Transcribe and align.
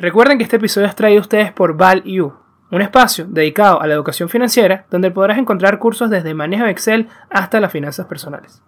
Recuerden 0.00 0.38
que 0.38 0.44
este 0.44 0.56
episodio 0.56 0.86
es 0.86 0.94
traído 0.94 1.18
a 1.18 1.22
ustedes 1.22 1.50
por 1.50 1.76
ValU, 1.76 2.32
un 2.70 2.82
espacio 2.82 3.24
dedicado 3.28 3.82
a 3.82 3.86
la 3.88 3.94
educación 3.94 4.28
financiera 4.28 4.86
donde 4.92 5.10
podrás 5.10 5.38
encontrar 5.38 5.80
cursos 5.80 6.08
desde 6.08 6.34
manejo 6.34 6.66
de 6.66 6.70
Excel 6.70 7.08
hasta 7.30 7.58
las 7.58 7.72
finanzas 7.72 8.06
personales. 8.06 8.62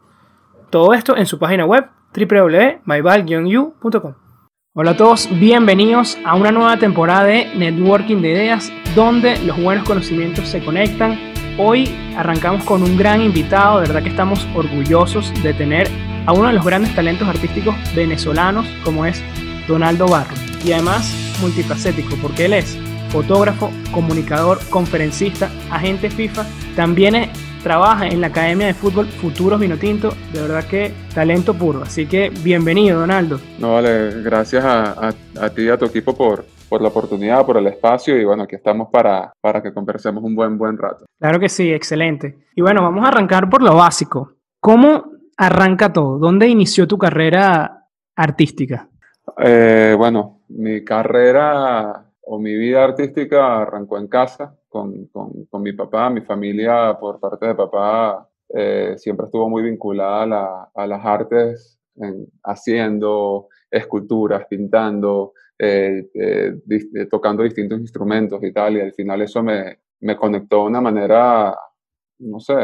Todo 0.71 0.93
esto 0.93 1.17
en 1.17 1.27
su 1.27 1.39
página 1.39 1.65
web 1.65 1.87
www.myval-u.com. 2.17 4.15
Hola 4.75 4.91
a 4.91 4.97
todos, 4.97 5.29
bienvenidos 5.39 6.19
a 6.25 6.35
una 6.35 6.51
nueva 6.51 6.79
temporada 6.79 7.23
de 7.23 7.55
Networking 7.55 8.23
de 8.23 8.33
Ideas 8.33 8.73
donde 8.97 9.39
los 9.45 9.63
buenos 9.63 9.87
conocimientos 9.87 10.49
se 10.49 10.65
conectan. 10.65 11.17
Hoy 11.59 11.89
arrancamos 12.17 12.65
con 12.65 12.83
un 12.83 12.97
gran 12.97 13.23
invitado, 13.23 13.81
de 13.81 13.87
verdad 13.87 14.03
que 14.03 14.09
estamos 14.09 14.49
orgullosos 14.57 15.33
de 15.45 15.55
tener 15.55 15.87
a 16.27 16.33
uno 16.33 16.49
de 16.49 16.55
los 16.55 16.65
grandes 16.65 16.93
talentos 16.93 17.29
artísticos 17.29 17.77
venezolanos 17.95 18.67
como 18.83 19.07
es 19.07 19.23
Donaldo 19.69 20.09
Barro 20.09 20.50
y 20.65 20.73
además 20.73 21.15
multifacético 21.41 22.17
porque 22.21 22.47
él 22.47 22.55
es 22.55 22.79
fotógrafo, 23.11 23.71
comunicador, 23.93 24.59
conferencista, 24.71 25.51
agente 25.71 26.11
FIFA, 26.11 26.47
también 26.77 27.31
trabaja 27.63 28.07
en 28.07 28.21
la 28.21 28.29
Academia 28.29 28.69
de 28.69 28.75
Fútbol 28.75 29.07
Futuros 29.07 29.61
Vinotinto, 29.61 30.15
de 30.33 30.41
verdad 30.41 30.65
que 30.65 30.93
talento 31.15 31.55
puro, 31.55 31.83
así 31.83 32.07
que 32.07 32.31
bienvenido 32.43 33.01
Donaldo. 33.01 33.41
No, 33.59 33.75
vale, 33.75 34.23
gracias 34.23 34.65
a, 34.65 35.13
ti 35.55 35.63
y 35.63 35.69
a 35.69 35.77
tu 35.77 35.87
equipo 35.87 36.15
por, 36.15 36.47
por 36.69 36.81
la 36.81 36.89
oportunidad, 36.89 37.45
por 37.45 37.57
el 37.57 37.67
espacio 37.67 38.19
y 38.19 38.25
bueno, 38.25 38.45
aquí 38.45 38.57
estamos 38.57 38.89
para, 38.91 39.33
para 39.41 39.63
que 39.63 39.73
conversemos 39.73 40.23
un 40.23 40.35
buen, 40.35 40.57
buen 40.57 40.79
rato. 40.79 41.05
Claro 41.19 41.39
que 41.39 41.49
sí, 41.49 41.71
excelente. 41.71 42.39
Y 42.55 42.63
bueno, 42.63 42.83
vamos 42.83 43.05
a 43.05 43.09
arrancar 43.09 43.51
por 43.51 43.63
lo 43.63 43.75
básico. 43.75 44.35
¿Cómo 44.61 45.05
arranca 45.37 45.93
todo? 45.93 46.19
¿Dónde 46.19 46.49
inició 46.49 46.87
tu 46.87 46.97
carrera 46.97 47.87
artística? 48.17 48.89
Eh, 49.39 49.95
bueno, 49.97 50.43
mi 50.49 50.85
carrera 50.85 52.05
o 52.23 52.39
mi 52.39 52.55
vida 52.57 52.85
artística 52.85 53.63
arrancó 53.63 53.99
en 53.99 54.09
casa 54.09 54.57
con, 54.69 55.07
con, 55.07 55.63
mi 55.63 55.73
papá, 55.73 56.11
mi 56.11 56.21
familia 56.21 56.97
por 56.99 57.19
parte 57.21 57.47
de 57.47 57.55
papá 57.55 58.29
eh, 58.49 58.95
siempre 58.97 59.27
estuvo 59.27 59.49
muy 59.49 59.63
vinculada 59.63 60.71
a, 60.75 60.87
las 60.87 61.05
artes, 61.05 61.79
haciendo 62.45 63.49
esculturas, 63.71 64.47
pintando, 64.49 65.33
eh, 65.59 66.09
tocando 67.11 67.43
distintos 67.43 67.81
instrumentos 67.81 68.43
y 68.43 68.53
tal, 68.53 68.77
y 68.77 68.81
al 68.81 68.93
final 68.93 69.23
eso 69.23 69.43
me, 69.43 69.81
me 70.01 70.17
conectó 70.17 70.63
de 70.63 70.69
una 70.69 70.81
manera, 70.81 71.57
no 72.21 72.41
sé, 72.41 72.55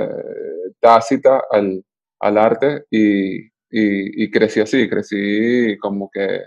tácita 0.80 1.42
al, 1.51 1.84
al 2.20 2.39
arte 2.39 2.84
y, 2.91 3.51
y, 3.70 4.30
crecí 4.30 4.61
así, 4.61 4.89
crecí 4.89 5.77
como 5.78 6.11
que 6.11 6.41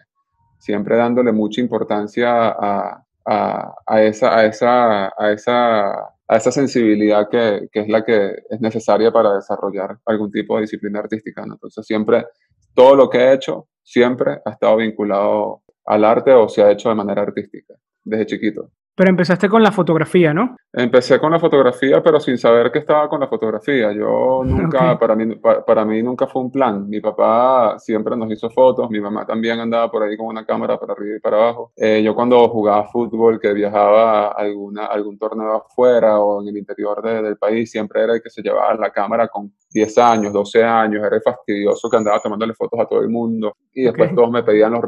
siempre 0.60 0.96
dándole 0.98 1.32
mucha 1.32 1.62
importancia 1.62 2.50
a, 2.50 3.04
a, 3.26 4.04
esa, 4.04 4.38
a, 4.38 4.46
esa, 4.46 5.08
a, 5.18 5.32
esa, 5.32 5.92
a 5.92 6.38
esa 6.38 6.52
sensibilidad 6.52 7.28
que, 7.30 7.70
que, 7.72 7.82
es 7.82 7.88
la 7.90 8.04
que 8.04 8.44
es 8.50 8.62
necesaria 8.62 9.12
para 9.12 9.36
desarrollar 9.36 9.98
algún 10.06 10.32
tipo 10.32 10.56
de 10.56 10.62
disciplina 10.62 11.00
artística. 11.00 11.44
Entonces 11.44 11.86
siempre, 11.86 12.26
todo 12.74 12.96
lo 12.96 13.10
que 13.10 13.20
he 13.20 13.34
hecho, 13.34 13.68
siempre 13.84 14.40
ha 14.46 14.52
estado 14.52 14.78
vinculado 14.78 15.64
al 15.86 16.06
arte 16.06 16.32
o 16.34 16.48
se 16.48 16.62
ha 16.62 16.72
hecho 16.72 16.90
de 16.90 16.96
manera 16.96 17.24
artística, 17.24 17.74
desde 18.04 18.26
chiquito. 18.26 18.72
Pero 19.00 19.12
empezaste 19.12 19.48
con 19.48 19.64
la 19.64 19.72
fotografía, 19.72 20.34
¿no? 20.34 20.58
Empecé 20.74 21.22
con 21.22 21.32
la 21.32 21.40
fotografía, 21.40 22.04
pero 22.04 22.20
sin 22.20 22.38
saber 22.38 22.70
que 22.70 22.80
estaba 22.80 23.08
con 23.08 23.22
la 23.22 23.30
fotografía. 23.30 23.94
Yo 23.94 24.42
nunca, 24.44 25.00
para, 25.00 25.16
mí, 25.16 25.38
para, 25.38 25.86
mí 25.86 26.04
nunca 26.04 26.28
fue 26.28 26.42
un 26.42 26.52
plan. 26.52 26.86
Mi 26.90 27.00
papá 27.00 27.80
siempre 27.80 28.18
nos 28.18 28.30
hizo 28.30 28.50
fotos, 28.50 28.90
mi 28.90 29.00
mamá 29.00 29.26
también 29.26 29.58
andaba 29.58 29.90
por 29.90 30.04
ahí 30.04 30.18
con 30.18 30.26
una 30.28 30.46
cámara 30.46 30.78
para 30.78 30.92
arriba 30.92 31.16
y 31.16 31.20
para 31.22 31.38
abajo. 31.38 31.72
Eh, 31.78 32.02
yo 32.04 32.14
cuando 32.14 32.46
jugaba 32.50 32.90
fútbol, 32.90 33.40
que 33.40 33.54
viajaba 33.54 34.28
a 34.28 34.32
alguna, 34.32 34.88
algún 34.88 35.18
torneo 35.18 35.56
afuera 35.66 36.20
o 36.20 36.42
en 36.42 36.50
el 36.50 36.58
interior 36.58 37.02
del 37.02 37.38
país, 37.38 37.72
siempre 37.72 38.04
era 38.04 38.16
el 38.16 38.22
que 38.22 38.30
se 38.30 38.42
llevaba 38.42 38.74
la 38.74 38.92
cámara 38.92 39.30
con 39.30 39.54
10 39.72 39.98
años, 39.98 40.34
12 40.34 40.62
años, 40.62 41.02
era 41.06 41.22
fastidioso 41.22 41.90
que 41.90 41.96
andaba 41.96 42.20
tomándole 42.20 42.54
fotos 42.54 42.78
a 42.78 42.86
todo 42.86 43.00
el 43.00 43.08
mundo. 43.08 43.56
Y 43.74 43.84
después 43.84 44.14
todos 44.14 44.30
me 44.30 44.44
pedían 44.44 44.74
los, 44.74 44.82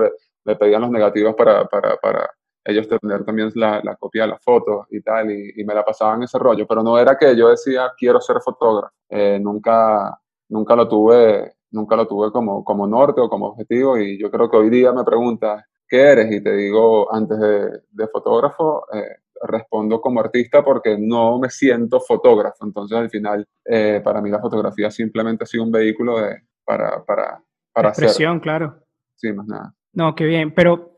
me 0.44 0.58
pedían 0.58 0.82
los 0.82 0.92
negativos 0.92 1.34
para, 1.34 1.64
para, 1.64 1.96
para 1.96 2.30
ellos 2.64 2.88
tener 2.88 3.24
también 3.26 3.52
la, 3.56 3.82
la, 3.84 3.96
copia 3.96 4.24
de 4.24 4.30
la 4.30 4.40
foto 4.40 4.88
y 4.92 5.02
tal, 5.02 5.32
y, 5.32 5.64
me 5.64 5.74
la 5.74 5.84
pasaban 5.84 6.24
ese 6.24 6.38
rollo, 6.38 6.66
pero 6.68 6.84
no 6.84 6.98
era 6.98 7.18
que 7.18 7.36
yo 7.36 7.50
decía 7.50 7.92
quiero 7.98 8.22
ser 8.22 8.40
fotógrafo, 8.42 8.94
eh, 9.10 9.40
nunca, 9.42 10.20
nunca 10.50 10.76
lo 10.76 10.88
tuve, 10.88 11.54
nunca 11.72 11.96
lo 11.96 12.08
tuve 12.08 12.32
como, 12.32 12.64
como 12.64 12.88
norte 12.88 13.22
o 13.22 13.30
como 13.30 13.48
objetivo, 13.48 13.98
y 13.98 14.20
yo 14.20 14.30
creo 14.30 14.50
que 14.50 14.58
hoy 14.58 14.70
día 14.70 14.92
me 14.92 15.04
preguntas 15.04 15.64
qué 15.88 16.02
eres, 16.02 16.32
y 16.32 16.42
te 16.44 16.56
digo 16.56 17.14
antes 17.14 17.40
de, 17.40 17.82
de 17.92 18.08
fotógrafo, 18.08 18.86
eh, 18.94 19.18
respondo 19.44 20.00
como 20.00 20.20
artista 20.20 20.64
porque 20.64 20.98
no 21.00 21.40
me 21.40 21.50
siento 21.50 22.00
fotógrafo, 22.00 22.66
entonces 22.66 22.98
al 22.98 23.10
final 23.10 23.48
eh, 23.66 24.02
para 24.04 24.22
mí 24.22 24.30
la 24.30 24.40
fotografía 24.40 24.92
simplemente 24.92 25.44
ha 25.44 25.48
sido 25.48 25.64
un 25.64 25.72
vehículo 25.72 26.20
de, 26.20 26.44
para, 26.64 27.04
para, 27.04 27.42
para 27.74 27.90
Expresión, 27.90 28.40
claro. 28.40 28.76
Sí, 29.16 29.32
más 29.34 29.48
nada. 29.48 29.74
No, 29.94 30.16
qué 30.16 30.26
bien, 30.26 30.54
pero 30.54 30.91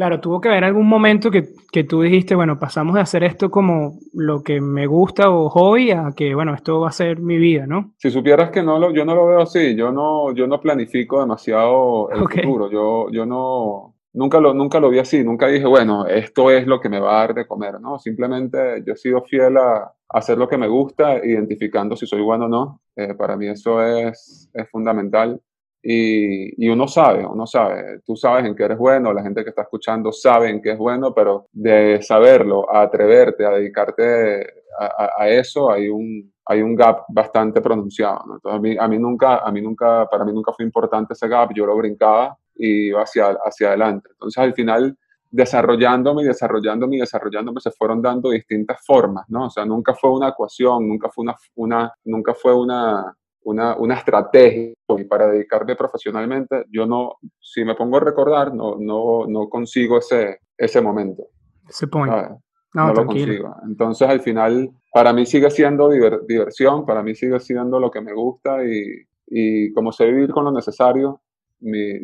Claro, 0.00 0.18
tuvo 0.18 0.40
que 0.40 0.48
haber 0.48 0.64
algún 0.64 0.88
momento 0.88 1.30
que, 1.30 1.50
que, 1.70 1.84
tú 1.84 2.00
dijiste, 2.00 2.34
bueno, 2.34 2.58
pasamos 2.58 2.94
de 2.94 3.02
hacer 3.02 3.22
esto 3.22 3.50
como 3.50 3.98
lo 4.14 4.42
que 4.42 4.58
me 4.58 4.86
gusta 4.86 5.28
o 5.28 5.50
hobby 5.50 5.90
a 5.90 6.12
que, 6.16 6.34
bueno, 6.34 6.54
esto 6.54 6.80
va 6.80 6.88
a 6.88 6.92
ser 6.92 7.20
mi 7.20 7.36
vida, 7.36 7.66
¿no? 7.66 7.92
Si 7.98 8.10
supieras 8.10 8.48
que 8.48 8.62
no 8.62 8.78
lo, 8.78 8.94
yo 8.94 9.04
no 9.04 9.14
lo 9.14 9.26
veo 9.26 9.42
así, 9.42 9.76
yo 9.76 9.92
no, 9.92 10.34
yo 10.34 10.46
no 10.46 10.58
planifico 10.58 11.20
demasiado 11.20 12.08
el 12.12 12.20
futuro, 12.20 12.70
yo, 12.70 13.10
yo 13.10 13.26
no, 13.26 13.94
nunca 14.14 14.40
lo, 14.40 14.54
nunca 14.54 14.80
lo 14.80 14.88
vi 14.88 15.00
así, 15.00 15.22
nunca 15.22 15.48
dije, 15.48 15.66
bueno, 15.66 16.06
esto 16.06 16.50
es 16.50 16.66
lo 16.66 16.80
que 16.80 16.88
me 16.88 16.98
va 16.98 17.18
a 17.18 17.26
dar 17.26 17.34
de 17.34 17.46
comer, 17.46 17.78
¿no? 17.78 17.98
Simplemente 17.98 18.82
yo 18.86 18.94
he 18.94 18.96
sido 18.96 19.20
fiel 19.24 19.58
a, 19.58 19.92
hacer 20.08 20.38
lo 20.38 20.48
que 20.48 20.56
me 20.56 20.66
gusta, 20.66 21.22
identificando 21.22 21.94
si 21.94 22.06
soy 22.06 22.22
bueno 22.22 22.46
o 22.46 22.48
no. 22.48 22.80
Eh, 22.96 23.12
para 23.12 23.36
mí 23.36 23.48
eso 23.48 23.82
es, 23.82 24.48
es 24.54 24.70
fundamental. 24.70 25.42
Y, 25.82 26.68
uno 26.68 26.86
sabe, 26.86 27.24
uno 27.24 27.46
sabe, 27.46 28.00
tú 28.04 28.14
sabes 28.14 28.44
en 28.44 28.54
qué 28.54 28.64
eres 28.64 28.78
bueno, 28.78 29.12
la 29.12 29.22
gente 29.22 29.42
que 29.42 29.50
está 29.50 29.62
escuchando 29.62 30.12
sabe 30.12 30.50
en 30.50 30.60
qué 30.60 30.72
es 30.72 30.78
bueno, 30.78 31.14
pero 31.14 31.46
de 31.52 32.02
saberlo, 32.02 32.70
a 32.70 32.82
atreverte, 32.82 33.46
a 33.46 33.50
dedicarte 33.50 34.46
a, 34.78 35.28
eso, 35.28 35.70
hay 35.70 35.88
un, 35.88 36.32
hay 36.44 36.62
un 36.62 36.74
gap 36.74 37.04
bastante 37.08 37.60
pronunciado. 37.60 38.22
Entonces, 38.34 38.58
a 38.58 38.60
mí, 38.60 38.76
a 38.78 38.88
mí, 38.88 38.98
nunca, 38.98 39.38
a 39.38 39.50
mí 39.50 39.60
nunca, 39.60 40.06
para 40.08 40.24
mí 40.24 40.32
nunca 40.32 40.52
fue 40.52 40.64
importante 40.64 41.14
ese 41.14 41.28
gap, 41.28 41.50
yo 41.54 41.66
lo 41.66 41.76
brincaba 41.76 42.36
y 42.54 42.88
iba 42.88 43.02
hacia, 43.02 43.36
hacia 43.44 43.68
adelante. 43.68 44.10
Entonces, 44.12 44.38
al 44.38 44.54
final, 44.54 44.96
desarrollándome 45.30 46.22
y 46.22 46.26
desarrollándome 46.26 46.96
y 46.96 47.00
desarrollándome 47.00 47.60
se 47.60 47.70
fueron 47.70 48.02
dando 48.02 48.30
distintas 48.30 48.84
formas, 48.84 49.24
¿no? 49.28 49.46
O 49.46 49.50
sea, 49.50 49.64
nunca 49.64 49.94
fue 49.94 50.10
una 50.10 50.28
ecuación, 50.28 50.88
nunca 50.88 51.08
fue 51.08 51.24
una, 51.24 51.36
una 51.54 51.94
nunca 52.04 52.34
fue 52.34 52.54
una, 52.54 53.16
una, 53.44 53.76
una 53.76 53.94
estrategia 53.94 54.72
y 54.88 55.04
para 55.04 55.28
dedicarme 55.28 55.76
profesionalmente, 55.76 56.64
yo 56.70 56.86
no, 56.86 57.16
si 57.40 57.64
me 57.64 57.74
pongo 57.74 57.98
a 57.98 58.00
recordar, 58.00 58.54
no, 58.54 58.76
no, 58.78 59.26
no 59.26 59.48
consigo 59.48 59.98
ese, 59.98 60.40
ese 60.56 60.80
momento. 60.80 61.28
Ese 61.68 61.86
point. 61.86 62.12
No, 62.12 62.86
no 62.86 62.94
lo 62.94 63.06
consigo. 63.06 63.56
Entonces, 63.66 64.08
al 64.08 64.20
final, 64.20 64.70
para 64.92 65.12
mí 65.12 65.26
sigue 65.26 65.50
siendo 65.50 65.88
diversión, 65.88 66.84
para 66.84 67.02
mí 67.02 67.14
sigue 67.14 67.40
siendo 67.40 67.80
lo 67.80 67.90
que 67.90 68.00
me 68.00 68.12
gusta 68.12 68.64
y, 68.64 69.06
y 69.26 69.72
como 69.72 69.92
sé 69.92 70.06
vivir 70.06 70.30
con 70.30 70.44
lo 70.44 70.52
necesario, 70.52 71.22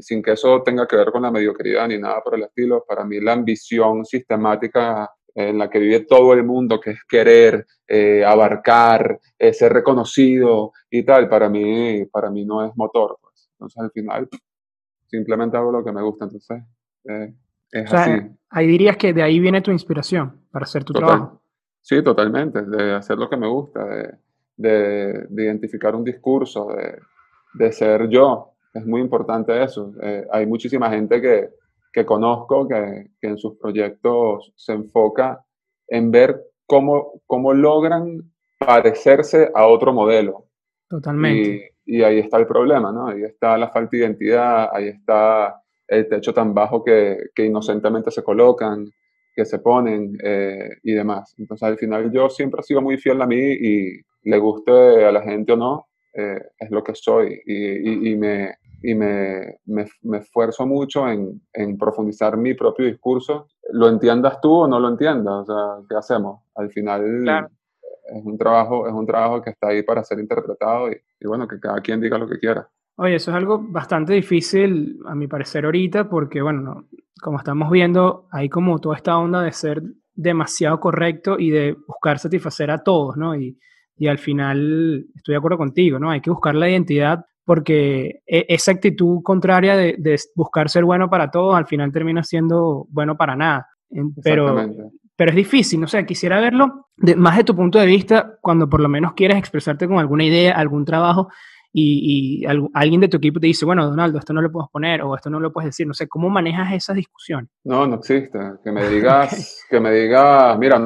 sin 0.00 0.22
que 0.22 0.32
eso 0.32 0.62
tenga 0.62 0.86
que 0.86 0.96
ver 0.96 1.10
con 1.10 1.22
la 1.22 1.30
mediocridad 1.30 1.88
ni 1.88 1.98
nada 1.98 2.20
por 2.22 2.34
el 2.34 2.44
estilo, 2.44 2.84
para 2.86 3.04
mí 3.04 3.20
la 3.20 3.32
ambición 3.32 4.04
sistemática 4.04 5.10
en 5.36 5.58
la 5.58 5.68
que 5.68 5.78
vive 5.78 6.00
todo 6.00 6.32
el 6.32 6.44
mundo, 6.44 6.80
que 6.80 6.92
es 6.92 7.04
querer, 7.06 7.66
eh, 7.86 8.24
abarcar, 8.24 9.20
eh, 9.38 9.52
ser 9.52 9.70
reconocido 9.70 10.72
y 10.90 11.04
tal, 11.04 11.28
para 11.28 11.50
mí, 11.50 12.06
para 12.06 12.30
mí 12.30 12.46
no 12.46 12.64
es 12.64 12.72
motor. 12.74 13.18
Pues. 13.20 13.50
Entonces 13.52 13.78
al 13.78 13.90
final 13.90 14.28
simplemente 15.06 15.58
hago 15.58 15.70
lo 15.70 15.84
que 15.84 15.92
me 15.92 16.02
gusta, 16.02 16.24
entonces 16.24 16.62
eh, 17.04 17.34
es 17.70 17.92
así. 17.92 18.12
Ahí 18.48 18.66
dirías 18.66 18.96
que 18.96 19.12
de 19.12 19.22
ahí 19.22 19.38
viene 19.38 19.60
tu 19.60 19.70
inspiración 19.70 20.40
para 20.50 20.64
hacer 20.64 20.84
tu 20.84 20.94
trabajo. 20.94 21.42
Sí, 21.82 22.02
totalmente, 22.02 22.62
de 22.62 22.94
hacer 22.94 23.18
lo 23.18 23.28
que 23.28 23.36
me 23.36 23.46
gusta, 23.46 23.84
de, 23.84 24.14
de, 24.56 25.26
de 25.28 25.44
identificar 25.44 25.94
un 25.94 26.02
discurso, 26.02 26.68
de, 26.74 26.98
de, 27.54 27.72
ser 27.72 28.08
yo. 28.08 28.52
Es 28.72 28.86
muy 28.86 29.02
importante 29.02 29.62
eso. 29.62 29.92
hay 30.32 30.46
muchísima 30.46 30.90
gente 30.90 31.20
que, 31.20 31.50
que 31.96 32.04
conozco 32.04 32.68
que, 32.68 33.06
que, 33.18 33.28
en 33.28 33.38
sus 33.38 33.56
proyectos 33.56 34.52
se 34.54 34.74
enfoca 34.74 35.42
en 35.88 36.10
ver 36.10 36.42
cómo, 36.66 37.22
cómo 37.24 37.54
logran 37.54 38.20
parecerse 38.58 39.50
a 39.54 39.66
otro 39.66 39.94
modelo. 39.94 40.44
Totalmente. 40.90 41.72
Y, 41.86 41.96
y, 41.96 42.02
ahí 42.02 42.18
está 42.18 42.36
el 42.36 42.46
problema, 42.46 42.92
¿no? 42.92 43.08
Ahí 43.08 43.22
está 43.22 43.56
la 43.56 43.70
falta 43.70 43.92
de 43.92 43.98
identidad, 44.02 44.68
ahí 44.74 44.88
está 44.88 45.62
el 45.88 46.06
techo 46.06 46.34
tan 46.34 46.52
bajo 46.52 46.84
que, 46.84 47.30
que 47.34 47.46
inocentemente 47.46 48.10
se 48.10 48.22
colocan, 48.22 48.90
que 49.34 49.46
se 49.46 49.60
ponen 49.60 50.18
eh, 50.22 50.68
y 50.82 50.92
demás. 50.92 51.34
Entonces, 51.38 51.66
al 51.66 51.78
final 51.78 52.12
yo 52.12 52.28
siempre 52.28 52.60
he 52.60 52.64
sido 52.64 52.82
muy 52.82 52.98
fiel 52.98 53.22
a 53.22 53.26
mí 53.26 53.40
y 53.40 54.02
le 54.24 54.38
guste 54.38 55.02
a 55.02 55.10
la 55.10 55.22
gente 55.22 55.52
o 55.52 55.56
no, 55.56 55.86
eh, 56.12 56.42
es 56.58 56.70
lo 56.70 56.84
que 56.84 56.94
soy. 56.94 57.40
Y, 57.46 57.54
y, 57.54 58.10
y 58.10 58.16
me, 58.16 58.54
y 58.82 58.94
me, 58.94 59.58
me, 59.66 59.86
me 60.02 60.18
esfuerzo 60.18 60.66
mucho 60.66 61.08
en, 61.08 61.40
en, 61.52 61.76
profundizar 61.78 62.36
mi 62.36 62.54
propio 62.54 62.86
discurso 62.86 63.48
lo 63.72 63.88
entiendas 63.88 64.40
tú 64.40 64.52
o 64.52 64.68
no 64.68 64.78
lo 64.78 64.88
entiendas. 64.88 65.34
O 65.34 65.44
sea, 65.44 65.86
¿qué 65.88 65.96
hacemos? 65.96 66.42
Al 66.54 66.70
final 66.70 67.28
es, 68.08 68.24
un 68.24 68.38
trabajo, 68.38 68.86
es 68.86 68.94
un 68.94 69.06
trabajo 69.06 69.42
que 69.42 69.50
está 69.50 69.68
ahí 69.68 69.82
para 69.82 70.04
ser 70.04 70.18
interpretado 70.20 70.90
y, 70.90 70.96
y 71.20 71.26
bueno, 71.26 71.48
que 71.48 71.58
cada 71.58 71.80
quien 71.80 72.00
diga 72.00 72.18
lo 72.18 72.28
que 72.28 72.38
quiera. 72.38 72.68
Oye, 72.96 73.16
eso 73.16 73.30
es 73.30 73.36
algo 73.36 73.60
bastante 73.60 74.14
difícil, 74.14 75.00
a 75.06 75.14
mi 75.14 75.26
parecer, 75.26 75.66
ahorita, 75.66 76.08
porque, 76.08 76.40
bueno, 76.40 76.86
como 77.20 77.38
estamos 77.38 77.70
viendo, 77.70 78.26
hay 78.30 78.48
como 78.48 78.78
toda 78.78 78.96
esta 78.96 79.18
onda 79.18 79.42
de 79.42 79.52
ser 79.52 79.82
demasiado 80.14 80.80
correcto 80.80 81.38
y 81.38 81.50
de 81.50 81.76
buscar 81.86 82.18
satisfacer 82.18 82.70
a 82.70 82.82
todos, 82.82 83.18
¿no? 83.18 83.34
Y, 83.36 83.58
y 83.98 84.06
al 84.06 84.18
final, 84.18 85.06
estoy 85.14 85.34
de 85.34 85.38
acuerdo 85.38 85.58
contigo, 85.58 85.98
¿no? 85.98 86.10
Hay 86.10 86.22
que 86.22 86.30
buscar 86.30 86.54
la 86.54 86.70
identidad 86.70 87.26
porque 87.46 88.20
e, 88.26 88.44
esa 88.48 88.72
actitud 88.72 89.22
contraria 89.22 89.76
de, 89.76 89.94
de 89.98 90.20
buscar 90.34 90.68
ser 90.68 90.84
bueno 90.84 91.08
para 91.08 91.30
todos, 91.30 91.56
al 91.56 91.66
final 91.66 91.92
termina 91.92 92.22
siendo 92.22 92.86
bueno 92.90 93.16
para 93.16 93.36
nada. 93.36 93.68
Pero, 94.22 94.68
pero 95.14 95.30
es 95.30 95.36
difícil, 95.36 95.80
no 95.80 95.86
sé, 95.86 96.04
quisiera 96.04 96.40
verlo 96.40 96.88
de, 96.96 97.14
más 97.14 97.36
de 97.36 97.44
tu 97.44 97.54
punto 97.54 97.78
de 97.78 97.86
vista, 97.86 98.36
cuando 98.42 98.68
por 98.68 98.80
lo 98.80 98.88
menos 98.88 99.14
quieres 99.14 99.38
expresarte 99.38 99.86
con 99.86 99.98
alguna 99.98 100.24
idea, 100.24 100.52
algún 100.52 100.84
trabajo, 100.84 101.28
y, 101.78 102.44
alguien 102.72 103.02
de 103.02 103.08
tu 103.08 103.18
equipo 103.18 103.38
te 103.38 103.48
dice, 103.48 103.66
bueno, 103.66 103.86
Donaldo, 103.86 104.18
esto 104.18 104.32
no 104.32 104.40
lo 104.40 104.50
puedes 104.50 104.70
poner 104.70 105.02
o 105.02 105.14
esto 105.14 105.28
no 105.28 105.38
lo 105.38 105.52
puedes 105.52 105.68
decir, 105.68 105.86
no 105.86 105.92
sé, 105.92 106.08
¿cómo 106.08 106.30
manejas 106.30 106.72
esa 106.72 106.94
discusión? 106.94 107.50
No, 107.64 107.86
no 107.86 107.96
existe. 107.96 108.38
Que 108.64 108.72
me 108.72 108.88
digas, 108.88 109.66
que 109.68 109.78
me 109.78 109.92
digas, 109.92 110.58
mira, 110.58 110.78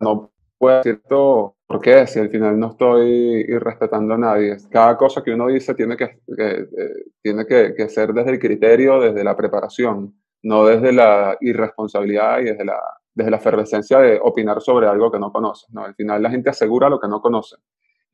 no 0.00 0.32
puedo 0.58 0.78
decir 0.78 1.00
esto, 1.02 1.53
¿por 1.74 1.82
qué? 1.82 2.06
Si 2.06 2.20
al 2.20 2.30
final 2.30 2.56
no 2.56 2.68
estoy 2.68 3.46
irrespetando 3.48 4.14
a 4.14 4.18
nadie. 4.18 4.56
Cada 4.70 4.96
cosa 4.96 5.24
que 5.24 5.32
uno 5.32 5.48
dice 5.48 5.74
tiene 5.74 5.96
que, 5.96 6.20
eh, 6.38 6.66
tiene 7.20 7.44
que, 7.44 7.74
que, 7.74 7.88
ser 7.88 8.12
desde 8.12 8.30
el 8.30 8.38
criterio, 8.38 9.00
desde 9.00 9.24
la 9.24 9.36
preparación, 9.36 10.14
no 10.44 10.66
desde 10.66 10.92
la 10.92 11.36
irresponsabilidad 11.40 12.38
y 12.42 12.44
desde 12.44 12.64
la, 12.64 12.80
desde 13.12 13.28
la 13.28 13.38
efervescencia 13.38 13.98
de 13.98 14.20
opinar 14.22 14.60
sobre 14.60 14.86
algo 14.86 15.10
que 15.10 15.18
no 15.18 15.32
conoces. 15.32 15.68
¿no? 15.70 15.84
Al 15.84 15.96
final 15.96 16.22
la 16.22 16.30
gente 16.30 16.48
asegura 16.48 16.88
lo 16.88 17.00
que 17.00 17.08
no 17.08 17.20
conoce 17.20 17.56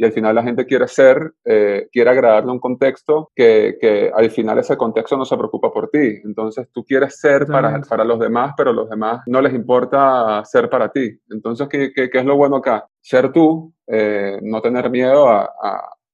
y 0.01 0.05
al 0.05 0.13
final 0.13 0.35
la 0.35 0.43
gente 0.43 0.65
quiere 0.65 0.89
ser, 0.89 1.35
eh, 1.45 1.87
quiere 1.93 2.09
agradarle 2.09 2.51
un 2.51 2.59
contexto 2.59 3.31
que, 3.37 3.77
que, 3.79 4.11
al 4.15 4.31
final 4.31 4.59
ese 4.59 4.75
contexto 4.75 5.15
no 5.15 5.27
se 5.27 5.37
preocupa 5.37 5.71
por 5.71 5.91
ti. 5.91 6.23
Entonces 6.25 6.69
tú 6.73 6.83
quieres 6.87 7.21
ser 7.21 7.47
para, 7.47 7.83
para, 7.83 8.03
los 8.03 8.19
demás, 8.19 8.55
pero 8.57 8.73
los 8.73 8.89
demás 8.89 9.21
no 9.27 9.43
les 9.43 9.53
importa 9.53 10.43
ser 10.47 10.71
para 10.71 10.91
ti. 10.91 11.21
Entonces, 11.29 11.69
¿qué, 11.69 11.93
qué, 11.93 12.09
qué 12.09 12.19
es 12.19 12.25
lo 12.25 12.35
bueno 12.35 12.57
acá? 12.57 12.89
Ser 13.03 13.31
tú, 13.31 13.75
eh, 13.87 14.39
no 14.41 14.63
tener 14.63 14.89
miedo 14.89 15.29
a, 15.29 15.51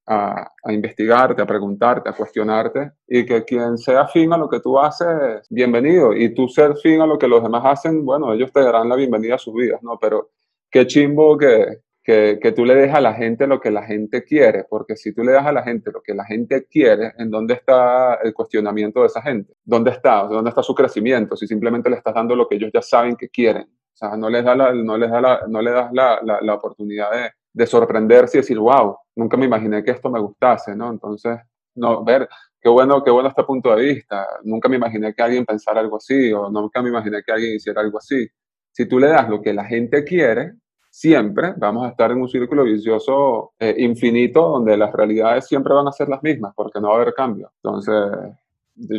a, 0.09 0.50
a, 0.65 0.73
investigarte, 0.73 1.41
a 1.41 1.47
preguntarte, 1.47 2.11
a 2.11 2.12
cuestionarte 2.12 2.91
y 3.06 3.25
que 3.25 3.44
quien 3.44 3.79
sea 3.79 4.00
afín 4.00 4.33
a 4.33 4.37
lo 4.37 4.49
que 4.49 4.59
tú 4.59 4.81
haces, 4.81 5.47
bienvenido. 5.49 6.12
Y 6.12 6.35
tú 6.35 6.49
ser 6.49 6.75
fin 6.75 7.03
a 7.03 7.06
lo 7.06 7.19
que 7.19 7.29
los 7.29 7.41
demás 7.41 7.62
hacen, 7.65 8.05
bueno, 8.05 8.33
ellos 8.33 8.50
te 8.53 8.65
darán 8.65 8.88
la 8.88 8.97
bienvenida 8.97 9.37
a 9.37 9.38
sus 9.38 9.55
vidas, 9.55 9.81
¿no? 9.85 9.97
Pero 10.00 10.31
qué 10.73 10.88
chimbo 10.88 11.38
que, 11.38 11.86
que, 12.06 12.53
tú 12.55 12.64
le 12.64 12.76
dejas 12.76 12.99
a 12.99 13.00
la 13.00 13.14
gente 13.14 13.49
lo 13.49 13.61
que 13.61 13.73
la 13.73 13.82
gente 13.82 14.23
quiere, 14.23 14.64
porque 14.70 14.94
si 14.97 15.12
tú 15.12 15.25
le 15.25 15.32
das 15.32 15.44
a 15.44 15.50
la 15.50 15.64
gente 15.64 15.91
lo 15.91 16.00
que 16.03 16.14
la 16.14 16.25
gente 16.25 16.64
quiere, 16.70 17.12
¿en 17.19 17.32
dónde 17.32 17.55
está 17.55 18.20
el 18.23 18.32
cuestionamiento 18.32 19.00
de 19.00 19.06
esa 19.06 19.20
gente? 19.20 19.55
¿Dónde 19.64 19.91
está? 19.91 20.23
¿Dónde 20.23 20.50
está 20.50 20.62
su 20.62 20.73
crecimiento? 20.73 21.37
Si 21.37 21.49
simplemente 21.49 21.91
le 21.91 21.97
estás 21.97 22.14
dando 22.14 22.37
lo 22.37 22.47
que 22.47 22.55
ellos 22.55 22.70
ya 22.73 22.81
saben 22.81 23.17
que 23.17 23.29
quieren. 23.29 23.64
O 23.64 23.97
sea, 23.97 24.17
no 24.17 24.31
les, 24.31 24.44
da 24.44 24.55
no 24.55 24.97
les, 24.97 25.11
da 25.11 25.41
no 25.49 25.61
les 25.61 25.75
das 25.75 25.93
la, 25.93 26.20
la, 26.23 26.38
la 26.43 26.55
oportunidad 26.55 27.11
de, 27.11 27.31
de, 27.53 27.67
sorprenderse 27.67 28.38
y 28.38 28.41
decir, 28.43 28.59
wow, 28.61 28.97
nunca 29.17 29.37
me 29.37 29.47
imaginé 29.47 29.82
que 29.82 29.91
esto 29.91 30.09
me 30.09 30.20
gustase, 30.20 30.76
¿no? 30.76 30.93
Entonces, 30.93 31.38
no, 31.75 32.05
ver, 32.05 32.29
qué 32.61 32.69
bueno, 32.69 33.02
qué 33.02 33.11
bueno 33.11 33.31
este 33.31 33.43
punto 33.43 33.75
de 33.75 33.82
vista. 33.82 34.25
Nunca 34.44 34.69
me 34.69 34.76
imaginé 34.76 35.12
que 35.12 35.23
alguien 35.25 35.44
pensara 35.44 35.81
algo 35.81 35.97
así, 35.97 36.32
o 36.32 36.50
nunca 36.50 36.81
me 36.82 36.91
imaginé 36.91 37.23
que 37.26 37.32
alguien 37.32 37.56
hiciera 37.56 37.81
algo 37.81 37.99
así. 37.99 38.29
Si 38.70 38.87
tú 38.87 39.00
le 39.00 39.09
das 39.09 39.29
lo 39.29 39.43
que 39.43 39.52
la 39.52 39.64
gente 39.64 40.05
quiere, 40.05 40.52
siempre 40.97 41.53
vamos 41.59 41.85
a 41.85 41.91
estar 41.91 42.11
en 42.11 42.23
un 42.23 42.29
círculo 42.29 42.65
vicioso 42.65 43.53
eh, 43.59 43.75
infinito 43.77 44.49
donde 44.49 44.79
las 44.79 44.91
realidades 44.95 45.47
siempre 45.47 45.75
van 45.75 45.87
a 45.87 45.93
ser 45.93 46.09
las 46.09 46.23
mismas 46.23 46.55
porque 46.57 46.81
no 46.81 46.89
va 46.89 46.95
a 46.95 47.03
haber 47.03 47.13
cambio. 47.13 47.53
Entonces, 47.63 48.33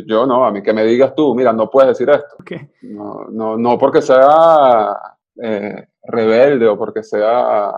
yo 0.06 0.24
no, 0.24 0.44
a 0.44 0.52
mí 0.52 0.62
que 0.62 0.72
me 0.72 0.84
digas 0.84 1.12
tú, 1.16 1.34
mira, 1.34 1.52
no 1.52 1.68
puedes 1.68 1.88
decir 1.88 2.08
esto. 2.08 2.36
No, 2.82 3.26
no, 3.32 3.56
no, 3.56 3.76
porque 3.76 4.00
sea 4.00 4.96
eh, 5.42 5.88
rebelde 6.04 6.68
o 6.68 6.78
porque 6.78 7.02
sea 7.02 7.72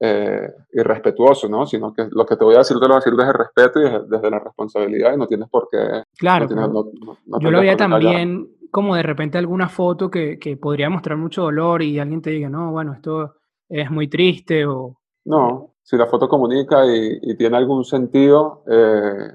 eh, 0.00 0.50
irrespetuoso, 0.74 1.48
¿no? 1.48 1.64
Sino 1.66 1.94
que 1.94 2.08
lo 2.10 2.26
que 2.26 2.36
te 2.36 2.44
voy 2.44 2.56
a 2.56 2.58
decir 2.58 2.76
te 2.76 2.82
lo 2.82 2.88
voy 2.88 2.96
a 2.96 3.04
decir 3.04 3.14
desde 3.14 3.30
el 3.30 3.38
respeto 3.38 3.80
y 3.80 4.06
desde, 4.06 4.30
la 4.30 4.38
responsabilidad 4.38 5.14
y 5.14 5.16
no 5.16 5.26
tienes 5.26 5.48
por 5.48 5.66
qué. 5.72 6.02
Claro. 6.18 6.46
yo 6.46 7.50
lo 7.50 7.60
veía 7.60 7.76
también 7.78 8.50
como 8.70 8.96
de 8.96 9.02
repente 9.02 9.38
alguna 9.38 9.70
foto 9.70 10.10
que, 10.10 10.38
que 10.38 10.58
podría 10.58 10.90
mostrar 10.90 11.16
mucho 11.16 11.44
dolor 11.44 11.80
y 11.80 11.98
alguien 11.98 12.20
te 12.20 12.28
diga, 12.28 12.50
no, 12.50 12.72
bueno, 12.72 12.92
esto 12.92 13.36
es 13.68 13.90
muy 13.90 14.08
triste 14.08 14.66
o... 14.66 14.98
No, 15.24 15.74
si 15.82 15.96
la 15.96 16.06
foto 16.06 16.28
comunica 16.28 16.84
y, 16.86 17.36
tiene 17.36 17.56
algún 17.56 17.84
sentido, 17.84 18.62
eh, 18.68 19.32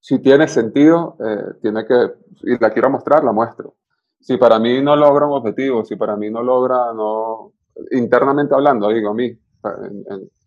si 0.00 0.18
tiene 0.20 0.48
sentido, 0.48 1.16
eh, 1.24 1.54
tiene 1.60 1.86
que, 1.86 2.12
y 2.42 2.58
la 2.58 2.70
quiero 2.70 2.90
mostrar, 2.90 3.22
la 3.24 3.32
muestro. 3.32 3.76
Si 4.20 4.36
para 4.36 4.58
mí 4.58 4.80
no 4.82 4.96
logra 4.96 5.26
un 5.26 5.34
objetivo, 5.34 5.84
si 5.84 5.96
para 5.96 6.16
mí 6.16 6.30
no 6.30 6.42
logra, 6.42 6.92
no, 6.92 7.52
internamente 7.92 8.54
hablando, 8.54 8.88
digo 8.88 9.10
a 9.10 9.14
mí, 9.14 9.26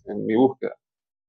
en, 0.06 0.25
mi 0.25 0.36
búsqueda, 0.36 0.75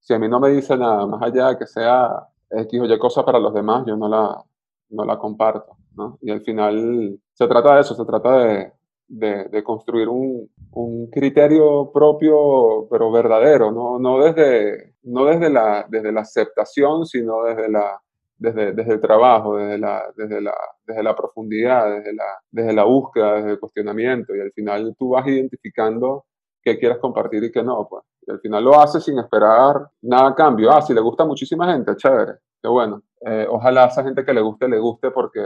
si 0.01 0.15
a 0.15 0.19
mí 0.19 0.29
no 0.29 0.41
me 0.41 0.51
dice 0.51 0.77
nada 0.77 1.07
más 1.07 1.23
allá 1.23 1.49
de 1.49 1.59
que 1.59 1.67
sea 1.67 2.29
X 2.51 2.81
o 2.81 2.85
Y 2.85 2.99
cosa 2.99 3.25
para 3.25 3.39
los 3.39 3.55
demás, 3.55 3.85
yo 3.87 3.97
no 3.97 4.09
la, 4.09 4.43
no 4.91 5.05
la 5.05 5.19
comparto, 5.19 5.77
¿no? 5.95 6.19
Y 6.21 6.31
al 6.31 6.41
final 6.43 7.19
se 7.33 7.47
trata 7.47 7.77
de 7.77 7.81
eso, 7.81 7.95
se 7.95 8.05
trata 8.05 8.39
de, 8.39 8.73
de, 9.13 9.63
construir 9.63 10.09
un, 10.09 10.49
un, 10.73 11.11
criterio 11.11 11.91
propio, 11.93 12.89
pero 12.91 13.11
verdadero, 13.13 13.71
no, 13.71 13.99
no, 13.99 14.23
desde, 14.23 14.95
no 15.03 15.27
desde, 15.27 15.51
la, 15.51 15.87
desde 15.89 16.13
la 16.13 16.23
aceptación, 16.23 17.05
sino 17.05 17.45
desde, 17.45 17.69
la, 17.69 18.01
desde, 18.39 18.73
desde 18.73 18.95
el 18.95 19.01
trabajo, 19.01 19.57
desde 19.57 19.79
la, 19.79 20.03
desde, 20.17 20.41
la, 20.41 20.55
desde 20.87 21.03
la 21.03 21.15
profundidad, 21.15 21.91
desde 21.91 22.15
la, 22.15 22.25
desde 22.51 22.73
la 22.73 22.85
búsqueda, 22.85 23.35
desde 23.35 23.51
el 23.51 23.61
cuestionamiento, 23.61 24.35
y 24.35 24.41
al 24.41 24.53
final 24.53 24.97
tú 24.99 25.11
vas 25.11 25.27
identificando 25.27 26.25
qué 26.63 26.79
quieres 26.79 26.99
compartir 26.99 27.45
y 27.45 27.53
qué 27.53 27.63
no, 27.63 27.87
pues. 27.89 28.05
Y 28.27 28.31
al 28.31 28.41
final 28.41 28.65
lo 28.65 28.81
haces 28.81 29.05
sin 29.05 29.19
esperar 29.19 29.89
nada 30.01 30.29
a 30.29 30.35
cambio. 30.35 30.71
Ah, 30.71 30.81
si 30.81 30.95
le 30.95 31.01
gusta 31.01 31.25
muchísima 31.25 31.71
gente, 31.71 31.97
chévere, 31.97 32.35
qué 32.63 32.69
bueno. 32.69 33.03
Eh, 33.27 33.47
ojalá 33.51 33.87
esa 33.87 34.03
gente 34.05 34.25
que 34.25 34.33
le 34.33 34.41
guste, 34.41 34.69
le 34.69 34.79
guste 34.79 35.11
porque 35.11 35.41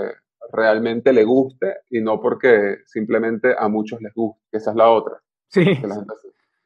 realmente 0.52 1.12
le 1.12 1.24
guste 1.24 1.76
y 1.90 2.00
no 2.00 2.20
porque 2.20 2.78
simplemente 2.86 3.54
a 3.58 3.68
muchos 3.68 4.00
les 4.00 4.14
guste, 4.14 4.40
esa 4.52 4.70
es 4.70 4.76
la 4.76 4.88
otra. 4.88 5.20
Sí. 5.48 5.64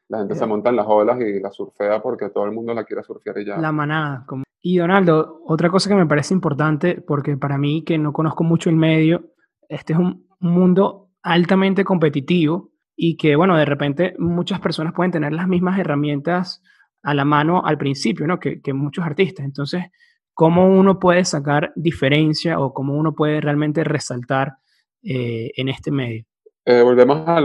la 0.09 0.19
gente, 0.19 0.35
se 0.35 0.45
monta 0.45 0.69
en 0.69 0.75
las 0.75 0.85
olas 0.87 1.19
y 1.21 1.39
la 1.39 1.51
surfea 1.51 2.01
porque 2.01 2.29
todo 2.29 2.45
el 2.45 2.51
mundo 2.51 2.73
la 2.73 2.83
quiere 2.83 3.03
surfear 3.03 3.37
y 3.39 3.45
ya. 3.45 3.57
La 3.57 3.71
manada. 3.71 4.25
Como... 4.27 4.43
Y 4.61 4.77
Donaldo, 4.77 5.41
otra 5.45 5.69
cosa 5.69 5.89
que 5.89 5.95
me 5.95 6.05
parece 6.05 6.33
importante, 6.33 7.01
porque 7.01 7.37
para 7.37 7.57
mí 7.57 7.83
que 7.83 7.97
no 7.97 8.13
conozco 8.13 8.43
mucho 8.43 8.69
el 8.69 8.75
medio, 8.75 9.31
este 9.69 9.93
es 9.93 9.99
un 9.99 10.27
mundo 10.39 11.09
altamente 11.23 11.83
competitivo 11.83 12.71
y 12.95 13.15
que, 13.15 13.35
bueno, 13.35 13.55
de 13.55 13.65
repente 13.65 14.13
muchas 14.19 14.59
personas 14.59 14.93
pueden 14.93 15.11
tener 15.11 15.33
las 15.33 15.47
mismas 15.47 15.79
herramientas 15.79 16.61
a 17.03 17.13
la 17.13 17.25
mano 17.25 17.65
al 17.65 17.77
principio, 17.77 18.27
¿no? 18.27 18.39
Que, 18.39 18.61
que 18.61 18.73
muchos 18.73 19.05
artistas. 19.05 19.45
Entonces, 19.45 19.85
¿Cómo 20.33 20.67
uno 20.67 20.99
puede 20.99 21.25
sacar 21.25 21.71
diferencia 21.75 22.59
o 22.59 22.73
cómo 22.73 22.95
uno 22.95 23.13
puede 23.13 23.41
realmente 23.41 23.83
resaltar 23.83 24.53
eh, 25.03 25.51
en 25.55 25.69
este 25.69 25.91
medio? 25.91 26.25
Eh, 26.65 26.81
volvemos 26.83 27.27
a, 27.27 27.37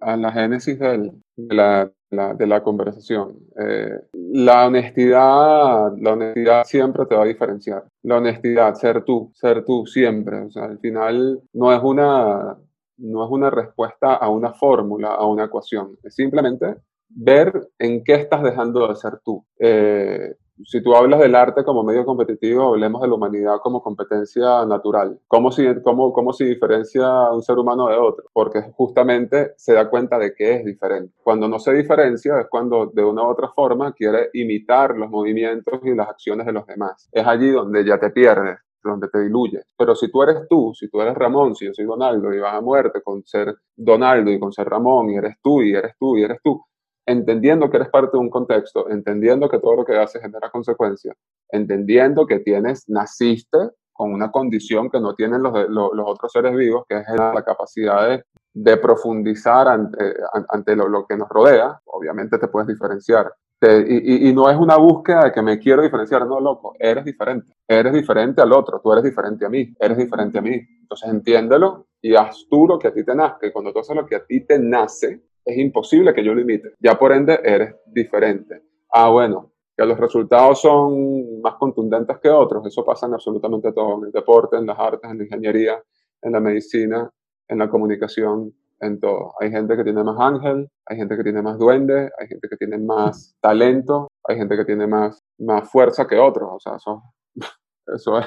a, 0.00 0.16
la 0.16 0.32
génesis 0.32 0.78
del, 0.78 1.12
de, 1.34 1.54
la, 1.54 2.34
de, 2.34 2.46
la, 2.46 2.62
conversación. 2.62 3.38
Eh, 3.58 3.98
la 4.12 4.66
honestidad, 4.66 5.92
la 5.98 6.12
honestidad 6.12 6.64
siempre 6.64 7.06
te 7.06 7.14
va 7.14 7.22
a 7.22 7.26
diferenciar. 7.26 7.84
La 8.02 8.18
honestidad, 8.18 8.74
ser 8.74 9.02
tú, 9.02 9.32
ser 9.34 9.64
tú 9.64 9.86
siempre. 9.86 10.40
O 10.42 10.50
sea, 10.50 10.64
al 10.64 10.78
final 10.78 11.40
no 11.54 11.72
es 11.72 11.82
una, 11.82 12.58
no 12.98 13.24
es 13.24 13.30
una 13.30 13.48
respuesta 13.48 14.14
a 14.14 14.28
una 14.28 14.52
fórmula, 14.52 15.08
a 15.14 15.26
una 15.26 15.44
ecuación. 15.44 15.96
Es 16.02 16.14
simplemente 16.14 16.76
ver 17.08 17.68
en 17.78 18.04
qué 18.04 18.14
estás 18.14 18.42
dejando 18.42 18.86
de 18.88 18.96
ser 18.96 19.20
tú. 19.24 19.44
Eh, 19.58 20.34
si 20.64 20.82
tú 20.82 20.94
hablas 20.94 21.20
del 21.20 21.34
arte 21.34 21.64
como 21.64 21.82
medio 21.82 22.04
competitivo, 22.04 22.68
hablemos 22.68 23.02
de 23.02 23.08
la 23.08 23.14
humanidad 23.14 23.56
como 23.62 23.82
competencia 23.82 24.64
natural. 24.66 25.18
¿Cómo 25.28 25.52
se 25.52 25.82
cómo, 25.82 26.12
cómo 26.12 26.32
se 26.32 26.44
diferencia 26.44 27.30
un 27.30 27.42
ser 27.42 27.58
humano 27.58 27.88
de 27.88 27.96
otro? 27.96 28.24
Porque 28.32 28.62
justamente 28.74 29.52
se 29.56 29.74
da 29.74 29.88
cuenta 29.88 30.18
de 30.18 30.34
que 30.34 30.54
es 30.54 30.64
diferente. 30.64 31.14
Cuando 31.22 31.48
no 31.48 31.58
se 31.58 31.72
diferencia 31.72 32.40
es 32.40 32.46
cuando 32.48 32.86
de 32.86 33.04
una 33.04 33.22
u 33.22 33.26
otra 33.26 33.48
forma 33.48 33.92
quiere 33.92 34.30
imitar 34.34 34.96
los 34.96 35.10
movimientos 35.10 35.80
y 35.84 35.94
las 35.94 36.08
acciones 36.08 36.46
de 36.46 36.52
los 36.52 36.66
demás. 36.66 37.08
Es 37.12 37.26
allí 37.26 37.50
donde 37.50 37.84
ya 37.84 37.98
te 37.98 38.10
pierdes 38.10 38.58
donde 38.82 39.08
te 39.08 39.20
diluyes. 39.20 39.64
Pero 39.76 39.94
si 39.94 40.10
tú 40.10 40.22
eres 40.22 40.48
tú, 40.48 40.72
si 40.74 40.88
tú 40.88 41.00
eres 41.00 41.14
Ramón, 41.14 41.54
si 41.54 41.66
yo 41.66 41.74
soy 41.74 41.84
Donaldo 41.84 42.32
y 42.32 42.38
vas 42.38 42.54
a 42.54 42.60
muerte 42.60 43.02
con 43.02 43.22
ser 43.24 43.54
Donaldo 43.76 44.30
y 44.30 44.40
con 44.40 44.52
ser 44.52 44.68
Ramón 44.68 45.10
y 45.10 45.16
eres 45.16 45.36
tú 45.42 45.62
y 45.62 45.74
eres 45.74 45.94
tú 45.98 46.16
y 46.16 46.22
eres 46.22 46.38
tú, 46.42 46.62
entendiendo 47.10 47.70
que 47.70 47.76
eres 47.76 47.88
parte 47.88 48.16
de 48.16 48.18
un 48.18 48.30
contexto, 48.30 48.88
entendiendo 48.88 49.48
que 49.48 49.58
todo 49.58 49.76
lo 49.76 49.84
que 49.84 49.96
haces 49.96 50.22
genera 50.22 50.50
consecuencias, 50.50 51.16
entendiendo 51.50 52.26
que 52.26 52.40
tienes, 52.40 52.88
naciste 52.88 53.58
con 53.92 54.14
una 54.14 54.30
condición 54.30 54.88
que 54.88 54.98
no 54.98 55.14
tienen 55.14 55.42
los, 55.42 55.68
los, 55.68 55.90
otros 56.06 56.32
seres 56.32 56.56
vivos, 56.56 56.84
que 56.88 56.96
es 56.96 57.04
la 57.16 57.42
capacidad 57.44 58.08
de, 58.08 58.24
de 58.54 58.76
profundizar 58.78 59.68
ante, 59.68 60.14
ante 60.48 60.74
lo, 60.74 60.88
lo, 60.88 61.06
que 61.06 61.18
nos 61.18 61.28
rodea. 61.28 61.78
Obviamente 61.84 62.38
te 62.38 62.48
puedes 62.48 62.68
diferenciar. 62.68 63.30
y, 63.60 64.28
y, 64.28 64.32
no 64.32 64.48
es 64.48 64.56
una 64.56 64.76
búsqueda 64.76 65.24
de 65.24 65.32
que 65.32 65.42
me 65.42 65.58
quiero 65.58 65.82
diferenciar, 65.82 66.26
no, 66.26 66.40
loco, 66.40 66.74
eres 66.78 67.04
diferente. 67.04 67.52
Eres 67.68 67.92
diferente 67.92 68.40
al 68.40 68.52
otro, 68.52 68.80
tú 68.80 68.90
eres 68.90 69.04
diferente 69.04 69.44
a 69.44 69.50
mí, 69.50 69.70
eres 69.78 69.98
diferente 69.98 70.38
a 70.38 70.42
mí. 70.42 70.58
Entonces 70.80 71.10
entiéndelo 71.10 71.86
y 72.00 72.14
haz 72.14 72.46
tú 72.48 72.66
lo 72.66 72.78
que 72.78 72.88
a 72.88 72.94
ti 72.94 73.04
te 73.04 73.14
nazca. 73.14 73.46
Y 73.46 73.52
cuando 73.52 73.70
tú 73.70 73.80
haces 73.80 73.94
lo 73.94 74.06
que 74.06 74.16
a 74.16 74.24
ti 74.24 74.40
te 74.46 74.58
nace, 74.58 75.20
es 75.44 75.58
imposible 75.58 76.14
que 76.14 76.24
yo 76.24 76.34
lo 76.34 76.40
imite. 76.40 76.74
Ya 76.80 76.98
por 76.98 77.12
ende, 77.12 77.40
eres 77.42 77.74
diferente. 77.86 78.62
Ah, 78.92 79.08
bueno, 79.10 79.52
que 79.76 79.84
los 79.84 79.98
resultados 79.98 80.60
son 80.60 81.40
más 81.40 81.54
contundentes 81.54 82.18
que 82.18 82.28
otros, 82.28 82.66
eso 82.66 82.84
pasa 82.84 83.06
en 83.06 83.14
absolutamente 83.14 83.72
todo, 83.72 83.98
en 83.98 84.06
el 84.06 84.12
deporte, 84.12 84.56
en 84.56 84.66
las 84.66 84.78
artes, 84.78 85.10
en 85.10 85.18
la 85.18 85.24
ingeniería, 85.24 85.82
en 86.22 86.32
la 86.32 86.40
medicina, 86.40 87.10
en 87.48 87.58
la 87.58 87.68
comunicación, 87.68 88.54
en 88.80 89.00
todo. 89.00 89.34
Hay 89.40 89.50
gente 89.50 89.76
que 89.76 89.84
tiene 89.84 90.02
más 90.02 90.16
ángel, 90.18 90.70
hay 90.86 90.96
gente 90.96 91.16
que 91.16 91.22
tiene 91.22 91.42
más 91.42 91.58
duende, 91.58 92.10
hay 92.18 92.28
gente 92.28 92.48
que 92.48 92.56
tiene 92.56 92.78
más 92.78 93.36
talento, 93.40 94.08
hay 94.26 94.36
gente 94.36 94.56
que 94.56 94.64
tiene 94.64 94.86
más, 94.86 95.18
más 95.38 95.70
fuerza 95.70 96.06
que 96.06 96.18
otros, 96.18 96.48
o 96.52 96.60
sea, 96.60 96.76
eso, 96.76 97.02
eso 97.94 98.18
es, 98.18 98.26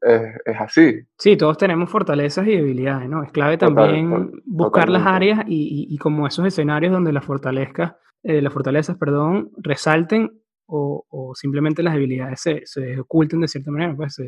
es, 0.00 0.60
así. 0.60 1.00
Sí, 1.18 1.36
todos 1.36 1.58
tenemos 1.58 1.90
fortalezas 1.90 2.46
y 2.46 2.56
debilidades, 2.56 3.08
¿no? 3.08 3.22
Es 3.22 3.32
clave 3.32 3.58
también 3.58 4.42
buscar 4.44 4.88
las 4.88 5.06
áreas 5.06 5.40
y, 5.46 5.86
y, 5.88 5.98
como 5.98 6.26
esos 6.26 6.46
escenarios 6.46 6.92
donde 6.92 7.12
las 7.12 7.24
fortalezas, 7.24 7.94
eh, 8.22 8.42
las 8.42 8.52
fortalezas, 8.52 8.96
perdón, 8.96 9.50
resalten 9.58 10.40
o, 10.66 11.32
simplemente 11.34 11.82
las 11.82 11.94
debilidades 11.94 12.40
se, 12.40 12.62
se, 12.64 13.00
oculten 13.00 13.40
de 13.40 13.48
cierta 13.48 13.70
manera. 13.70 13.94
Pues, 13.96 14.22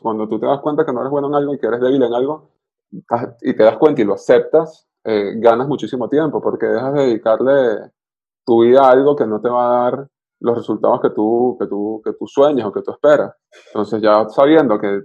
Cuando 0.00 0.28
tú 0.28 0.38
te 0.38 0.46
das 0.46 0.60
cuenta 0.60 0.84
que 0.84 0.92
no 0.92 1.00
eres 1.00 1.10
bueno 1.10 1.28
en 1.28 1.34
algo 1.34 1.54
y 1.54 1.58
que 1.58 1.66
eres 1.66 1.80
débil 1.80 2.02
en 2.02 2.12
algo, 2.12 2.50
y 3.40 3.54
te 3.54 3.62
das 3.62 3.76
cuenta 3.78 4.02
y 4.02 4.04
lo 4.04 4.14
aceptas, 4.14 4.86
eh, 5.04 5.34
ganas 5.36 5.68
muchísimo 5.68 6.08
tiempo 6.08 6.40
porque 6.40 6.66
dejas 6.66 6.94
de 6.94 7.02
dedicarle 7.02 7.90
tu 8.44 8.62
vida 8.62 8.82
a 8.82 8.90
algo 8.90 9.16
que 9.16 9.26
no 9.26 9.40
te 9.40 9.48
va 9.48 9.66
a 9.66 9.90
dar 9.90 10.08
los 10.40 10.56
resultados 10.56 11.00
que 11.00 11.10
tú, 11.10 11.56
que 11.58 11.66
tú, 11.66 12.02
que 12.04 12.12
tú 12.12 12.26
sueñas 12.26 12.66
o 12.66 12.72
que 12.72 12.82
tú 12.82 12.92
esperas. 12.92 13.34
Entonces 13.68 14.02
ya 14.02 14.28
sabiendo 14.28 14.78
que 14.78 15.02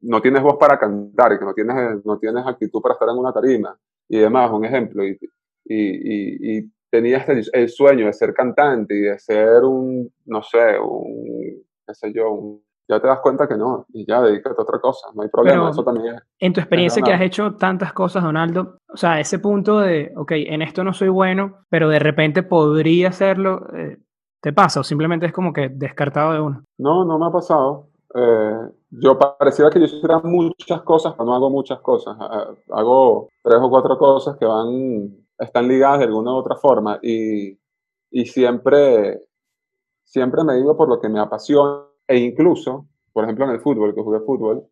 no 0.00 0.20
tienes 0.22 0.42
voz 0.42 0.56
para 0.58 0.78
cantar 0.78 1.32
y 1.32 1.38
que 1.38 1.44
no 1.44 1.54
tienes, 1.54 2.04
no 2.04 2.18
tienes 2.18 2.46
actitud 2.46 2.80
para 2.80 2.94
estar 2.94 3.08
en 3.08 3.16
una 3.16 3.32
tarima 3.32 3.76
y 4.08 4.18
demás, 4.18 4.50
un 4.50 4.64
ejemplo, 4.64 5.04
y, 5.04 5.18
y, 5.64 6.58
y 6.58 6.72
tenías 6.90 7.28
el, 7.28 7.68
sueño 7.68 8.06
de 8.06 8.12
ser 8.12 8.32
cantante 8.32 8.94
y 8.94 9.00
de 9.00 9.18
ser 9.18 9.64
un, 9.64 10.10
no 10.26 10.42
sé, 10.42 10.78
un, 10.78 11.62
qué 11.86 11.94
sé 11.94 12.12
yo, 12.14 12.60
ya 12.88 13.00
te 13.00 13.06
das 13.06 13.20
cuenta 13.20 13.46
que 13.46 13.56
no, 13.56 13.84
y 13.92 14.06
ya 14.06 14.22
dedícate 14.22 14.56
a 14.58 14.62
otra 14.62 14.80
cosa, 14.80 15.08
no 15.14 15.22
hay 15.22 15.28
problema, 15.28 15.70
eso 15.70 15.84
también 15.84 16.14
es. 16.14 16.22
En 16.38 16.52
tu 16.54 16.60
experiencia 16.60 17.02
que 17.02 17.12
has 17.12 17.20
hecho 17.20 17.54
tantas 17.56 17.92
cosas, 17.92 18.22
Donaldo, 18.22 18.78
o 18.88 18.96
sea, 18.96 19.20
ese 19.20 19.38
punto 19.38 19.80
de, 19.80 20.12
ok, 20.16 20.32
en 20.32 20.62
esto 20.62 20.82
no 20.84 20.94
soy 20.94 21.08
bueno, 21.08 21.66
pero 21.68 21.90
de 21.90 21.98
repente 21.98 22.42
podría 22.42 23.08
hacerlo, 23.08 23.66
eh, 23.76 23.98
¿te 24.40 24.52
pasa 24.52 24.80
o 24.80 24.84
simplemente 24.84 25.26
es 25.26 25.32
como 25.32 25.52
que 25.52 25.68
descartado 25.68 26.32
de 26.32 26.40
uno? 26.40 26.64
No, 26.78 27.04
no 27.04 27.18
me 27.18 27.26
ha 27.26 27.30
pasado. 27.30 27.88
Eh, 28.14 28.70
yo 28.90 29.18
pareciera 29.18 29.70
que 29.70 29.80
yo 29.80 29.86
hiciera 29.86 30.18
muchas 30.20 30.82
cosas, 30.82 31.12
pero 31.12 31.24
no 31.24 31.34
hago 31.34 31.50
muchas 31.50 31.80
cosas. 31.80 32.16
Hago 32.70 33.28
tres 33.42 33.58
o 33.60 33.70
cuatro 33.70 33.98
cosas 33.98 34.36
que 34.36 34.46
van 34.46 35.26
están 35.38 35.68
ligadas 35.68 36.00
de 36.00 36.04
alguna 36.06 36.32
u 36.32 36.36
otra 36.36 36.56
forma 36.56 36.98
y, 37.02 37.58
y 38.10 38.26
siempre, 38.26 39.22
siempre 40.04 40.42
me 40.44 40.54
digo 40.56 40.76
por 40.76 40.88
lo 40.88 41.00
que 41.00 41.08
me 41.08 41.20
apasiona 41.20 41.84
e 42.06 42.18
incluso, 42.18 42.86
por 43.12 43.24
ejemplo, 43.24 43.44
en 43.44 43.52
el 43.52 43.60
fútbol, 43.60 43.94
que 43.94 44.02
jugué 44.02 44.20
fútbol, 44.20 44.66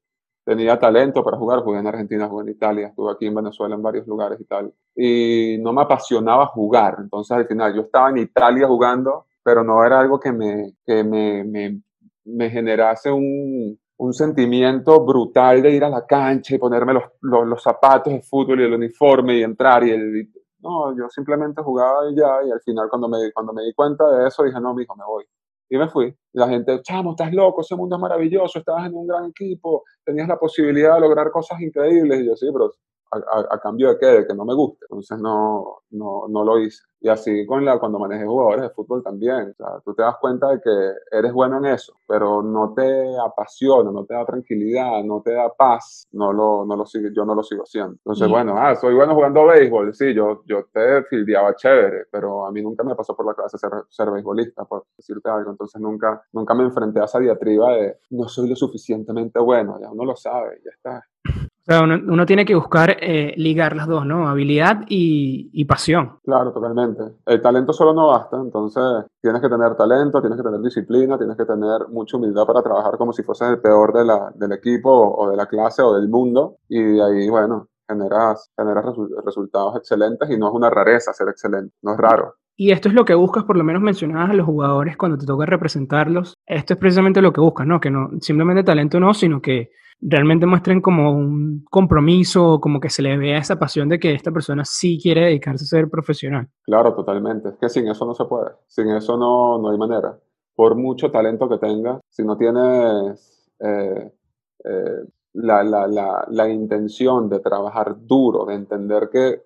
tenía 0.45 0.79
talento 0.79 1.23
para 1.23 1.37
jugar, 1.37 1.63
jugué 1.63 1.79
en 1.81 1.87
Argentina, 1.87 2.29
jugué 2.29 2.45
en 2.45 2.51
Italia, 2.51 2.87
estuve 2.89 3.13
aquí 3.13 3.27
en 3.27 3.35
Venezuela 3.35 3.75
en 3.75 3.83
varios 3.83 4.07
lugares 4.07 4.41
y 4.41 4.45
tal, 4.45 4.73
y 4.95 5.59
no 5.61 5.73
me 5.73 5.83
apasionaba 5.83 6.47
jugar, 6.47 6.97
entonces 7.01 7.37
al 7.37 7.47
final 7.47 7.75
yo 7.75 7.83
estaba 7.83 8.11
en 8.11 8.19
Italia 8.19 8.67
jugando, 8.67 9.27
pero 9.47 9.63
no 9.63 9.85
era 9.85 10.01
algo 10.01 10.19
que 10.19 10.33
me, 10.33 10.73
que 10.85 11.05
me, 11.05 11.45
me, 11.45 11.81
me 12.25 12.51
generase 12.51 13.13
un, 13.13 13.79
un 13.97 14.13
sentimiento 14.13 15.07
brutal 15.07 15.63
de 15.63 15.71
ir 15.71 15.85
a 15.85 15.89
la 15.89 16.05
cancha 16.05 16.57
y 16.57 16.59
ponerme 16.59 16.95
los, 16.95 17.05
los, 17.21 17.47
los, 17.47 17.63
zapatos 17.63 18.13
de 18.13 18.23
fútbol 18.23 18.61
y 18.61 18.65
el 18.65 18.73
uniforme 18.73 19.39
y 19.39 19.45
entrar 19.45 19.85
y, 19.85 19.91
el, 19.93 20.29
no, 20.59 20.97
yo 20.99 21.09
simplemente 21.11 21.63
jugaba 21.63 22.11
y 22.11 22.17
ya, 22.17 22.41
y 22.45 22.51
al 22.51 22.61
final 22.61 22.89
cuando 22.91 23.09
me, 23.09 23.31
cuando 23.33 23.53
me 23.53 23.63
di 23.63 23.73
cuenta 23.73 24.11
de 24.11 24.27
eso 24.27 24.43
dije, 24.43 24.61
no, 24.61 24.75
mijo, 24.75 24.97
me 24.97 25.05
voy. 25.05 25.25
Y 25.69 25.79
me 25.79 25.89
fui. 25.89 26.07
Y 26.07 26.39
la 26.41 26.49
gente, 26.49 26.83
chamo, 26.83 27.13
estás 27.13 27.33
loco, 27.33 27.61
ese 27.61 27.77
mundo 27.77 27.95
es 27.95 28.03
maravilloso, 28.03 28.59
estabas 28.59 28.89
en 28.89 28.95
un 28.95 29.07
gran 29.07 29.27
equipo, 29.27 29.85
tenías 30.05 30.27
la 30.27 30.41
posibilidad 30.41 30.95
de 30.95 31.03
lograr 31.03 31.31
cosas 31.31 31.61
increíbles. 31.61 32.21
Y 32.21 32.27
yo, 32.27 32.35
sí, 32.35 32.49
pero 32.53 32.73
a, 33.11 33.59
cambio 33.61 33.91
de 33.91 33.99
qué, 33.99 34.07
de 34.07 34.27
que 34.27 34.35
no 34.35 34.45
me 34.45 34.55
guste. 34.55 34.87
Entonces 34.89 35.19
no, 35.19 35.79
no, 35.91 36.27
no, 36.29 36.45
lo 36.45 36.59
hice. 36.59 36.83
Y 37.01 37.09
así 37.09 37.47
con 37.47 37.65
la, 37.65 37.79
cuando 37.79 37.99
manejé 37.99 38.25
jugadores 38.25 38.63
de 38.63 38.71
fútbol 38.71 39.03
también. 39.03 39.51
O 39.51 39.55
sea, 39.55 39.81
tú 39.85 39.95
te 39.95 40.03
das 40.03 40.17
cuenta 40.21 40.49
de 40.49 40.61
que 40.61 41.17
eres 41.17 41.33
bueno 41.33 41.59
en 41.59 41.67
eso, 41.67 41.95
pero 42.07 42.43
no 42.43 42.73
te 42.75 43.17
apasiona, 43.19 43.91
no 43.91 44.05
te 44.05 44.15
da 44.15 44.25
tranquilidad, 44.25 45.05
no 45.05 45.23
te 45.23 45.33
da 45.33 45.53
paz, 45.53 46.09
no 46.13 46.33
lo, 46.33 46.65
no 46.65 46.77
lo 46.77 46.87
sigue, 46.87 47.11
yo 47.15 47.25
no 47.25 47.35
lo 47.35 47.43
sigo 47.43 47.63
haciendo. 47.63 47.93
Entonces, 47.93 48.29
bueno, 48.29 48.57
ah, 48.57 48.75
soy 48.75 48.95
bueno 48.95 49.15
jugando 49.15 49.47
béisbol, 49.47 49.95
sí, 49.95 50.15
yo, 50.15 50.43
yo 50.47 50.65
te 50.73 51.05
fildeaba 51.05 51.55
chévere, 51.55 52.07
pero 52.11 52.47
a 52.47 52.53
mí 52.53 52.63
nunca 52.63 52.83
me 52.83 52.95
pasó 52.95 53.15
por 53.15 53.27
la 53.27 53.35
cabeza 53.35 53.59
ser, 53.59 53.71
ser 53.89 54.11
beisbolista, 54.11 54.65
por 54.65 54.87
decirte 54.97 55.31
algo. 55.31 55.51
Entonces 55.51 55.81
nunca, 55.81 56.23
nunca 56.33 56.55
me 56.55 56.65
enfrenté 56.65 57.01
a 57.01 57.05
esa 57.05 57.19
diatriba 57.19 57.73
de 57.75 57.99
no 58.11 58.29
soy 58.29 58.49
lo 58.49 58.57
suficientemente 58.57 59.39
bueno, 59.39 59.79
ya 59.81 59.91
uno 59.91 60.05
lo 60.05 60.17
sabe, 60.17 60.61
ya 60.65 60.71
está 60.71 61.05
uno, 61.69 62.27
tiene 62.27 62.45
que 62.45 62.55
buscar 62.55 62.97
eh, 63.01 63.35
ligar 63.37 63.75
las 63.75 63.89
dos, 63.89 64.07
¿no? 64.07 64.29
Habilidad 64.29 64.83
y, 64.89 65.65
pasión. 65.65 66.19
Claro, 66.25 66.53
totalmente. 66.53 67.03
El 67.27 67.43
talento 67.43 67.73
solo 67.73 67.93
no 67.93 68.09
basta, 68.09 68.37
entonces 68.37 68.83
tienes 69.21 69.43
que 69.43 69.49
tener 69.49 69.75
talento, 69.75 70.21
tienes 70.21 70.39
que 70.39 70.45
tener 70.45 70.61
disciplina, 70.61 71.19
tienes 71.19 71.37
que 71.37 71.45
tener 71.45 71.89
mucha 71.89 72.17
humildad 72.17 72.47
para 72.47 72.63
trabajar 72.63 72.97
como 72.97 73.13
si 73.13 73.25
fuese 73.25 73.49
el 73.49 73.61
peor 73.61 73.93
de 73.93 74.05
la, 74.05 74.33
del 74.37 74.53
equipo 74.53 74.91
o 74.91 75.29
de 75.29 75.37
la 75.37 75.47
clase 75.47 75.83
o 75.83 75.95
del 75.95 76.09
mundo. 76.09 76.59
Y 76.69 77.01
ahí, 77.01 77.29
bueno, 77.29 77.69
generas, 77.89 78.51
generas 78.57 78.85
resultados 79.25 79.77
excelentes 79.77 80.31
y 80.31 80.39
no 80.39 80.49
es 80.49 80.55
una 80.55 80.71
rareza 80.71 81.13
ser 81.13 81.29
excelente, 81.29 81.75
no 81.83 81.93
es 81.93 81.99
raro. 81.99 82.35
Y 82.57 82.71
esto 82.71 82.89
es 82.89 82.95
lo 82.95 83.05
que 83.05 83.15
buscas, 83.15 83.45
por 83.45 83.57
lo 83.57 83.65
menos 83.65 83.83
mencionabas 83.83 84.31
a 84.31 84.35
los 84.35 84.47
jugadores 84.47 84.97
cuando 84.97 85.19
te 85.19 85.27
toca 85.27 85.45
representarlos. 85.45 86.35
Esto 86.47 86.73
es 86.73 86.81
precisamente 86.81 87.21
lo 87.21 87.33
que 87.33 87.41
buscas, 87.43 87.67
¿no? 87.67 87.79
Que 87.81 87.91
no 87.91 88.09
simplemente 88.21 88.65
talento 88.65 88.99
no, 88.99 89.13
sino 89.13 89.43
que 89.43 89.71
realmente 90.01 90.47
muestren 90.47 90.81
como 90.81 91.13
un 91.13 91.65
compromiso, 91.71 92.59
como 92.61 92.81
que 92.81 92.91
se 92.91 93.03
le 93.03 93.17
vea 93.19 93.39
esa 93.39 93.59
pasión 93.59 93.89
de 93.89 93.99
que 93.99 94.15
esta 94.15 94.31
persona 94.31 94.65
sí 94.65 94.99
quiere 95.01 95.27
dedicarse 95.27 95.65
a 95.65 95.69
ser 95.69 95.91
profesional. 95.91 96.49
Claro, 96.63 96.95
totalmente. 96.95 97.51
Es 97.51 97.57
que 97.57 97.69
sin 97.69 97.89
eso 97.89 98.07
no 98.07 98.15
se 98.15 98.25
puede. 98.25 98.51
Sin 98.67 98.89
eso 98.89 99.19
no, 99.19 99.59
no 99.59 99.71
hay 99.71 99.79
manera. 99.79 100.19
Por 100.55 100.77
mucho 100.77 101.11
talento 101.11 101.49
que 101.49 101.59
tengas, 101.59 102.01
si 102.09 102.25
no 102.25 102.39
tienes 102.39 103.51
eh, 103.61 104.13
eh, 104.65 105.05
la, 105.35 105.63
la, 105.63 105.87
la, 105.87 106.27
la 106.31 106.49
intención 106.49 107.29
de 107.29 107.41
trabajar 107.41 107.97
duro, 107.99 108.47
de 108.47 108.55
entender 108.55 109.11
que 109.13 109.43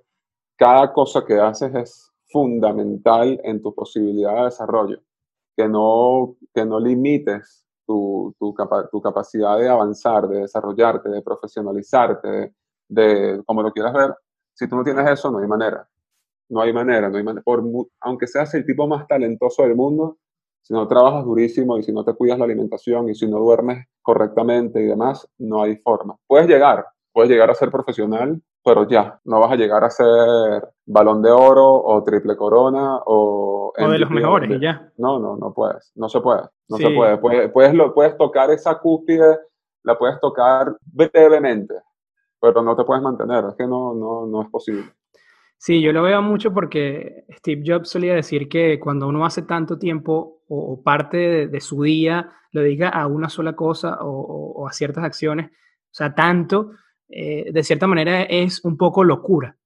cada 0.57 0.93
cosa 0.93 1.25
que 1.27 1.41
haces 1.41 1.75
es 1.75 2.10
fundamental 2.31 3.41
en 3.45 3.61
tu 3.63 3.75
posibilidad 3.75 4.37
de 4.37 4.45
desarrollo, 4.45 5.01
que 5.57 5.69
no, 5.69 6.37
que 6.55 6.65
no 6.65 6.81
limites 6.81 7.67
tu, 7.87 8.35
tu, 8.39 8.55
tu, 8.91 9.01
capacidad 9.01 9.59
de 9.59 9.69
avanzar, 9.69 10.29
de 10.29 10.43
desarrollarte, 10.43 11.09
de 11.09 11.23
profesionalizarte, 11.23 12.55
de, 12.89 13.43
como 13.47 13.63
lo 13.63 13.73
quieras 13.73 13.93
ver. 13.93 14.15
Si 14.55 14.69
tú 14.69 14.77
no 14.77 14.85
tienes 14.85 15.09
eso, 15.11 15.31
no 15.31 15.39
hay 15.39 15.49
manera. 15.49 15.89
No 16.49 16.61
hay 16.61 16.73
manera, 16.73 17.09
no 17.09 17.17
hay 17.17 17.25
manera. 17.25 17.43
Por, 17.43 17.63
aunque 18.01 18.27
seas 18.27 18.53
el 18.55 18.67
tipo 18.67 18.87
más 18.87 19.07
talentoso 19.07 19.63
del 19.63 19.77
mundo, 19.77 20.19
si 20.63 20.75
no 20.75 20.87
trabajas 20.87 21.25
durísimo 21.25 21.79
y 21.79 21.83
si 21.83 21.93
no 21.93 22.05
te 22.05 22.15
cuidas 22.15 22.39
la 22.39 22.45
alimentación 22.45 23.09
y 23.09 23.15
si 23.15 23.27
no 23.27 23.39
duermes 23.39 23.87
correctamente 24.03 24.81
y 24.81 24.87
demás, 24.87 25.27
no 25.39 25.63
hay 25.63 25.77
forma. 25.77 26.17
Puedes 26.27 26.49
llegar, 26.49 26.85
puedes 27.13 27.31
llegar 27.31 27.51
a 27.51 27.55
ser 27.55 27.71
profesional, 27.71 28.41
pero 28.63 28.87
ya, 28.89 29.19
no 29.25 29.41
vas 29.41 29.53
a 29.53 29.57
llegar 29.57 29.83
a 29.85 29.91
ser 29.91 30.07
balón 30.87 31.23
de 31.23 31.31
oro 31.31 31.67
o 31.67 32.03
triple 32.05 32.37
corona 32.37 32.99
o... 33.07 33.73
O 33.77 33.89
de 33.89 33.99
los 33.99 34.11
mejores, 34.11 34.61
ya. 34.61 34.93
No, 34.99 35.19
no, 35.19 35.37
no 35.37 35.55
puedes, 35.55 35.93
no 35.95 36.09
se 36.09 36.21
puede, 36.21 36.43
no 36.69 36.77
se 36.77 36.91
puede. 36.91 37.17
Puedes, 37.19 37.51
puedes, 37.53 37.73
lo, 37.73 37.95
puedes 37.95 38.17
tocar 38.19 38.51
esa 38.51 38.79
cúspide, 38.79 39.39
la 39.85 39.97
puedes 39.97 40.21
tocar 40.21 40.77
brevemente, 40.85 41.75
pero 42.41 42.63
no 42.63 42.77
te 42.77 42.85
puedes 42.85 43.03
mantener, 43.03 43.45
es 43.49 43.55
que 43.55 43.67
no, 43.67 43.95
no, 43.95 44.27
no 44.27 44.43
es 44.43 44.49
posible. 44.51 44.85
Sí, 45.57 45.81
yo 45.81 45.93
lo 45.93 46.03
veo 46.03 46.21
mucho 46.21 46.53
porque 46.53 47.25
Steve 47.37 47.63
Jobs 47.65 47.91
solía 47.91 48.15
decir 48.15 48.49
que 48.49 48.81
cuando 48.81 49.07
uno 49.07 49.25
hace 49.25 49.43
tanto 49.43 49.79
tiempo 49.79 50.43
o, 50.49 50.83
parte 50.83 51.49
de, 51.49 51.61
su 51.61 51.83
día 51.83 52.33
lo 52.51 52.63
dedica 52.63 52.89
a 52.89 53.07
una 53.07 53.29
sola 53.29 53.55
cosa 53.55 53.99
o, 54.01 54.55
o 54.57 54.67
a 54.67 54.73
ciertas 54.73 55.05
acciones, 55.05 55.51
o 55.51 55.93
sea, 55.93 56.15
tanto, 56.15 56.73
eh, 57.11 57.51
de 57.53 57.63
cierta 57.63 57.87
manera 57.87 58.23
es 58.23 58.65
un 58.65 58.77
poco 58.77 59.05
locura. 59.05 59.57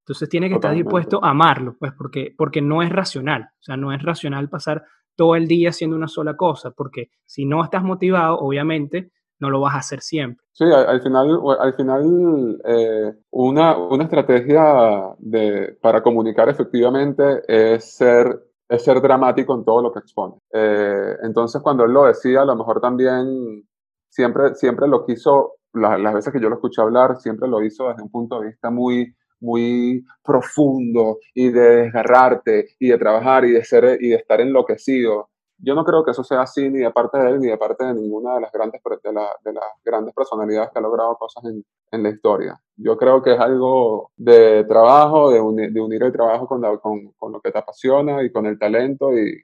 Entonces 0.00 0.28
tiene 0.28 0.48
que 0.48 0.56
estar 0.56 0.74
dispuesto 0.74 1.24
a 1.24 1.30
amarlo, 1.30 1.76
pues 1.78 1.92
porque, 1.96 2.34
porque 2.36 2.60
no 2.60 2.82
es 2.82 2.90
racional. 2.90 3.42
O 3.58 3.62
sea, 3.62 3.76
no 3.76 3.92
es 3.92 4.02
racional 4.02 4.50
pasar 4.50 4.84
todo 5.16 5.36
el 5.36 5.46
día 5.46 5.70
haciendo 5.70 5.96
una 5.96 6.08
sola 6.08 6.36
cosa, 6.36 6.72
porque 6.72 7.10
si 7.24 7.46
no 7.46 7.64
estás 7.64 7.82
motivado, 7.82 8.38
obviamente 8.38 9.12
no 9.40 9.50
lo 9.50 9.60
vas 9.60 9.74
a 9.74 9.78
hacer 9.78 10.00
siempre. 10.00 10.44
Sí, 10.52 10.64
al, 10.64 11.00
final, 11.02 11.40
al 11.58 11.74
final 11.74 12.60
eh, 12.64 13.12
una, 13.30 13.76
una 13.76 14.04
estrategia 14.04 15.14
de, 15.18 15.76
para 15.80 16.02
comunicar 16.02 16.48
efectivamente 16.48 17.42
es 17.48 17.96
ser, 17.96 18.40
es 18.68 18.84
ser 18.84 19.00
dramático 19.00 19.54
en 19.54 19.64
todo 19.64 19.82
lo 19.82 19.92
que 19.92 19.98
expone. 19.98 20.34
Eh, 20.52 21.16
entonces, 21.22 21.60
cuando 21.62 21.84
él 21.84 21.92
lo 21.92 22.04
decía, 22.04 22.42
a 22.42 22.44
lo 22.44 22.56
mejor 22.56 22.80
también 22.80 23.66
siempre, 24.08 24.54
siempre 24.54 24.86
lo 24.86 25.04
quiso, 25.04 25.54
las 25.74 26.14
veces 26.14 26.32
que 26.32 26.40
yo 26.40 26.48
lo 26.48 26.56
escuché 26.56 26.80
hablar, 26.80 27.16
siempre 27.18 27.48
lo 27.48 27.62
hizo 27.62 27.88
desde 27.88 28.02
un 28.02 28.10
punto 28.10 28.40
de 28.40 28.48
vista 28.48 28.70
muy, 28.70 29.14
muy 29.40 30.04
profundo 30.22 31.18
y 31.34 31.50
de 31.50 31.82
desgarrarte 31.82 32.68
y 32.78 32.88
de 32.88 32.98
trabajar 32.98 33.44
y 33.44 33.52
de, 33.52 33.64
ser, 33.64 33.98
y 34.00 34.10
de 34.10 34.16
estar 34.16 34.40
enloquecido. 34.40 35.30
Yo 35.58 35.74
no 35.74 35.84
creo 35.84 36.04
que 36.04 36.10
eso 36.10 36.24
sea 36.24 36.42
así 36.42 36.68
ni 36.68 36.80
de 36.80 36.90
parte 36.90 37.18
de 37.18 37.30
él 37.30 37.40
ni 37.40 37.48
de 37.48 37.56
parte 37.56 37.84
de 37.84 37.94
ninguna 37.94 38.34
de 38.34 38.40
las 38.42 38.52
grandes, 38.52 38.80
de, 39.02 39.52
las 39.52 39.64
grandes 39.84 40.14
personalidades 40.14 40.70
que 40.72 40.78
ha 40.78 40.82
logrado 40.82 41.16
cosas 41.16 41.44
en, 41.44 41.64
en, 41.92 42.02
la 42.02 42.10
historia. 42.10 42.60
Yo 42.76 42.96
creo 42.96 43.22
que 43.22 43.34
es 43.34 43.40
algo 43.40 44.10
de 44.16 44.64
trabajo, 44.64 45.30
de, 45.30 45.70
de 45.70 45.80
unir 45.80 46.02
el 46.02 46.12
trabajo 46.12 46.46
con, 46.46 46.60
con, 46.78 47.12
con, 47.16 47.32
lo 47.32 47.40
que 47.40 47.52
te 47.52 47.58
apasiona 47.58 48.22
y 48.22 48.32
con 48.32 48.46
el 48.46 48.58
talento 48.58 49.16
y, 49.16 49.42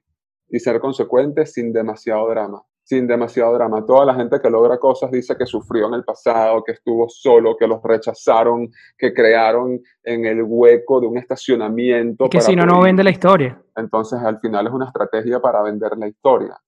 y 0.48 0.58
ser 0.58 0.80
consecuente 0.80 1.46
sin 1.46 1.72
demasiado 1.72 2.28
drama 2.28 2.62
sin 2.90 3.06
demasiado 3.06 3.54
drama. 3.54 3.86
Toda 3.86 4.04
la 4.04 4.16
gente 4.16 4.40
que 4.40 4.50
logra 4.50 4.76
cosas 4.76 5.12
dice 5.12 5.36
que 5.36 5.46
sufrió 5.46 5.86
en 5.86 5.94
el 5.94 6.02
pasado, 6.02 6.64
que 6.64 6.72
estuvo 6.72 7.08
solo, 7.08 7.56
que 7.56 7.68
los 7.68 7.80
rechazaron, 7.84 8.68
que 8.98 9.14
crearon 9.14 9.80
en 10.02 10.24
el 10.24 10.42
hueco 10.42 11.00
de 11.00 11.06
un 11.06 11.16
estacionamiento. 11.16 12.28
que 12.28 12.40
si 12.40 12.56
no, 12.56 12.66
no 12.66 12.82
vende 12.82 13.04
la 13.04 13.10
historia. 13.10 13.62
Entonces, 13.76 14.20
al 14.20 14.40
final 14.40 14.66
es 14.66 14.72
una 14.72 14.86
estrategia 14.86 15.38
para 15.38 15.62
vender 15.62 15.96
la 15.96 16.08
historia. 16.08 16.58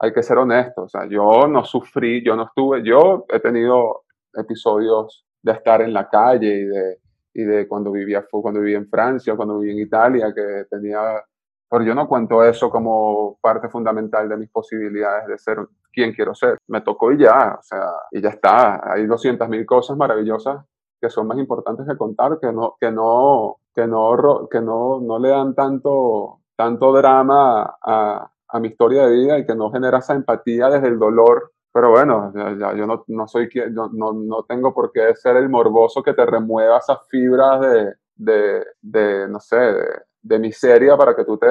Hay 0.00 0.12
que 0.12 0.20
ser 0.24 0.38
honesto. 0.38 0.82
O 0.82 0.88
sea, 0.88 1.08
yo 1.08 1.46
no 1.46 1.64
sufrí, 1.64 2.24
yo 2.24 2.34
no 2.34 2.46
estuve, 2.46 2.82
yo 2.82 3.24
he 3.32 3.38
tenido 3.38 4.02
episodios 4.34 5.24
de 5.40 5.52
estar 5.52 5.80
en 5.80 5.92
la 5.92 6.08
calle 6.08 6.56
y 6.56 6.64
de, 6.64 6.98
y 7.34 7.44
de 7.44 7.68
cuando 7.68 7.92
vivía 7.92 8.26
cuando 8.28 8.58
vivía 8.58 8.78
en 8.78 8.88
Francia, 8.88 9.36
cuando 9.36 9.60
vivía 9.60 9.74
en 9.74 9.86
Italia, 9.86 10.32
que 10.34 10.64
tenía 10.68 11.22
pero 11.70 11.84
yo 11.84 11.94
no 11.94 12.08
cuento 12.08 12.42
eso 12.44 12.70
como 12.70 13.38
parte 13.40 13.68
fundamental 13.68 14.28
de 14.28 14.36
mis 14.36 14.50
posibilidades 14.50 15.26
de 15.26 15.38
ser 15.38 15.58
quien 15.92 16.12
quiero 16.12 16.34
ser. 16.34 16.58
Me 16.68 16.80
tocó 16.80 17.12
y 17.12 17.18
ya, 17.18 17.56
o 17.58 17.62
sea, 17.62 17.90
y 18.10 18.20
ya 18.20 18.30
está. 18.30 18.92
Hay 18.92 19.06
200.000 19.06 19.66
cosas 19.66 19.96
maravillosas 19.96 20.64
que 21.00 21.10
son 21.10 21.26
más 21.26 21.38
importantes 21.38 21.86
que 21.86 21.96
contar, 21.96 22.38
que 22.40 22.52
no, 22.52 22.76
que 22.80 22.90
no, 22.90 23.56
que 23.74 23.86
no, 23.86 24.48
que 24.50 24.60
no, 24.60 25.00
no 25.00 25.18
le 25.18 25.28
dan 25.28 25.54
tanto, 25.54 26.40
tanto 26.56 26.92
drama 26.92 27.76
a, 27.82 28.30
a 28.48 28.60
mi 28.60 28.68
historia 28.68 29.06
de 29.06 29.12
vida 29.12 29.38
y 29.38 29.46
que 29.46 29.54
no 29.54 29.70
genera 29.70 29.98
esa 29.98 30.14
empatía 30.14 30.68
desde 30.68 30.88
el 30.88 30.98
dolor 30.98 31.52
pero 31.78 31.90
bueno, 31.90 32.32
ya, 32.34 32.74
yo 32.74 32.86
no, 32.86 33.04
no 33.06 33.28
soy 33.28 33.48
no, 33.70 33.88
no, 33.92 34.12
no, 34.12 34.42
tengo 34.44 34.74
por 34.74 34.90
qué 34.90 35.14
ser 35.14 35.36
el 35.36 35.48
morboso 35.48 36.02
que 36.02 36.14
te 36.14 36.26
remueva 36.26 36.78
esas 36.78 37.06
fibras 37.08 37.60
de, 37.60 37.94
de, 38.16 38.66
de 38.80 39.28
no 39.28 39.38
sé, 39.38 39.56
de, 39.56 39.84
de 40.22 40.38
miseria 40.38 40.96
para 40.96 41.14
que 41.14 41.24
tú 41.24 41.38
te, 41.38 41.46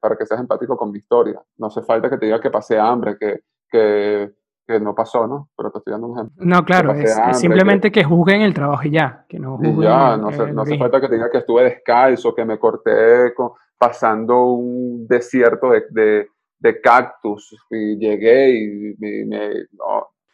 para 0.00 0.16
que 0.16 0.26
seas 0.26 0.40
empático 0.40 0.76
con 0.76 0.90
mi 0.90 0.98
historia. 0.98 1.40
No 1.58 1.66
hace 1.66 1.82
falta 1.82 2.08
que 2.08 2.18
te 2.18 2.26
diga 2.26 2.40
que 2.40 2.50
pasé 2.50 2.78
hambre, 2.78 3.16
que, 3.18 3.40
que, 3.68 4.30
que 4.66 4.80
no 4.80 4.94
pasó, 4.94 5.26
¿no? 5.26 5.50
Pero 5.56 5.70
te 5.70 5.78
estoy 5.78 5.92
dando 5.92 6.06
un 6.08 6.18
ejemplo. 6.18 6.44
No, 6.44 6.64
claro, 6.64 6.92
es, 6.92 7.14
simplemente 7.32 7.90
que, 7.90 8.04
juzguen 8.04 8.42
el 8.42 8.54
trabajo 8.54 8.82
y 8.84 8.90
ya, 8.90 9.24
que 9.28 9.38
no 9.38 9.56
juzguen. 9.56 9.82
ya, 9.82 10.16
no, 10.16 10.28
hace 10.28 10.78
falta 10.78 11.00
que 11.00 11.08
te 11.08 11.14
diga 11.16 11.30
que 11.30 11.38
estuve 11.38 11.64
descalzo, 11.64 12.34
que 12.34 12.44
me 12.44 12.58
corté 12.58 13.34
pasando 13.78 14.44
un 14.44 15.06
desierto 15.06 15.70
de, 15.70 15.84
de, 15.90 16.28
de, 16.58 16.80
cactus 16.80 17.54
y 17.70 17.98
llegué 17.98 18.50
y 18.50 18.94
me, 18.98 19.50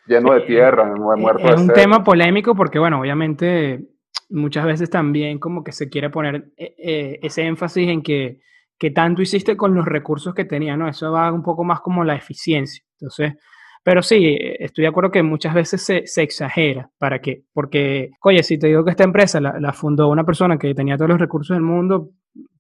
lleno 0.07 0.35
de 0.35 0.41
tierra, 0.43 0.85
me 0.85 0.93
he 0.93 1.21
muerto 1.21 1.43
Es 1.43 1.61
un 1.61 1.69
tema 1.69 2.05
polémico 2.05 2.55
porque, 2.55 2.79
bueno, 2.79 3.01
obviamente 3.01 3.89
muchas 4.31 4.65
veces 4.65 4.91
también 4.91 5.39
como 5.39 5.63
que 5.63 5.73
se 5.73 5.89
quiere 5.89 6.11
poner 6.11 6.53
eh, 6.57 6.75
eh, 6.79 7.19
ese 7.23 7.43
énfasis 7.43 7.89
en 7.89 8.03
que, 8.03 8.41
que 8.79 8.91
tanto 8.91 9.23
hiciste 9.23 9.57
con 9.57 9.75
los 9.75 9.85
recursos 9.85 10.35
que 10.35 10.45
tenía, 10.45 10.77
¿no? 10.77 10.89
Eso 10.89 11.13
va 11.13 11.33
un 11.33 11.43
poco 11.43 11.65
más 11.65 11.81
como 11.81 12.05
la 12.05 12.15
eficiencia. 12.15 12.85
Entonces, 12.99 13.35
pero 13.83 14.03
sí, 14.03 14.37
estoy 14.59 14.83
de 14.83 14.89
acuerdo 14.89 15.11
que 15.11 15.23
muchas 15.23 15.55
veces 15.55 15.83
se, 15.83 16.23
exagera. 16.23 16.91
¿Para 16.99 17.21
qué? 17.21 17.45
Porque, 17.53 18.11
oye, 18.23 18.43
si 18.43 18.59
te 18.59 18.67
digo 18.67 18.85
que 18.85 18.91
esta 18.91 19.05
empresa 19.05 19.41
la, 19.41 19.73
fundó 19.73 20.09
una 20.09 20.25
persona 20.25 20.59
que 20.59 20.75
tenía 20.75 20.97
todos 20.97 21.11
los 21.11 21.21
recursos 21.21 21.57
del 21.57 21.63
mundo, 21.63 22.11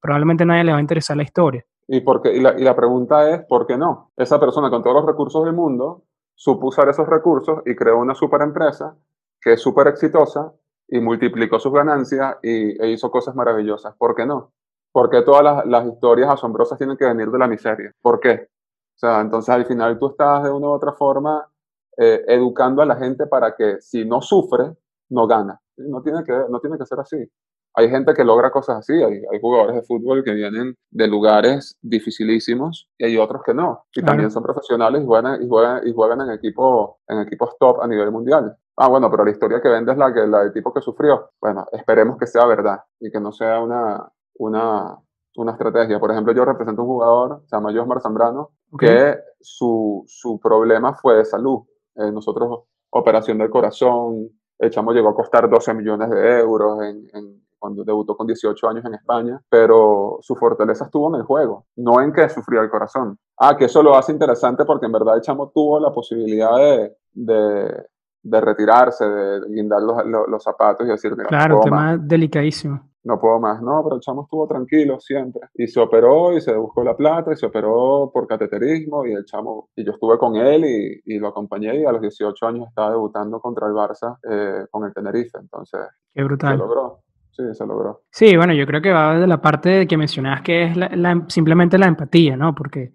probablemente 0.00 0.44
a 0.44 0.46
nadie 0.46 0.64
le 0.64 0.72
va 0.72 0.78
a 0.78 0.82
interesar 0.82 1.16
la 1.16 1.22
historia. 1.22 1.64
¿Y, 1.86 1.98
y, 1.98 2.40
la, 2.40 2.58
y 2.58 2.62
la 2.62 2.74
pregunta 2.74 3.30
es, 3.30 3.44
¿por 3.46 3.66
qué 3.66 3.76
no? 3.76 4.12
Esa 4.16 4.40
persona 4.40 4.70
con 4.70 4.82
todos 4.82 4.96
los 4.96 5.06
recursos 5.06 5.44
del 5.44 5.52
mundo 5.52 6.04
supo 6.34 6.68
usar 6.68 6.88
esos 6.88 7.06
recursos 7.06 7.60
y 7.66 7.74
creó 7.74 7.98
una 7.98 8.14
super 8.14 8.40
empresa 8.40 8.96
que 9.40 9.54
es 9.54 9.60
súper 9.60 9.88
exitosa 9.88 10.52
y 10.90 11.00
multiplicó 11.00 11.58
sus 11.60 11.72
ganancias 11.72 12.36
y, 12.42 12.82
e 12.82 12.90
hizo 12.90 13.10
cosas 13.10 13.34
maravillosas. 13.34 13.94
¿Por 13.96 14.14
qué 14.14 14.26
no? 14.26 14.52
Porque 14.92 15.22
todas 15.22 15.44
las, 15.44 15.66
las, 15.66 15.86
historias 15.86 16.28
asombrosas 16.30 16.76
tienen 16.76 16.96
que 16.96 17.04
venir 17.04 17.30
de 17.30 17.38
la 17.38 17.46
miseria. 17.46 17.92
¿Por 18.02 18.18
qué? 18.18 18.48
O 18.96 18.98
sea, 18.98 19.20
entonces 19.20 19.54
al 19.54 19.64
final 19.66 19.98
tú 19.98 20.08
estás 20.08 20.42
de 20.42 20.50
una 20.50 20.66
u 20.66 20.70
otra 20.72 20.92
forma 20.92 21.48
eh, 21.96 22.24
educando 22.28 22.82
a 22.82 22.86
la 22.86 22.96
gente 22.96 23.26
para 23.26 23.54
que 23.54 23.80
si 23.80 24.04
no 24.04 24.20
sufre, 24.20 24.74
no 25.10 25.26
gana. 25.26 25.60
No 25.76 26.02
tiene 26.02 26.24
que, 26.24 26.32
no 26.48 26.58
tiene 26.58 26.76
que 26.76 26.86
ser 26.86 26.98
así. 26.98 27.30
Hay 27.74 27.88
gente 27.88 28.14
que 28.14 28.24
logra 28.24 28.50
cosas 28.50 28.78
así, 28.78 28.94
hay, 28.94 29.22
hay 29.30 29.40
jugadores 29.40 29.76
de 29.76 29.82
fútbol 29.82 30.24
que 30.24 30.32
vienen 30.32 30.74
de 30.90 31.06
lugares 31.06 31.78
dificilísimos 31.80 32.88
y 32.98 33.04
hay 33.04 33.16
otros 33.16 33.42
que 33.44 33.54
no. 33.54 33.84
Y 33.94 34.00
claro. 34.00 34.06
también 34.06 34.30
son 34.32 34.42
profesionales 34.42 35.02
y 35.02 35.06
juegan, 35.06 35.42
y 35.42 35.48
juegan, 35.48 35.86
y 35.86 35.92
juegan 35.92 36.20
en, 36.22 36.30
equipo, 36.30 36.98
en 37.06 37.20
equipos 37.20 37.56
top 37.58 37.80
a 37.80 37.86
nivel 37.86 38.10
mundial. 38.10 38.56
Ah, 38.82 38.88
bueno, 38.88 39.10
pero 39.10 39.26
la 39.26 39.30
historia 39.30 39.60
que 39.60 39.68
vende 39.68 39.92
es 39.92 39.98
la, 39.98 40.10
que, 40.10 40.26
la 40.26 40.38
del 40.38 40.54
tipo 40.54 40.72
que 40.72 40.80
sufrió. 40.80 41.32
Bueno, 41.38 41.66
esperemos 41.70 42.16
que 42.16 42.26
sea 42.26 42.46
verdad 42.46 42.82
y 42.98 43.10
que 43.10 43.20
no 43.20 43.30
sea 43.30 43.60
una, 43.60 44.10
una, 44.36 44.98
una 45.36 45.52
estrategia. 45.52 46.00
Por 46.00 46.10
ejemplo, 46.10 46.32
yo 46.32 46.46
represento 46.46 46.80
un 46.80 46.88
jugador, 46.88 47.42
se 47.44 47.54
llama 47.54 47.74
Josmar 47.74 48.00
Zambrano, 48.00 48.52
okay. 48.72 48.88
que 48.88 49.18
su, 49.38 50.02
su 50.06 50.40
problema 50.40 50.94
fue 50.94 51.16
de 51.16 51.26
salud. 51.26 51.60
Eh, 51.94 52.10
nosotros, 52.10 52.60
operación 52.88 53.36
del 53.36 53.50
corazón, 53.50 54.30
el 54.58 54.70
chamo 54.70 54.92
llegó 54.92 55.10
a 55.10 55.14
costar 55.14 55.50
12 55.50 55.74
millones 55.74 56.08
de 56.08 56.38
euros 56.38 56.82
en, 56.82 57.06
en, 57.12 57.44
cuando 57.58 57.84
debutó 57.84 58.16
con 58.16 58.26
18 58.26 58.66
años 58.66 58.86
en 58.86 58.94
España, 58.94 59.42
pero 59.50 60.20
su 60.22 60.34
fortaleza 60.36 60.86
estuvo 60.86 61.14
en 61.14 61.20
el 61.20 61.26
juego, 61.26 61.66
no 61.76 62.00
en 62.00 62.14
que 62.14 62.30
sufría 62.30 62.62
el 62.62 62.70
corazón. 62.70 63.18
Ah, 63.36 63.58
que 63.58 63.66
eso 63.66 63.82
lo 63.82 63.94
hace 63.94 64.12
interesante 64.12 64.64
porque 64.64 64.86
en 64.86 64.92
verdad 64.92 65.16
el 65.16 65.20
chamo 65.20 65.50
tuvo 65.54 65.78
la 65.78 65.92
posibilidad 65.92 66.56
de, 66.56 66.96
de, 67.12 67.86
de 68.22 68.40
retirarse, 68.40 69.04
de 69.04 69.40
guindar 69.48 69.82
los, 69.82 70.04
los, 70.06 70.28
los, 70.28 70.42
zapatos 70.42 70.86
y 70.86 70.90
decir, 70.90 71.14
claro, 71.28 71.56
no 71.56 71.60
tema 71.62 71.76
más. 71.76 72.08
delicadísimo. 72.08 72.90
No 73.02 73.18
puedo 73.18 73.40
más, 73.40 73.62
no, 73.62 73.82
pero 73.82 73.96
el 73.96 74.02
chamo 74.02 74.24
estuvo 74.24 74.46
tranquilo 74.46 75.00
siempre. 75.00 75.40
Y 75.54 75.66
se 75.68 75.80
operó 75.80 76.36
y 76.36 76.40
se 76.42 76.54
buscó 76.54 76.84
la 76.84 76.94
plata 76.94 77.32
y 77.32 77.36
se 77.36 77.46
operó 77.46 78.10
por 78.12 78.26
cateterismo 78.26 79.06
y 79.06 79.12
el 79.12 79.24
chamo, 79.24 79.70
y 79.74 79.84
yo 79.84 79.92
estuve 79.92 80.18
con 80.18 80.36
él 80.36 80.64
y, 80.66 81.14
y 81.14 81.18
lo 81.18 81.28
acompañé 81.28 81.80
y 81.80 81.84
a 81.86 81.92
los 81.92 82.02
18 82.02 82.46
años 82.46 82.68
estaba 82.68 82.90
debutando 82.90 83.40
contra 83.40 83.68
el 83.68 83.72
Barça 83.72 84.18
eh, 84.30 84.66
con 84.70 84.84
el 84.84 84.92
Tenerife. 84.92 85.38
Entonces, 85.38 85.80
Qué 86.12 86.22
brutal. 86.22 86.52
se 86.52 86.58
logró. 86.58 87.00
Sí, 87.30 87.42
se 87.54 87.66
logró. 87.66 88.02
Sí, 88.10 88.36
bueno, 88.36 88.52
yo 88.52 88.66
creo 88.66 88.82
que 88.82 88.92
va 88.92 89.18
de 89.18 89.26
la 89.26 89.40
parte 89.40 89.86
que 89.86 89.96
mencionabas 89.96 90.42
que 90.42 90.64
es 90.64 90.76
la, 90.76 90.90
la, 90.94 91.24
simplemente 91.28 91.78
la 91.78 91.86
empatía, 91.86 92.36
¿no? 92.36 92.54
Porque 92.54 92.92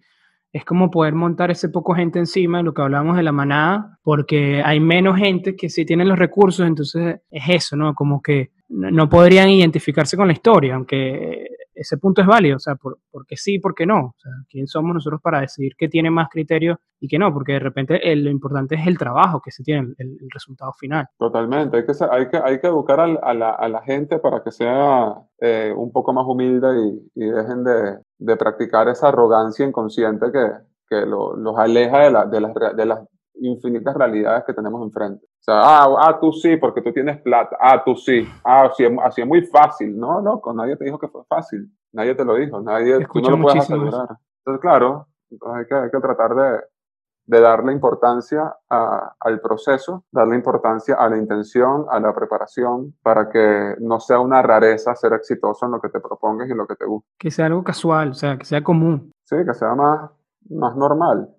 es 0.56 0.64
como 0.64 0.90
poder 0.90 1.16
montar 1.16 1.52
ese 1.52 1.68
poco 1.68 1.94
gente 1.94 2.18
encima, 2.18 2.64
lo 2.64 2.74
que 2.74 2.82
hablábamos 2.82 3.18
de 3.18 3.24
la 3.24 3.34
manada, 3.34 4.00
porque 4.04 4.62
hay 4.64 4.80
menos 4.80 5.18
gente 5.18 5.54
que 5.58 5.68
sí 5.70 5.84
tienen 5.86 6.08
los 6.08 6.18
recursos, 6.18 6.66
entonces 6.66 7.20
es 7.30 7.44
eso, 7.50 7.76
¿no? 7.76 7.94
Como 7.94 8.22
que 8.22 8.52
no 8.70 9.10
podrían 9.10 9.50
identificarse 9.50 10.16
con 10.16 10.28
la 10.28 10.34
historia, 10.34 10.76
aunque 10.76 11.46
ese 11.76 11.98
punto 11.98 12.22
es 12.22 12.28
válido, 12.28 12.56
o 12.56 12.60
sea, 12.60 12.76
por, 12.76 12.98
porque 13.12 13.36
sí, 13.38 13.60
porque 13.60 13.86
no, 13.86 13.98
o 13.98 14.16
sea, 14.18 14.32
¿quién 14.50 14.66
somos 14.68 14.94
nosotros 14.94 15.22
para 15.22 15.42
decidir 15.42 15.74
qué 15.78 15.88
tiene 15.90 16.10
más 16.10 16.30
criterio 16.30 16.80
y 17.00 17.08
qué 17.08 17.20
no? 17.20 17.34
Porque 17.34 17.54
de 17.54 17.60
repente 17.60 18.12
el, 18.12 18.24
lo 18.24 18.32
importante 18.32 18.76
es 18.76 18.88
el 18.88 18.98
trabajo 18.98 19.42
que 19.44 19.52
se 19.52 19.64
tiene, 19.64 19.94
el, 19.98 20.18
el 20.22 20.28
resultado 20.34 20.72
final. 20.74 21.08
Totalmente, 21.20 21.78
hay 21.78 21.86
que, 21.86 21.94
hay 22.10 22.30
que, 22.30 22.38
hay 22.38 22.60
que 22.60 22.68
educar 22.68 23.00
a, 23.00 23.04
a, 23.04 23.34
la, 23.34 23.50
a 23.52 23.68
la, 23.68 23.82
gente 23.82 24.20
para 24.20 24.42
que 24.42 24.52
sea 24.52 25.16
eh, 25.40 25.74
un 25.76 25.92
poco 25.92 26.14
más 26.14 26.26
humilde 26.26 26.68
y, 26.80 27.24
y 27.24 27.26
dejen 27.30 27.64
de, 27.64 28.00
de, 28.18 28.38
practicar 28.38 28.88
esa 28.88 29.10
arrogancia 29.10 29.66
inconsciente 29.66 30.32
que, 30.32 30.52
que 30.90 31.06
lo, 31.06 31.36
los 31.36 31.58
aleja 31.58 32.00
de, 32.00 32.12
la, 32.12 32.26
de, 32.26 32.42
las, 32.42 32.54
de 32.54 32.86
las 32.86 33.00
infinitas 33.42 33.96
realidades 33.96 34.44
que 34.46 34.54
tenemos 34.54 34.82
enfrente. 34.82 35.26
O 35.26 35.44
sea, 35.44 35.62
ah, 35.62 35.96
ah, 36.00 36.18
tú 36.20 36.32
sí, 36.32 36.58
porque 36.58 36.82
tú 36.82 36.92
tienes 36.92 37.22
plata. 37.22 37.56
Ah, 37.60 37.84
tú 37.84 37.96
sí. 37.96 38.28
Ah, 38.44 38.66
así, 38.66 38.86
así 39.04 39.22
es 39.22 39.28
muy 39.28 39.44
fácil. 39.44 39.98
No, 39.98 40.40
con 40.42 40.56
nadie 40.56 40.76
te 40.76 40.86
dijo 40.86 41.00
que 41.00 41.08
fue 41.08 41.24
fácil. 41.26 41.70
Nadie 41.94 42.16
te 42.16 42.26
lo 42.26 42.36
dijo. 42.36 42.62
Nadie, 42.62 43.06
tú 43.12 43.22
no 43.22 43.30
lo 43.32 43.42
puedes 43.42 43.62
asegurar. 43.62 44.06
Eso. 44.06 44.20
Entonces, 44.40 44.62
claro, 44.62 45.08
hay, 45.32 45.66
que, 45.66 45.76
hay 45.76 45.90
que 45.90 46.00
tratar 46.00 46.36
de, 46.36 46.60
de 47.26 47.42
darle 47.42 47.74
importancia 47.74 48.56
a, 48.70 49.16
al 49.20 49.40
proceso, 49.40 50.06
darle 50.12 50.36
importancia 50.36 50.96
a 50.96 51.10
la 51.10 51.18
intención, 51.18 51.86
a 51.90 52.00
la 52.00 52.14
preparación, 52.14 52.96
para 53.02 53.30
que 53.30 53.76
no 53.80 54.00
sea 54.00 54.20
una 54.20 54.42
rareza 54.42 54.96
ser 54.96 55.14
exitoso 55.14 55.66
en 55.66 55.74
lo 55.74 55.82
que 55.82 55.90
te 55.90 56.00
propongas 56.00 56.50
y 56.50 56.54
lo 56.54 56.68
que 56.68 56.76
te 56.76 56.86
guste. 56.86 57.10
Que 57.18 57.32
sea 57.32 57.48
algo 57.48 57.64
casual, 57.64 58.12
o 58.12 58.14
sea, 58.14 58.38
que 58.38 58.46
sea 58.46 58.64
común. 58.64 59.12
Sí, 59.24 59.36
que 59.46 59.54
sea 59.54 59.74
más, 59.74 60.12
más 60.50 60.76
normal. 60.76 61.30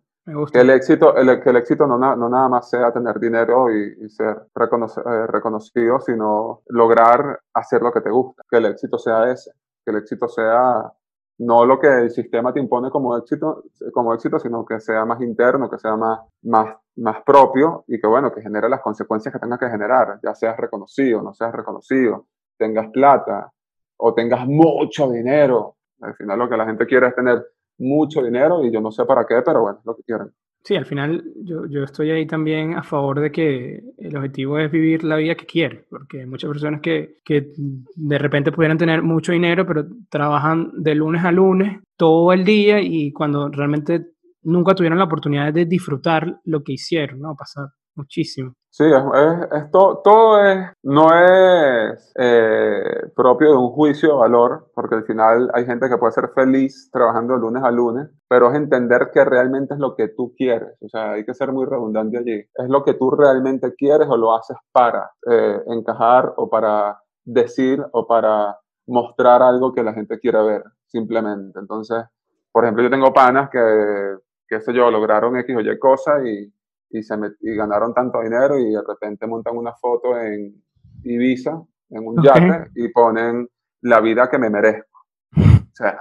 Que 0.52 0.60
el 0.60 0.70
éxito, 0.70 1.16
el, 1.16 1.40
que 1.40 1.50
el 1.50 1.56
éxito 1.56 1.86
no, 1.86 1.96
no 1.98 2.28
nada 2.28 2.48
más 2.48 2.68
sea 2.68 2.92
tener 2.92 3.20
dinero 3.20 3.70
y, 3.70 4.08
ser 4.08 4.36
eh, 4.56 5.26
reconocido, 5.28 6.00
sino 6.00 6.62
lograr 6.66 7.40
hacer 7.54 7.80
lo 7.80 7.92
que 7.92 8.00
te 8.00 8.10
gusta. 8.10 8.42
Que 8.50 8.56
el 8.56 8.66
éxito 8.66 8.98
sea 8.98 9.30
ese. 9.30 9.52
Que 9.84 9.92
el 9.92 9.98
éxito 9.98 10.28
sea 10.28 10.92
no 11.38 11.64
lo 11.66 11.78
que 11.78 11.86
el 11.86 12.10
sistema 12.10 12.52
te 12.52 12.60
impone 12.60 12.90
como 12.90 13.16
éxito, 13.16 13.64
como 13.92 14.14
éxito 14.14 14.38
sino 14.38 14.64
que 14.64 14.80
sea 14.80 15.04
más 15.04 15.20
interno, 15.20 15.68
que 15.68 15.78
sea 15.78 15.94
más, 15.96 16.20
más, 16.42 16.76
más 16.96 17.22
propio 17.24 17.84
y 17.86 18.00
que, 18.00 18.06
bueno, 18.06 18.32
que 18.32 18.42
genere 18.42 18.68
las 18.68 18.80
consecuencias 18.80 19.32
que 19.32 19.38
tengas 19.38 19.58
que 19.60 19.68
generar, 19.68 20.18
ya 20.22 20.34
seas 20.34 20.56
reconocido, 20.56 21.22
no 21.22 21.34
seas 21.34 21.52
reconocido, 21.52 22.26
tengas 22.56 22.90
plata 22.90 23.52
o 23.98 24.14
tengas 24.14 24.46
mucho 24.46 25.10
dinero. 25.10 25.76
Al 26.00 26.14
final 26.14 26.38
lo 26.38 26.48
que 26.48 26.56
la 26.56 26.66
gente 26.66 26.86
quiere 26.86 27.08
es 27.08 27.14
tener 27.14 27.46
mucho 27.78 28.22
dinero 28.22 28.64
y 28.64 28.72
yo 28.72 28.80
no 28.80 28.90
sé 28.90 29.04
para 29.04 29.26
qué, 29.26 29.42
pero 29.44 29.62
bueno, 29.62 29.80
lo 29.84 29.94
que 29.94 30.02
quieren. 30.02 30.28
Sí, 30.66 30.74
al 30.74 30.84
final 30.84 31.22
yo, 31.44 31.66
yo, 31.66 31.84
estoy 31.84 32.10
ahí 32.10 32.26
también 32.26 32.74
a 32.74 32.82
favor 32.82 33.20
de 33.20 33.30
que 33.30 33.84
el 33.98 34.16
objetivo 34.16 34.58
es 34.58 34.68
vivir 34.68 35.04
la 35.04 35.14
vida 35.14 35.36
que 35.36 35.46
quiere, 35.46 35.86
porque 35.88 36.20
hay 36.20 36.26
muchas 36.26 36.50
personas 36.50 36.80
que, 36.80 37.18
que 37.24 37.52
de 37.94 38.18
repente 38.18 38.50
pudieran 38.50 38.76
tener 38.76 39.00
mucho 39.00 39.30
dinero, 39.30 39.64
pero 39.64 39.86
trabajan 40.10 40.72
de 40.74 40.96
lunes 40.96 41.24
a 41.24 41.30
lunes 41.30 41.78
todo 41.96 42.32
el 42.32 42.44
día 42.44 42.80
y 42.80 43.12
cuando 43.12 43.48
realmente 43.48 44.06
nunca 44.42 44.74
tuvieron 44.74 44.98
la 44.98 45.04
oportunidad 45.04 45.52
de 45.52 45.66
disfrutar 45.66 46.40
lo 46.44 46.64
que 46.64 46.72
hicieron, 46.72 47.20
¿no? 47.20 47.36
Pasar 47.36 47.68
muchísimo. 47.96 48.54
Sí, 48.70 48.84
es, 48.84 49.70
todo 49.70 50.44
es, 50.44 50.68
no 50.82 51.08
es 51.14 52.12
eh, 52.18 53.10
propio 53.14 53.52
de 53.52 53.56
un 53.56 53.70
juicio 53.70 54.10
de 54.10 54.14
valor, 54.16 54.70
porque 54.74 54.96
al 54.96 55.04
final 55.04 55.50
hay 55.54 55.64
gente 55.64 55.88
que 55.88 55.96
puede 55.96 56.12
ser 56.12 56.28
feliz 56.34 56.90
trabajando 56.92 57.32
de 57.34 57.40
lunes 57.40 57.62
a 57.64 57.70
lunes, 57.70 58.10
pero 58.28 58.50
es 58.50 58.56
entender 58.56 59.10
que 59.14 59.24
realmente 59.24 59.72
es 59.72 59.80
lo 59.80 59.94
que 59.96 60.08
tú 60.08 60.34
quieres. 60.36 60.76
O 60.82 60.90
sea, 60.90 61.12
hay 61.12 61.24
que 61.24 61.32
ser 61.32 61.52
muy 61.52 61.64
redundante 61.64 62.18
allí. 62.18 62.34
Es 62.54 62.68
lo 62.68 62.84
que 62.84 62.92
tú 62.94 63.10
realmente 63.10 63.74
quieres 63.74 64.08
o 64.10 64.16
lo 64.18 64.34
haces 64.34 64.58
para 64.72 65.10
eh, 65.30 65.58
encajar 65.68 66.34
o 66.36 66.50
para 66.50 67.00
decir 67.24 67.82
o 67.92 68.06
para 68.06 68.58
mostrar 68.86 69.42
algo 69.42 69.72
que 69.72 69.82
la 69.82 69.94
gente 69.94 70.18
quiere 70.18 70.42
ver, 70.42 70.64
simplemente. 70.86 71.58
Entonces, 71.58 72.04
por 72.52 72.64
ejemplo, 72.64 72.82
yo 72.82 72.90
tengo 72.90 73.12
panas 73.12 73.48
que, 73.50 74.16
qué 74.48 74.60
sé 74.60 74.74
yo, 74.74 74.90
lograron 74.90 75.36
X 75.38 75.56
o 75.56 75.60
Y 75.60 75.78
cosas 75.78 76.24
y 76.26 76.52
y, 76.90 77.02
se 77.02 77.14
y 77.40 77.54
ganaron 77.54 77.92
tanto 77.94 78.20
dinero 78.20 78.58
y 78.58 78.70
de 78.70 78.82
repente 78.86 79.26
montan 79.26 79.56
una 79.56 79.74
foto 79.74 80.18
en 80.20 80.62
Ibiza, 81.02 81.62
en 81.90 82.06
un 82.06 82.22
yate, 82.22 82.70
y 82.74 82.88
ponen 82.88 83.48
la 83.82 84.00
vida 84.00 84.28
que 84.28 84.38
me 84.38 84.50
merezco. 84.50 85.00
O 85.36 85.74
sea, 85.74 86.00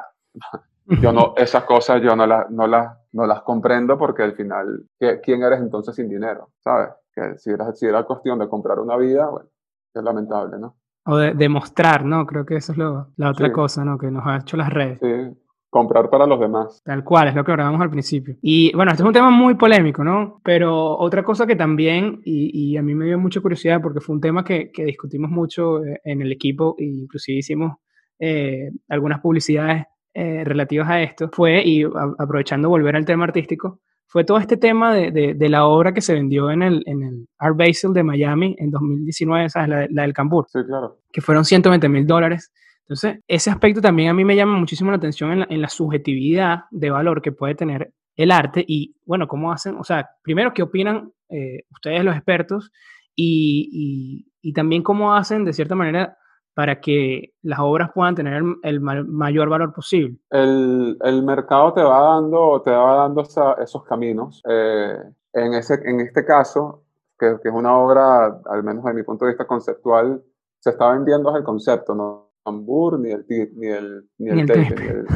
yo 1.01 1.11
no, 1.11 1.33
esas 1.37 1.63
cosas 1.63 2.01
yo 2.01 2.15
no, 2.15 2.25
las 2.25 2.49
no, 2.49 2.67
las 2.67 2.97
no 3.11 3.25
las 3.25 3.41
comprendo 3.41 3.97
porque 3.97 4.23
al 4.23 4.35
final, 4.35 4.87
¿quién 5.23 5.43
eres 5.43 5.59
entonces 5.59 5.95
sin 5.95 6.09
dinero? 6.09 6.51
¿Sabes? 6.59 6.89
Que 7.13 7.37
si 7.37 7.51
era, 7.51 7.73
si 7.73 7.85
era 7.85 8.03
cuestión 8.03 8.39
de 8.39 8.49
comprar 8.49 8.79
una 8.79 8.97
vida, 8.97 9.27
bueno, 9.29 9.49
es 9.93 10.03
lamentable, 10.03 10.57
¿no? 10.59 10.77
O 11.05 11.17
de 11.17 11.33
demostrar, 11.33 12.03
¿no? 12.03 12.25
Creo 12.25 12.45
que 12.45 12.55
eso 12.55 12.71
es 12.71 12.77
lo, 12.77 13.09
la 13.17 13.29
otra 13.29 13.51
cosa, 13.51 13.85
¿no? 13.85 13.97
Que 13.97 14.09
nos 14.09 14.25
ha 14.25 14.37
hecho 14.37 14.57
las 14.57 14.71
redes. 14.71 14.99
Sí, 14.99 15.37
comprar 15.75 16.09
para 16.09 16.25
los 16.25 16.39
demás. 16.39 16.81
Tal 16.85 17.03
cual, 17.03 17.27
es 17.27 17.35
lo 17.35 17.43
que 17.43 17.51
hablábamos 17.51 17.81
al 17.81 17.89
principio. 17.89 18.37
Y 18.41 18.73
bueno, 18.73 18.91
este 18.91 19.03
es 19.03 19.07
un 19.07 19.11
tema 19.11 19.29
muy 19.29 19.55
polémico, 19.55 20.05
¿no? 20.05 20.39
Pero 20.41 20.97
otra 20.97 21.21
cosa 21.21 21.45
que 21.45 21.57
también, 21.57 22.21
y, 22.23 22.77
a 22.77 22.81
mí 22.81 22.95
me 22.95 23.07
dio 23.07 23.19
mucha 23.19 23.41
curiosidad 23.41 23.81
porque 23.81 23.99
fue 23.99 24.15
un 24.15 24.21
tema 24.21 24.45
que, 24.45 24.71
discutimos 24.73 25.29
mucho 25.29 25.83
eh, 25.83 25.99
en 26.05 26.21
el 26.21 26.31
equipo, 26.31 26.77
e 26.79 26.85
inclusive 26.85 27.39
hicimos 27.39 27.73
eh, 28.17 28.71
algunas 28.87 29.19
publicidades 29.19 29.83
eh, 30.13 30.45
relativas 30.45 30.87
a 30.89 31.01
esto, 31.01 31.29
fue, 31.29 31.61
y 31.61 31.83
aprovechando 32.19 32.69
volver 32.69 32.95
al 32.95 33.03
tema 33.03 33.25
artístico, 33.25 33.81
fue 34.07 34.23
todo 34.23 34.37
este 34.37 34.55
tema 34.55 34.93
de, 34.93 35.49
la 35.49 35.65
obra 35.65 35.93
que 35.93 35.99
se 35.99 36.13
vendió 36.13 36.51
en 36.51 36.63
el, 36.63 36.83
en 36.85 37.03
el 37.03 37.27
Art 37.37 37.57
Basel 37.57 37.91
de 37.91 38.03
Miami 38.03 38.55
en 38.59 38.71
2019, 38.71 39.49
¿sabes? 39.49 39.67
La, 39.67 39.87
la 39.89 40.03
del 40.03 40.13
Cambur. 40.13 40.45
Sí, 40.47 40.59
claro. 40.65 40.99
Que 41.11 41.19
fueron 41.19 41.43
120 41.43 41.89
mil 41.89 42.07
dólares 42.07 42.53
entonces, 42.87 43.19
ese 43.27 43.49
aspecto 43.49 43.81
también 43.81 44.09
a 44.09 44.13
mí 44.13 44.23
me 44.23 44.35
llama 44.35 44.59
muchísimo 44.59 44.91
la 44.91 44.97
atención 44.97 45.43
en 45.49 45.61
la, 45.61 45.69
subjetividad 45.69 46.65
de 46.69 46.91
valor 46.91 47.19
que 47.19 47.31
puede 47.31 47.55
tener 47.55 47.91
el 48.15 48.29
arte 48.29 48.63
y, 48.65 48.95
bueno, 49.05 49.27
cómo 49.27 49.51
hacen, 49.51 49.75
o 49.77 49.83
sea, 49.83 50.07
primero, 50.21 50.53
¿qué 50.53 50.61
opinan 50.61 51.11
eh, 51.29 51.63
ustedes 51.71 52.03
los 52.03 52.15
expertos? 52.15 52.71
Y, 53.15 54.31
también 54.53 54.83
cómo 54.83 55.15
hacen, 55.15 55.45
de 55.45 55.53
cierta 55.53 55.73
manera, 55.73 56.15
para 56.53 56.79
que 56.79 57.33
las 57.41 57.57
obras 57.59 57.89
puedan 57.93 58.13
tener 58.13 58.43
el, 58.61 58.79
mayor 58.79 59.49
valor 59.49 59.73
posible. 59.73 60.19
El, 60.29 61.23
mercado 61.23 61.73
te 61.73 61.81
va 61.81 62.13
dando, 62.13 62.61
te 62.61 62.69
va 62.69 62.97
dando 62.97 63.23
esos 63.23 63.83
caminos. 63.85 64.43
Eh, 64.47 64.95
en, 65.33 65.53
ese, 65.55 65.81
en 65.83 66.01
este 66.01 66.23
caso, 66.23 66.83
que, 67.17 67.37
que, 67.41 67.49
es 67.49 67.55
una 67.55 67.75
obra, 67.75 68.39
al 68.45 68.63
menos 68.63 68.83
de 68.85 68.93
mi 68.93 69.01
punto 69.01 69.25
de 69.25 69.31
vista 69.31 69.47
conceptual, 69.47 70.23
se 70.59 70.69
está 70.69 70.91
vendiendo 70.91 71.35
el 71.35 71.43
concepto, 71.43 71.95
¿no? 71.95 72.24
Ni 72.51 73.11
el, 73.11 73.25
ni 73.27 73.67
el, 73.67 74.09
ni 74.17 74.29
el, 74.29 74.45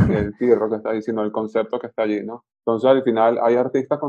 ni 0.08 0.16
el, 0.16 0.38
tirro 0.38 0.70
que 0.70 0.76
está 0.78 0.92
ahí, 0.92 1.02
sino 1.02 1.24
el 1.24 1.32
concepto 1.32 1.80
que 1.80 1.88
está 1.88 2.04
allí, 2.04 2.26
¿no? 2.26 2.46
Entonces 2.66 2.90
al 2.90 3.04
final 3.04 3.40
hay 3.42 3.56
artistas, 3.56 4.00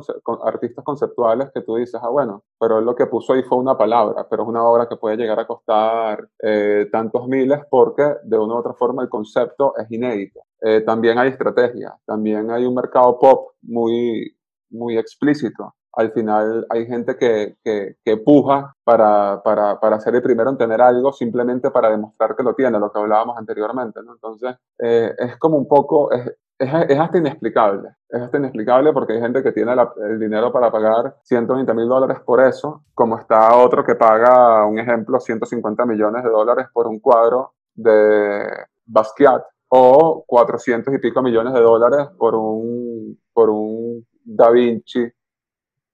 artistas 0.45 0.85
conceptuales 0.85 1.51
que 1.55 1.63
tú 1.63 1.77
dices, 1.77 2.01
ah, 2.03 2.09
bueno, 2.09 2.45
pero 2.59 2.81
lo 2.81 2.95
que 2.95 3.07
puso 3.07 3.33
ahí 3.33 3.43
fue 3.43 3.59
una 3.59 3.77
palabra, 3.77 4.27
pero 4.29 4.43
es 4.43 4.49
una 4.49 4.65
obra 4.65 4.89
que 4.89 4.97
puede 4.97 5.17
llegar 5.17 5.39
a 5.39 5.47
costar 5.47 6.29
eh, 6.43 6.89
tantos 6.91 7.27
miles 7.27 7.61
porque 7.71 8.17
de 8.25 8.39
una 8.39 8.55
u 8.55 8.59
otra 8.59 8.75
forma 8.75 9.03
el 9.03 9.09
concepto 9.09 9.75
es 9.77 9.91
inédito. 9.91 10.41
Eh, 10.61 10.83
también 10.83 11.19
hay 11.19 11.31
estrategia, 11.31 11.95
también 12.05 12.51
hay 12.51 12.65
un 12.65 12.75
mercado 12.75 13.19
pop 13.19 13.53
muy, 13.63 14.37
muy 14.71 14.99
explícito 14.99 15.75
al 15.93 16.13
final 16.13 16.67
hay 16.71 16.87
gente 16.87 17.17
que, 17.17 17.57
que, 17.65 18.17
puja 18.19 18.75
para, 18.85 19.41
para, 19.43 19.81
para, 19.81 20.01
ser 20.01 20.15
el 20.15 20.23
primero 20.23 20.51
en 20.51 20.59
tener 20.59 20.81
algo 20.81 21.13
simplemente 21.13 21.71
para 21.71 21.91
demostrar 21.91 22.37
que 22.37 22.43
lo 22.43 22.55
tiene, 22.55 22.79
lo 22.79 22.93
que 22.93 22.99
hablábamos 22.99 23.37
anteriormente. 23.39 24.01
Entonces, 24.01 24.57
eh, 24.79 25.15
es 25.19 25.37
como 25.39 25.57
un 25.57 25.67
poco, 25.67 26.13
es, 26.13 26.31
es, 26.59 26.99
hasta 26.99 27.19
inexplicable. 27.19 27.91
Es 28.09 28.21
hasta 28.21 28.39
inexplicable 28.39 28.93
porque 28.93 29.15
hay 29.15 29.21
gente 29.21 29.43
que 29.43 29.53
tiene 29.53 29.75
el 30.09 30.19
dinero 30.19 30.53
para 30.53 30.71
pagar 30.71 31.17
120 31.23 31.75
mil 31.75 31.89
dólares 31.89 32.19
por 32.25 32.41
eso, 32.41 32.85
como 32.95 33.19
está 33.19 33.57
otro 33.57 33.85
que 33.85 33.95
paga, 33.95 34.67
un 34.67 34.79
ejemplo, 34.79 35.19
150 35.19 35.87
millones 35.87 36.23
de 36.23 36.31
dólares 36.31 36.67
por 36.73 36.87
un 36.87 37.01
cuadro 37.01 37.55
de 37.75 38.47
Basquiat 38.85 39.43
o 39.69 40.25
400 40.27 40.93
y 40.95 40.99
pico 40.99 41.23
millones 41.23 41.55
de 41.55 41.61
dólares 41.61 42.09
por 42.19 42.35
un, 42.35 43.19
por 43.33 43.51
un 43.51 44.05
Da 44.25 44.51
Vinci 44.51 45.11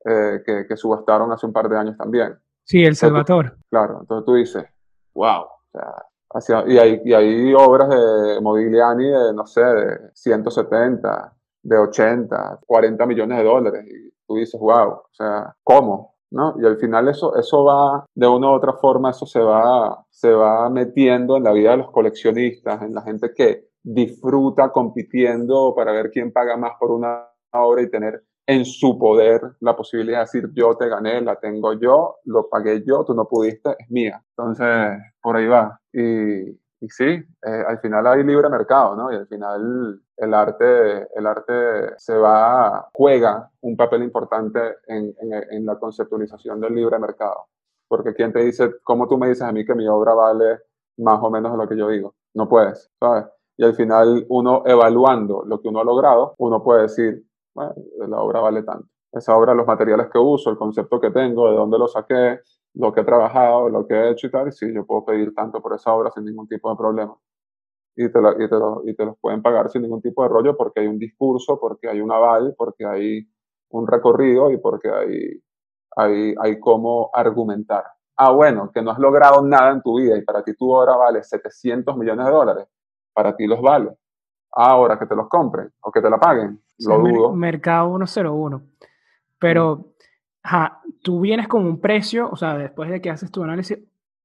eh, 0.09 0.64
que, 0.69 0.77
subastaron 0.77 1.33
hace 1.33 1.47
un 1.47 1.53
par 1.53 1.69
de 1.69 1.77
años 1.77 1.97
también. 1.97 2.38
Sí, 2.64 2.85
El 2.85 2.97
Salvador. 2.97 3.57
claro, 3.71 3.99
entonces 4.01 4.25
tú 4.25 4.35
dices, 4.35 4.64
wow, 5.14 5.42
o 5.42 6.40
sea, 6.40 6.64
y, 6.66 6.79
hay, 6.79 7.01
y 7.05 7.14
hay 7.14 7.55
obras 7.55 7.88
de 7.88 8.40
Modigliani 8.40 9.09
de, 9.09 9.33
no 9.35 9.47
sé, 9.47 9.62
de 9.62 10.11
170, 10.14 11.33
de 11.62 11.79
80, 11.79 12.61
40 12.66 13.07
millones 13.07 13.38
de 13.38 13.45
dólares, 13.45 13.85
y 13.87 14.11
tú 14.27 14.37
dices, 14.37 14.61
wow, 14.61 14.88
o 14.90 15.09
sea, 15.12 15.55
¿cómo? 15.62 16.14
¿No? 16.31 16.55
Y 16.61 16.66
al 16.66 16.77
final 16.79 17.09
eso, 17.09 17.37
eso 17.37 17.64
va, 17.64 18.05
de 18.14 18.27
una 18.27 18.51
u 18.51 18.55
otra 18.55 18.73
forma, 18.75 19.11
eso 19.11 19.27
se 19.27 19.40
va, 19.40 20.05
se 20.11 20.31
va 20.31 20.69
metiendo 20.69 21.37
en 21.37 21.45
la 21.45 21.53
vida 21.53 21.71
de 21.71 21.79
los 21.79 21.90
coleccionistas, 21.90 22.83
en 22.83 22.95
la 22.95 23.03
gente 23.03 23.33
que 23.35 23.69
disfruta 23.83 24.71
compitiendo 24.71 25.73
para 25.75 25.92
ver 25.92 26.11
quién 26.11 26.33
paga 26.33 26.57
más 26.57 26.73
por 26.79 26.90
una 26.90 27.29
obra 27.53 27.83
y 27.83 27.90
tener 27.90 28.25
en 28.46 28.64
su 28.64 28.98
poder 28.98 29.40
la 29.61 29.74
posibilidad 29.74 30.18
de 30.18 30.24
decir 30.24 30.50
yo 30.54 30.76
te 30.76 30.88
gané, 30.88 31.20
la 31.20 31.37
tengo 31.37 31.72
yo, 31.74 32.16
lo 32.24 32.48
pagué 32.48 32.82
yo, 32.85 33.04
tú 33.04 33.14
no 33.14 33.26
pudiste, 33.26 33.76
es 33.78 33.90
mía. 33.90 34.22
Entonces, 34.37 35.02
por 35.20 35.37
ahí 35.37 35.46
va. 35.46 35.80
Y, 35.92 36.50
y 36.80 36.88
sí, 36.88 37.04
eh, 37.04 37.64
al 37.66 37.78
final 37.80 38.06
hay 38.06 38.22
libre 38.22 38.48
mercado, 38.48 38.94
¿no? 38.94 39.12
Y 39.12 39.16
al 39.16 39.26
final 39.26 40.00
el 40.16 40.35
arte, 40.35 41.09
el 41.14 41.26
arte 41.26 41.98
se 41.98 42.16
va, 42.16 42.88
juega 42.94 43.50
un 43.62 43.76
papel 43.76 44.02
importante 44.02 44.61
en, 44.87 45.14
en, 45.50 45.66
la 45.66 45.78
conceptualización 45.78 46.61
del 46.61 46.74
libre 46.74 46.98
mercado. 46.98 47.46
Porque 47.88 48.14
¿quién 48.14 48.32
te 48.32 48.44
dice, 48.44 48.76
cómo 48.82 49.09
tú 49.09 49.18
me 49.18 49.28
dices 49.28 49.42
a 49.42 49.52
mí 49.52 49.64
que 49.64 49.74
mi 49.74 49.88
obra 49.88 50.14
vale 50.14 50.61
más 50.98 51.18
o 51.22 51.30
menos 51.30 51.52
de 51.52 51.59
lo 51.59 51.68
que 51.68 51.76
yo 51.76 51.88
digo? 51.88 52.14
No 52.35 52.48
puedes, 52.48 52.90
¿sabes? 53.00 53.26
Y 53.56 53.64
al 53.64 53.74
final 53.74 54.26
uno 54.28 54.62
evaluando 54.66 55.44
lo 55.46 55.61
que 55.61 55.68
uno 55.68 55.80
ha 55.80 55.85
logrado, 55.85 56.35
uno 56.38 56.62
puede 56.62 56.82
decir, 56.82 57.25
bueno, 57.57 57.75
la 58.09 58.21
obra 58.21 58.40
vale 58.40 58.62
tanto. 58.62 58.88
Esa 59.12 59.35
obra, 59.37 59.55
los 59.55 59.66
materiales 59.66 60.09
que 60.12 60.19
uso, 60.19 60.51
el 60.51 60.59
concepto 60.59 61.01
que 61.01 61.11
tengo, 61.11 61.51
de 61.51 61.57
dónde 61.57 61.79
lo 61.79 61.88
saqué, 61.88 62.40
lo 62.75 62.92
que 62.92 63.01
he 63.01 63.05
trabajado, 63.05 63.69
lo 63.71 63.87
que 63.87 63.95
he 63.95 64.11
hecho 64.11 64.27
y 64.27 64.31
tal, 64.31 64.53
sí, 64.53 64.73
yo 64.75 64.85
puedo 64.85 65.05
pedir 65.07 65.35
tanto 65.35 65.62
por 65.62 65.75
esa 65.75 65.92
obra 65.95 66.11
sin 66.11 66.25
ningún 66.25 66.47
tipo 66.47 66.71
de 66.71 66.77
problema. 66.77 67.16
Y 67.97 68.11
te, 68.12 68.21
lo, 68.21 68.33
y 68.85 68.95
te 68.95 69.05
los 69.07 69.19
pueden 69.19 69.42
pagar 69.42 69.71
sin 69.71 69.83
ningún 69.83 70.03
tipo 70.03 70.23
de 70.23 70.29
rollo 70.29 70.57
porque 70.57 70.81
hay 70.81 70.87
un 70.87 70.99
discurso, 70.99 71.59
porque 71.59 71.88
hay 71.88 72.01
un 72.03 72.12
aval, 72.12 72.55
porque 72.59 72.85
hay 72.85 73.27
un 73.71 73.87
recorrido 73.87 74.51
y 74.51 74.59
porque 74.59 74.90
hay, 74.90 75.42
hay, 75.97 76.35
hay 76.38 76.61
cómo 76.61 77.11
argumentar. 77.14 77.85
Ah, 78.16 78.33
bueno, 78.33 78.71
que 78.73 78.83
no 78.83 78.90
has 78.90 78.99
logrado 78.99 79.42
nada 79.42 79.73
en 79.73 79.83
tu 79.83 79.99
vida 79.99 80.16
y 80.19 80.23
para 80.25 80.42
ti 80.45 80.55
tu 80.55 80.71
obra 80.71 80.97
vale 80.97 81.23
700 81.23 81.97
millones 81.97 82.27
de 82.27 82.33
dólares, 82.33 82.66
para 83.14 83.35
ti 83.35 83.47
los 83.47 83.62
vale. 83.62 83.97
Ahora 84.52 84.98
que 84.98 85.06
te 85.06 85.14
los 85.14 85.28
compren 85.28 85.70
o 85.80 85.92
que 85.92 86.00
te 86.00 86.09
la 86.09 86.18
paguen, 86.18 86.61
lo 86.78 86.98
dudo. 86.98 87.32
Mercado 87.35 87.96
101. 87.96 88.62
Pero, 89.38 89.92
ajá, 90.42 90.80
tú 91.02 91.20
vienes 91.20 91.48
con 91.48 91.66
un 91.66 91.80
precio, 91.80 92.28
o 92.30 92.37
sea, 92.37 92.56
después 92.56 92.90
de 92.90 93.00
que 93.00 93.11
haces 93.11 93.30
tu 93.30 93.42
análisis, 93.42 93.78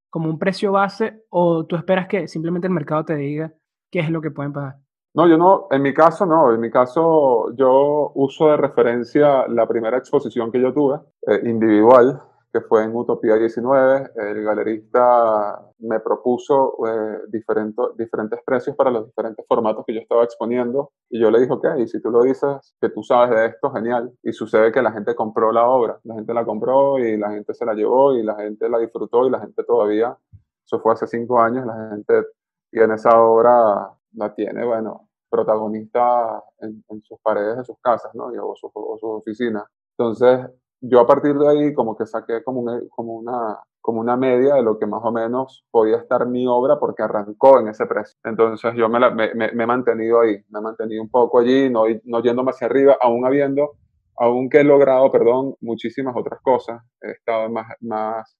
como 0.09 0.29
un 0.29 0.39
precio 0.39 0.71
base, 0.71 1.25
o 1.29 1.65
tú 1.65 1.75
esperas 1.75 2.07
que 2.07 2.27
simplemente 2.27 2.67
el 2.67 2.73
mercado 2.73 3.05
te 3.05 3.15
diga 3.15 3.53
qué 3.89 3.99
es 3.99 4.09
lo 4.09 4.21
que 4.21 4.31
pueden 4.31 4.53
pagar. 4.53 4.77
No, 5.13 5.27
yo 5.27 5.37
no, 5.37 5.67
en 5.71 5.81
mi 5.81 5.93
caso 5.93 6.25
no, 6.25 6.53
en 6.53 6.61
mi 6.61 6.71
caso 6.71 7.53
yo 7.55 8.11
uso 8.15 8.47
de 8.47 8.57
referencia 8.57 9.45
la 9.47 9.67
primera 9.67 9.97
exposición 9.97 10.51
que 10.51 10.61
yo 10.61 10.73
tuve, 10.73 10.99
eh, 11.27 11.41
individual, 11.43 12.21
que 12.51 12.61
fue 12.61 12.83
en 12.83 12.95
Utopía 12.95 13.35
19. 13.35 14.11
El 14.15 14.43
galerista 14.43 15.61
me 15.79 15.99
propuso 15.99 16.75
eh, 16.85 17.19
diferentes 17.31 18.39
precios 18.45 18.75
para 18.75 18.91
los 18.91 19.05
diferentes 19.05 19.45
formatos 19.47 19.85
que 19.85 19.93
yo 19.93 20.01
estaba 20.01 20.23
exponiendo 20.23 20.91
y 21.09 21.19
yo 21.19 21.31
le 21.31 21.39
dije, 21.39 21.53
ok, 21.53 21.65
si 21.87 22.01
tú 22.01 22.11
lo 22.11 22.23
dices, 22.23 22.75
que 22.79 22.89
tú 22.89 23.03
sabes 23.03 23.31
de 23.31 23.45
esto, 23.47 23.71
genial. 23.71 24.11
Y 24.23 24.33
sucede 24.33 24.71
que 24.71 24.81
la 24.81 24.91
gente 24.91 25.15
compró 25.15 25.51
la 25.51 25.65
obra, 25.67 25.99
la 26.03 26.15
gente 26.15 26.33
la 26.33 26.45
compró 26.45 26.99
y 26.99 27.17
la 27.17 27.31
gente 27.31 27.53
se 27.53 27.65
la 27.65 27.73
llevó 27.73 28.13
y 28.13 28.23
la 28.23 28.35
gente 28.35 28.67
la 28.69 28.79
disfrutó 28.79 29.25
y 29.25 29.29
la 29.29 29.39
gente 29.39 29.63
todavía, 29.63 30.17
eso 30.65 30.79
fue 30.79 30.93
hace 30.93 31.07
cinco 31.07 31.39
años, 31.39 31.65
la 31.65 31.89
gente 31.91 32.25
tiene 32.69 32.95
esa 32.95 33.21
obra, 33.21 33.91
la 34.13 34.35
tiene, 34.35 34.65
bueno, 34.65 35.07
protagonista 35.29 36.43
en, 36.59 36.83
sus 37.03 37.19
paredes 37.21 37.57
de 37.57 37.63
sus 37.63 37.77
casas, 37.81 38.13
¿no? 38.13 38.25
o, 38.25 38.55
sus 38.55 38.71
o 38.73 38.97
sus 38.99 39.09
oficinas. 39.09 39.63
Entonces, 39.97 40.49
yo 40.81 40.99
a 40.99 41.07
partir 41.07 41.35
de 41.35 41.47
ahí 41.47 41.73
como 41.73 41.95
que 41.95 42.05
saqué 42.05 42.43
como 42.43 42.61
una, 42.61 42.81
como, 42.89 43.13
una, 43.13 43.59
como 43.79 44.01
una 44.01 44.17
media 44.17 44.55
de 44.55 44.63
lo 44.63 44.79
que 44.79 44.87
más 44.87 45.01
o 45.03 45.11
menos 45.11 45.63
podía 45.69 45.97
estar 45.97 46.25
mi 46.27 46.47
obra 46.47 46.79
porque 46.79 47.03
arrancó 47.03 47.59
en 47.59 47.67
ese 47.69 47.85
precio. 47.85 48.19
Entonces 48.23 48.73
yo 48.75 48.89
me, 48.89 48.99
me, 49.11 49.45
he 49.45 49.67
mantenido 49.67 50.21
ahí, 50.21 50.43
me 50.49 50.59
he 50.59 50.61
mantenido 50.61 51.03
un 51.03 51.09
poco 51.09 51.39
allí, 51.39 51.69
no, 51.69 51.83
no 52.05 52.21
yéndome 52.21 52.51
hacia 52.51 52.67
arriba, 52.67 52.97
aún 52.99 53.25
habiendo, 53.25 53.77
aunque 54.17 54.61
he 54.61 54.63
logrado, 54.63 55.11
perdón, 55.11 55.55
muchísimas 55.61 56.15
otras 56.17 56.41
cosas. 56.41 56.81
He 57.01 57.11
estado 57.11 57.45
en 57.45 57.53
más, 57.53 57.67
más, 57.81 58.37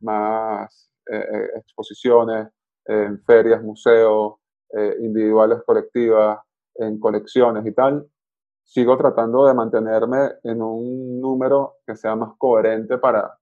más 0.00 0.90
eh, 1.10 1.18
eh, 1.18 1.48
exposiciones, 1.56 2.48
en 2.86 3.20
ferias, 3.24 3.62
museos, 3.62 4.34
eh, 4.76 4.94
individuales, 5.00 5.58
colectivas, 5.66 6.38
en 6.76 6.98
colecciones 7.00 7.66
y 7.66 7.72
tal, 7.72 8.06
sigo 8.70 8.96
tratando 8.96 9.46
de 9.46 9.54
mantenerme 9.54 10.30
en 10.44 10.62
un 10.62 11.20
número 11.20 11.78
que 11.84 11.96
sea 11.96 12.14
más 12.14 12.34
coherente 12.38 12.98
para, 12.98 13.36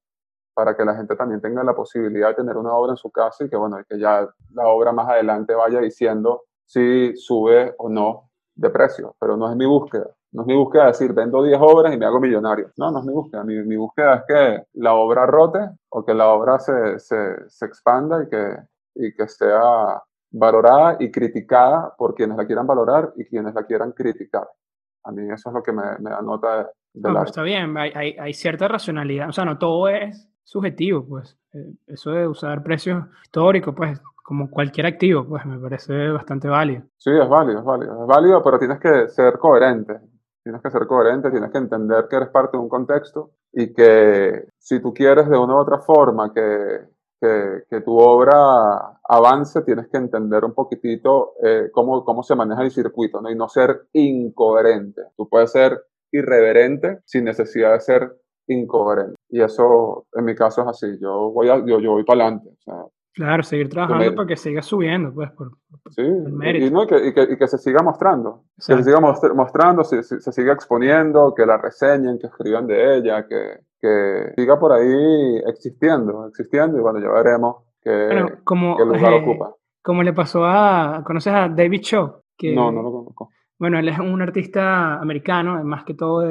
para 0.55 0.75
que 0.75 0.87
la 0.87 0.95
gente 0.95 1.17
también 1.17 1.43
tenga 1.43 1.62
la 1.62 1.75
posibilidad 1.75 2.29
de 2.29 2.37
tener 2.37 2.57
una 2.57 2.73
obra 2.73 2.93
en 2.93 2.97
su 2.97 3.11
casa 3.11 3.45
y 3.45 3.51
que, 3.51 3.57
bueno, 3.57 3.77
que 3.87 3.99
ya 3.99 4.27
la 4.55 4.69
obra 4.69 4.91
más 4.91 5.07
adelante 5.07 5.55
vaya 5.55 5.81
diciendo 5.81 6.45
si 6.64 7.14
sube 7.14 7.75
o 7.77 7.91
no 7.91 8.31
de 8.55 8.71
precio, 8.71 9.17
pero 9.21 9.37
no 9.37 9.51
es 9.51 9.57
mi 9.57 9.67
búsqueda. 9.67 10.07
No 10.33 10.43
es 10.43 10.47
mi 10.47 10.57
búsqueda 10.57 10.87
decir, 10.87 11.12
vendo 11.12 11.43
10 11.43 11.59
obras 11.61 11.93
y 11.93 11.99
me 11.99 12.07
hago 12.07 12.21
millonario. 12.21 12.71
No, 12.79 12.91
no 12.91 13.01
es 13.01 13.05
mi 13.05 13.12
búsqueda. 13.12 13.45
Mi, 13.45 13.62
mi 13.64 13.77
búsqueda 13.77 14.17
es 14.17 14.23
que 14.27 14.67
la 14.81 14.95
obra 14.95 15.27
rote 15.27 15.61
o 15.91 16.05
que 16.07 16.14
la 16.14 16.29
obra 16.29 16.59
se, 16.59 16.99
se, 16.99 17.49
se 17.49 17.67
expanda 17.67 18.23
y 18.23 18.29
que, 18.31 18.57
y 18.95 19.14
que 19.14 19.29
sea 19.29 20.03
valorada 20.31 20.97
y 21.01 21.11
criticada 21.11 21.95
por 21.99 22.14
quienes 22.14 22.38
la 22.38 22.47
quieran 22.47 22.67
valorar 22.67 23.12
y 23.17 23.27
quienes 23.27 23.55
la 23.55 23.64
quieran 23.64 23.93
criticar. 23.93 24.49
A 25.09 25.11
mí 25.11 25.23
eso 25.33 25.49
es 25.49 25.55
lo 25.55 25.62
que 25.62 25.73
me, 25.73 25.83
me 26.01 26.11
da 26.11 26.21
nota 26.21 26.59
de, 26.59 26.66
no, 26.94 27.23
Está 27.23 27.42
bien, 27.42 27.77
hay, 27.79 27.92
hay, 27.94 28.16
hay, 28.18 28.35
cierta 28.35 28.68
racionalidad, 28.68 29.29
o 29.29 29.33
sea, 29.33 29.44
no 29.44 29.57
todo 29.57 29.88
es 29.88 30.29
subjetivo, 30.44 31.07
pues. 31.07 31.38
Eh, 31.55 31.73
eso 31.87 32.11
de 32.11 32.27
usar 32.27 32.62
precios 32.62 33.05
históricos, 33.23 33.75
pues, 33.75 34.01
como 34.23 34.51
cualquier 34.51 34.87
activo, 34.87 35.27
pues 35.27 35.47
me 35.47 35.59
parece 35.59 36.11
bastante 36.11 36.49
válido. 36.49 36.83
Sí, 36.99 37.11
es 37.11 37.29
válido, 37.29 37.61
es 37.61 37.64
válido. 37.64 38.03
Es 38.03 38.07
válido, 38.07 38.42
pero 38.44 38.59
tienes 38.59 38.79
que 38.79 39.09
ser 39.09 39.38
coherente. 39.38 39.99
Tienes 40.42 40.61
que 40.61 40.71
ser 40.71 40.87
coherente, 40.87 41.31
tienes 41.31 41.51
que 41.51 41.59
entender 41.59 42.07
que 42.09 42.16
eres 42.16 42.29
parte 42.29 42.59
de 42.59 42.62
un 42.62 42.68
contexto 42.68 43.31
y 43.53 43.73
que 43.73 44.49
si 44.59 44.81
tú 44.81 44.92
quieres 44.92 45.29
de 45.29 45.38
una 45.38 45.55
u 45.55 45.59
otra 45.59 45.79
forma 45.79 46.33
que 46.35 46.81
que, 47.20 47.62
que, 47.68 47.81
tu 47.81 47.98
obra 47.98 48.98
avance, 49.09 49.62
tienes 49.62 49.88
que 49.88 49.98
entender 49.98 50.44
un 50.44 50.54
poquitito 50.54 51.35
eh, 51.42 51.70
cómo, 51.72 52.04
cómo 52.04 52.22
se 52.22 52.35
maneja 52.35 52.62
el 52.62 52.70
circuito 52.70 53.20
¿no? 53.20 53.31
y 53.31 53.35
no 53.35 53.48
ser 53.48 53.88
incoherente. 53.92 55.02
Tú 55.16 55.28
puedes 55.28 55.52
ser 55.52 55.81
irreverente 56.12 57.00
sin 57.04 57.24
necesidad 57.24 57.72
de 57.72 57.81
ser 57.81 58.12
incoherente. 58.46 59.16
Y 59.28 59.42
eso, 59.42 60.07
en 60.12 60.24
mi 60.24 60.35
caso, 60.35 60.62
es 60.62 60.68
así. 60.68 60.98
Yo 61.00 61.31
voy, 61.31 61.48
a, 61.48 61.64
yo, 61.64 61.81
yo 61.81 61.92
voy 61.92 62.04
para 62.04 62.24
adelante. 62.24 62.50
O 62.50 62.62
sea, 62.62 62.85
claro, 63.12 63.42
seguir 63.42 63.68
trabajando 63.68 64.14
para 64.14 64.28
que 64.28 64.37
siga 64.37 64.62
subiendo, 64.62 65.12
pues, 65.12 65.31
por, 65.33 65.50
sí, 65.90 66.02
Y, 66.02 66.70
no, 66.70 66.85
y, 66.85 66.87
que, 66.87 67.07
y, 67.09 67.12
que, 67.12 67.22
y, 67.33 67.37
que, 67.37 67.48
se 67.48 67.59
siga 67.59 67.83
mostrando. 67.83 68.44
Que 68.57 68.76
se 68.76 68.83
siga 68.85 69.00
mostrando, 69.00 69.85
se, 69.85 70.02
se, 70.02 70.33
siga 70.33 70.52
exponiendo, 70.52 71.35
que 71.35 71.44
la 71.44 71.59
reseñen, 71.59 72.18
que 72.18 72.28
escriban 72.28 72.66
de 72.66 72.96
ella, 72.96 73.26
que, 73.26 73.61
que 73.81 74.33
siga 74.37 74.59
por 74.59 74.73
ahí 74.73 75.37
existiendo, 75.47 76.27
existiendo 76.29 76.79
y 76.79 76.81
bueno, 76.81 77.01
ya 77.01 77.11
veremos 77.11 77.57
qué, 77.81 78.25
como, 78.45 78.79
lugar 78.79 79.12
eh, 79.12 79.23
ocupa. 79.23 79.55
Como 79.83 80.03
le 80.03 80.12
pasó 80.12 80.45
a, 80.45 81.03
¿conoces 81.05 81.33
a 81.33 81.49
David 81.49 81.81
Shaw? 81.83 82.23
Que, 82.37 82.55
no, 82.55 82.71
no 82.73 82.83
lo 82.83 82.93
conozco. 82.93 83.31
Bueno, 83.59 83.79
él 83.79 83.88
es 83.88 83.99
un 83.99 84.23
artista 84.23 85.01
americano, 85.01 85.62
más 85.64 85.85
que 85.85 85.95
todo 85.95 86.23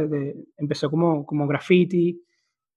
empezó 0.58 0.90
como, 0.90 1.26
como 1.26 1.48
graffiti 1.48 2.24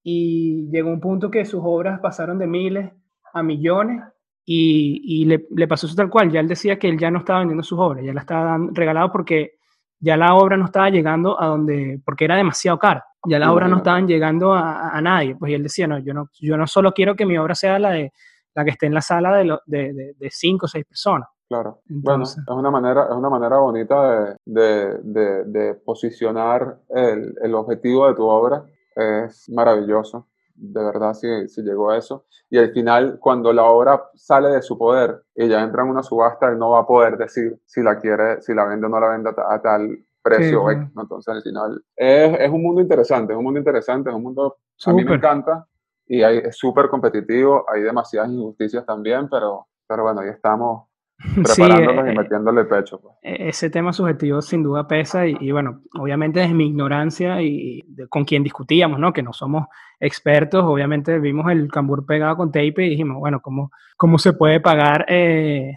y 0.03 0.69
llegó 0.71 0.91
un 0.91 1.01
punto 1.01 1.31
que 1.31 1.45
sus 1.45 1.61
obras 1.63 2.01
pasaron 2.01 2.39
de 2.39 2.47
miles 2.47 2.91
a 3.33 3.43
millones 3.43 4.03
y, 4.45 5.03
y 5.05 5.25
le, 5.27 5.47
le, 5.55 5.69
pasó 5.69 5.87
eso 5.87 5.95
tal 5.95 6.11
cual. 6.11 6.31
Ya 6.33 6.41
él 6.41 6.49
decía 6.49 6.79
que 6.79 6.89
él 6.89 6.99
ya 6.99 7.11
no 7.11 7.21
estaba 7.21 7.41
vendiendo 7.41 7.63
sus 7.63 7.79
obras, 7.79 8.05
ya 8.05 8.13
la 8.13 8.21
estaba 8.21 8.59
regalado 8.73 9.13
porque 9.13 9.60
ya 10.01 10.17
la 10.17 10.35
obra 10.35 10.57
no 10.57 10.65
estaba 10.65 10.91
llegando 10.91 11.41
a 11.41 11.47
donde, 11.47 12.01
porque 12.05 12.25
era 12.25 12.37
demasiado 12.37 12.79
cara 12.79 13.05
ya 13.27 13.39
las 13.39 13.51
obras 13.51 13.69
no 13.69 13.79
estaban 13.79 14.07
llegando 14.07 14.55
a, 14.55 14.91
a, 14.91 15.01
nadie. 15.01 15.37
Pues 15.37 15.53
él 15.53 15.63
decía, 15.63 15.87
no 15.87 15.99
yo, 15.99 16.15
no, 16.15 16.29
yo 16.41 16.57
no 16.57 16.67
solo 16.67 16.93
quiero 16.93 17.15
que 17.15 17.27
mi 17.27 17.37
obra 17.37 17.55
sea 17.55 17.79
la, 17.79 17.91
de, 17.91 18.13
la 18.55 18.65
que 18.65 18.71
esté 18.71 18.87
en 18.87 18.95
la 18.95 19.03
sala 19.03 19.37
de, 19.37 19.59
de, 19.67 20.15
de, 20.17 20.31
cinco 20.31 20.67
o 20.67 20.69
seis 20.69 20.85
personas. 20.87 21.29
Claro. 21.49 21.81
Entonces, 21.89 22.43
bueno, 22.47 22.61
es 22.61 22.63
una 22.63 22.71
manera, 22.71 23.05
es 23.11 23.17
una 23.17 23.29
manera 23.29 23.59
bonita 23.59 24.37
de, 24.45 24.99
de, 25.03 25.45
de, 25.45 25.75
posicionar 25.75 26.79
el, 26.89 27.35
el, 27.43 27.55
objetivo 27.55 28.09
de 28.09 28.15
tu 28.15 28.25
obra. 28.25 28.65
Es 28.95 29.49
maravilloso. 29.51 30.29
De 30.63 30.85
verdad, 30.85 31.15
si, 31.15 31.49
si 31.49 31.63
llegó 31.63 31.91
a 31.91 31.97
eso. 31.97 32.27
Y 32.51 32.59
al 32.59 32.71
final, 32.73 33.19
cuando 33.19 33.53
la 33.53 33.65
obra 33.65 34.11
sale 34.15 34.49
de 34.49 34.61
su 34.61 34.77
poder 34.77 35.23
y 35.35 35.49
ya 35.49 35.63
entra 35.63 35.83
en 35.83 35.89
una 35.89 36.03
subasta, 36.03 36.49
él 36.49 36.59
no 36.59 36.71
va 36.71 36.81
a 36.81 36.87
poder 36.87 37.17
decir 37.17 37.59
si 37.65 37.83
la 37.83 37.99
quiere, 37.99 38.43
si 38.43 38.53
la 38.53 38.67
vende 38.67 38.87
o 38.87 38.89
no 38.91 39.01
la 39.01 39.09
vende 39.09 39.31
a 39.31 39.63
tal 39.63 40.05
precio 40.23 40.71
Entonces, 40.71 41.35
al 41.35 41.43
final, 41.43 41.83
es, 41.97 42.41
es, 42.41 42.51
un 42.51 42.63
mundo 42.63 42.83
interesante, 42.83 43.33
es 43.33 43.39
un 43.39 43.45
mundo 43.45 43.59
interesante, 43.59 44.11
es 44.11 44.17
un 44.17 44.23
mundo, 44.23 44.59
a 44.85 44.93
mí 44.93 45.05
me 45.05 45.15
encanta. 45.15 45.67
Y 46.07 46.23
hay, 46.23 46.39
es 46.39 46.57
súper 46.57 46.89
competitivo, 46.89 47.65
hay 47.73 47.83
demasiadas 47.83 48.31
injusticias 48.31 48.85
también, 48.85 49.29
pero, 49.31 49.67
pero 49.87 50.03
bueno, 50.03 50.21
ahí 50.21 50.29
estamos 50.29 50.90
preparándonos 51.45 52.07
y 52.07 52.11
eh, 52.11 52.15
metiéndole 52.17 52.65
pecho. 52.65 53.01
Pues. 53.01 53.15
E, 53.23 53.49
ese 53.49 53.71
tema 53.71 53.93
subjetivo 53.93 54.41
sin 54.41 54.63
duda 54.63 54.87
pesa 54.87 55.27
y, 55.27 55.51
bueno, 55.53 55.83
obviamente 55.99 56.43
es 56.43 56.53
mi 56.53 56.67
ignorancia 56.67 57.43
y 57.43 57.85
con 58.09 58.25
quien 58.25 58.43
discutíamos, 58.43 58.99
¿no? 58.99 59.13
Que 59.13 59.23
no 59.23 59.33
somos 59.33 59.67
expertos, 59.99 60.65
obviamente 60.65 61.19
vimos 61.19 61.51
el 61.51 61.71
cambur 61.71 62.07
pegado 62.07 62.37
con 62.37 62.51
tape 62.51 62.87
y 62.87 62.91
dijimos, 62.91 63.19
bueno, 63.19 63.41
¿cómo, 63.41 63.71
cómo 63.97 64.19
se 64.19 64.33
puede 64.33 64.61
pagar 64.61 65.05
eh, 65.09 65.77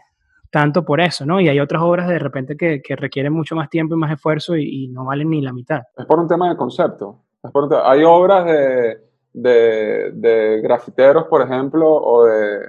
tanto 0.50 0.86
por 0.86 1.02
eso, 1.02 1.26
¿no? 1.26 1.42
Y 1.42 1.50
hay 1.50 1.60
otras 1.60 1.82
obras 1.82 2.08
de 2.08 2.20
repente 2.20 2.56
que, 2.56 2.82
que 2.82 2.96
requieren 2.96 3.34
mucho 3.34 3.56
más 3.56 3.70
tiempo 3.70 3.96
y 3.96 3.98
más 3.98 4.12
esfuerzo 4.12 4.56
y, 4.56 4.88
no 4.88 5.06
valen 5.06 5.30
ni 5.30 5.42
la 5.42 5.52
mitad. 5.52 5.82
Es 5.98 6.06
por 6.06 6.20
un 6.20 6.28
tema 6.28 6.50
de 6.50 6.56
concepto. 6.56 7.20
hay 7.84 8.04
obras 8.04 8.46
de, 8.46 8.98
de, 9.34 10.12
de, 10.14 10.62
grafiteros, 10.62 11.26
por 11.26 11.42
ejemplo, 11.42 11.92
o 11.92 12.26
de, 12.26 12.60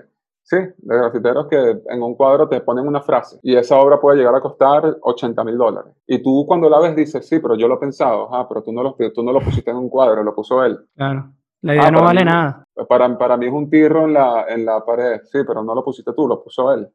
sí, 0.45 0.57
de 0.57 0.97
grafiteros 0.97 1.49
que 1.49 1.81
en 1.87 2.03
un 2.03 2.15
cuadro 2.15 2.49
te 2.49 2.61
ponen 2.61 2.87
una 2.87 3.01
frase 3.01 3.41
y 3.43 3.57
esa 3.57 3.79
obra 3.79 4.01
puede 4.01 4.19
llegar 4.19 4.35
a 4.35 4.41
costar 4.41 4.97
80 5.01 5.43
mil 5.45 5.59
dólares. 5.59 5.93
Y 6.07 6.23
tú 6.23 6.45
cuando 6.47 6.69
la 6.69 6.79
ves 6.79 6.95
dices, 6.95 7.27
sí, 7.27 7.41
pero 7.41 7.57
yo 7.57 7.67
lo 7.67 7.75
he 7.75 7.79
pensado, 7.79 8.33
ah, 8.33 8.47
pero 8.49 8.63
tú 8.63 8.73
no 8.73 8.83
lo, 8.83 8.97
tú 9.13 9.23
no 9.23 9.33
lo 9.33 9.41
pusiste 9.41 9.71
en 9.71 9.79
un 9.79 9.89
cuadro, 9.89 10.23
lo 10.23 10.35
puso 10.35 10.63
él. 10.65 10.79
Claro. 10.95 11.33
La 11.63 11.75
idea 11.75 11.87
ah, 11.87 11.91
no 11.91 12.03
vale 12.03 12.25
nada. 12.25 12.67
Para, 12.89 13.17
para 13.17 13.37
mí 13.39 13.47
es 13.47 13.53
un 13.53 13.71
tirro 13.71 14.05
en 14.05 14.13
la, 14.13 14.45
en 14.49 14.67
la 14.67 14.85
pared, 14.85 15.23
sí, 15.25 15.39
pero 15.47 15.65
no 15.65 15.75
lo 15.75 15.83
pusiste 15.83 16.13
tú, 16.13 16.29
lo 16.29 16.43
puso 16.43 16.73
él. 16.73 16.87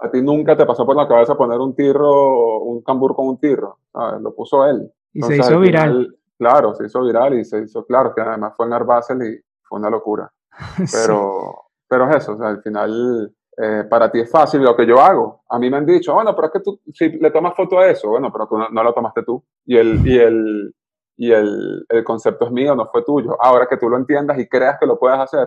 A 0.00 0.10
ti 0.10 0.22
nunca 0.22 0.56
te 0.56 0.64
pasó 0.64 0.86
por 0.86 0.96
la 0.96 1.06
cabeza 1.06 1.36
poner 1.36 1.58
un 1.58 1.74
tirro, 1.74 2.60
un 2.60 2.82
cambur 2.82 3.14
con 3.14 3.28
un 3.28 3.38
tirro. 3.38 3.78
Lo 4.20 4.34
puso 4.34 4.66
él. 4.66 4.90
Y 5.12 5.22
se 5.22 5.36
hizo 5.36 5.60
viral. 5.60 6.16
Claro, 6.38 6.74
se 6.74 6.86
hizo 6.86 7.02
viral 7.02 7.38
y 7.38 7.44
se 7.44 7.62
hizo 7.62 7.84
claro, 7.84 8.14
que 8.14 8.22
además 8.22 8.54
fue 8.56 8.66
en 8.66 8.72
Art 8.72 8.86
Basel 8.86 9.22
y 9.22 9.40
fue 9.62 9.78
una 9.78 9.90
locura. 9.90 10.32
Pero, 10.92 11.66
pero 11.92 12.08
es 12.08 12.16
eso, 12.16 12.32
o 12.32 12.38
sea, 12.38 12.48
al 12.48 12.62
final 12.62 13.34
eh, 13.58 13.84
para 13.90 14.10
ti 14.10 14.20
es 14.20 14.30
fácil 14.30 14.62
lo 14.62 14.74
que 14.74 14.86
yo 14.86 14.98
hago. 14.98 15.42
A 15.50 15.58
mí 15.58 15.68
me 15.68 15.76
han 15.76 15.84
dicho, 15.84 16.14
bueno, 16.14 16.34
pero 16.34 16.46
es 16.46 16.52
que 16.54 16.60
tú, 16.60 16.80
si 16.94 17.10
le 17.10 17.30
tomas 17.30 17.54
foto 17.54 17.78
a 17.78 17.88
eso, 17.88 18.08
bueno, 18.08 18.32
pero 18.32 18.46
tú 18.46 18.56
no, 18.56 18.70
no 18.70 18.82
lo 18.82 18.94
tomaste 18.94 19.22
tú. 19.24 19.44
Y, 19.66 19.76
el, 19.76 20.06
y, 20.06 20.18
el, 20.18 20.74
y 21.18 21.32
el, 21.32 21.84
el, 21.86 22.04
concepto 22.04 22.46
es 22.46 22.50
mío, 22.50 22.74
no 22.74 22.86
fue 22.86 23.04
tuyo. 23.04 23.36
Ahora 23.38 23.66
que 23.68 23.76
tú 23.76 23.90
lo 23.90 23.98
entiendas 23.98 24.38
y 24.38 24.48
creas 24.48 24.78
que 24.80 24.86
lo 24.86 24.98
puedes 24.98 25.18
hacer, 25.18 25.46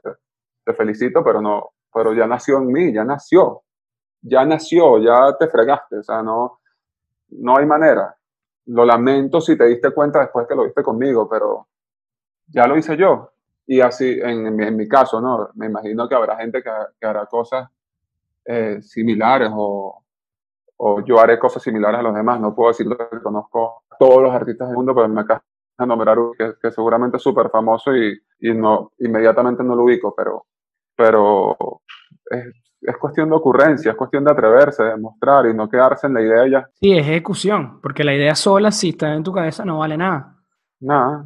te 0.64 0.74
felicito, 0.76 1.24
pero 1.24 1.42
no, 1.42 1.72
pero 1.92 2.14
ya 2.14 2.28
nació 2.28 2.60
en 2.60 2.68
mí, 2.68 2.94
ya 2.94 3.04
nació 3.04 3.64
ya 4.26 4.46
nació, 4.46 5.00
ya 5.00 5.38
te 5.38 5.48
fregaste, 5.48 6.00
o 6.00 6.04
sea, 6.04 6.24
no, 6.24 6.60
no 7.30 7.58
hay 7.58 7.66
manera. 7.66 8.16
Lo 8.66 8.84
lamento 8.84 9.40
si 9.40 9.58
te 9.58 9.66
diste 9.66 9.92
cuenta 9.92 10.20
después 10.20 10.48
que 10.48 10.56
lo 10.56 10.64
viste 10.64 10.82
conmigo, 10.82 11.30
pero, 11.30 11.68
ya 12.48 12.68
lo 12.68 12.78
hice 12.78 12.98
yo. 12.98 13.32
Y 13.68 13.82
así, 13.82 14.20
en, 14.22 14.62
en, 14.62 14.76
mi 14.76 14.88
caso, 14.88 15.20
¿no? 15.20 15.50
Me 15.56 15.66
imagino 15.66 16.08
que 16.08 16.16
habrá 16.16 16.38
gente 16.38 16.62
que, 16.62 16.70
que 17.00 17.08
hará 17.08 17.26
cosas 17.26 17.68
eh, 18.46 18.80
similares 18.82 19.50
o, 19.52 20.04
o, 20.78 21.04
yo 21.04 21.20
haré 21.20 21.40
cosas 21.40 21.64
similares 21.64 22.00
a 22.00 22.04
los 22.04 22.14
demás. 22.14 22.40
No 22.40 22.54
puedo 22.54 22.70
decir 22.70 22.88
que 22.88 23.20
conozco 23.22 23.84
a 23.90 23.98
todos 23.98 24.22
los 24.22 24.34
artistas 24.34 24.68
del 24.68 24.78
mundo, 24.78 24.94
pero 24.94 25.10
me 25.10 25.22
acaba 25.22 25.44
de 25.78 25.88
nombrar 25.88 26.20
uno 26.20 26.32
que, 26.38 26.54
que, 26.62 26.72
seguramente 26.72 27.18
es 27.18 27.24
súper 27.24 27.50
famoso 27.50 27.96
y, 27.96 28.16
y, 28.40 28.54
no, 28.54 28.92
inmediatamente 29.00 29.64
no 29.64 29.76
lo 29.76 29.84
ubico, 29.84 30.14
pero, 30.16 30.46
pero 30.96 31.58
es, 32.30 32.46
es, 32.82 32.98
cuestión 32.98 33.30
de 33.30 33.36
ocurrencia, 33.36 33.92
es 33.92 33.98
cuestión 33.98 34.24
de 34.24 34.32
atreverse, 34.32 34.84
de 34.84 34.98
mostrar 34.98 35.48
y 35.48 35.54
no 35.56 35.68
quedarse 35.68 36.06
en 36.06 36.14
la 36.14 36.22
idea 36.22 36.48
ya. 36.48 36.70
Sí, 36.74 36.96
es 36.96 37.06
ejecución, 37.06 37.82
porque 37.82 38.04
la 38.04 38.14
idea 38.14 38.36
sola, 38.36 38.72
si 38.72 38.90
está 38.90 39.14
en 39.14 39.24
tu 39.24 39.34
cabeza, 39.34 39.66
no 39.66 39.80
vale 39.80 39.98
nada. 39.98 40.36
Nada, 40.80 41.26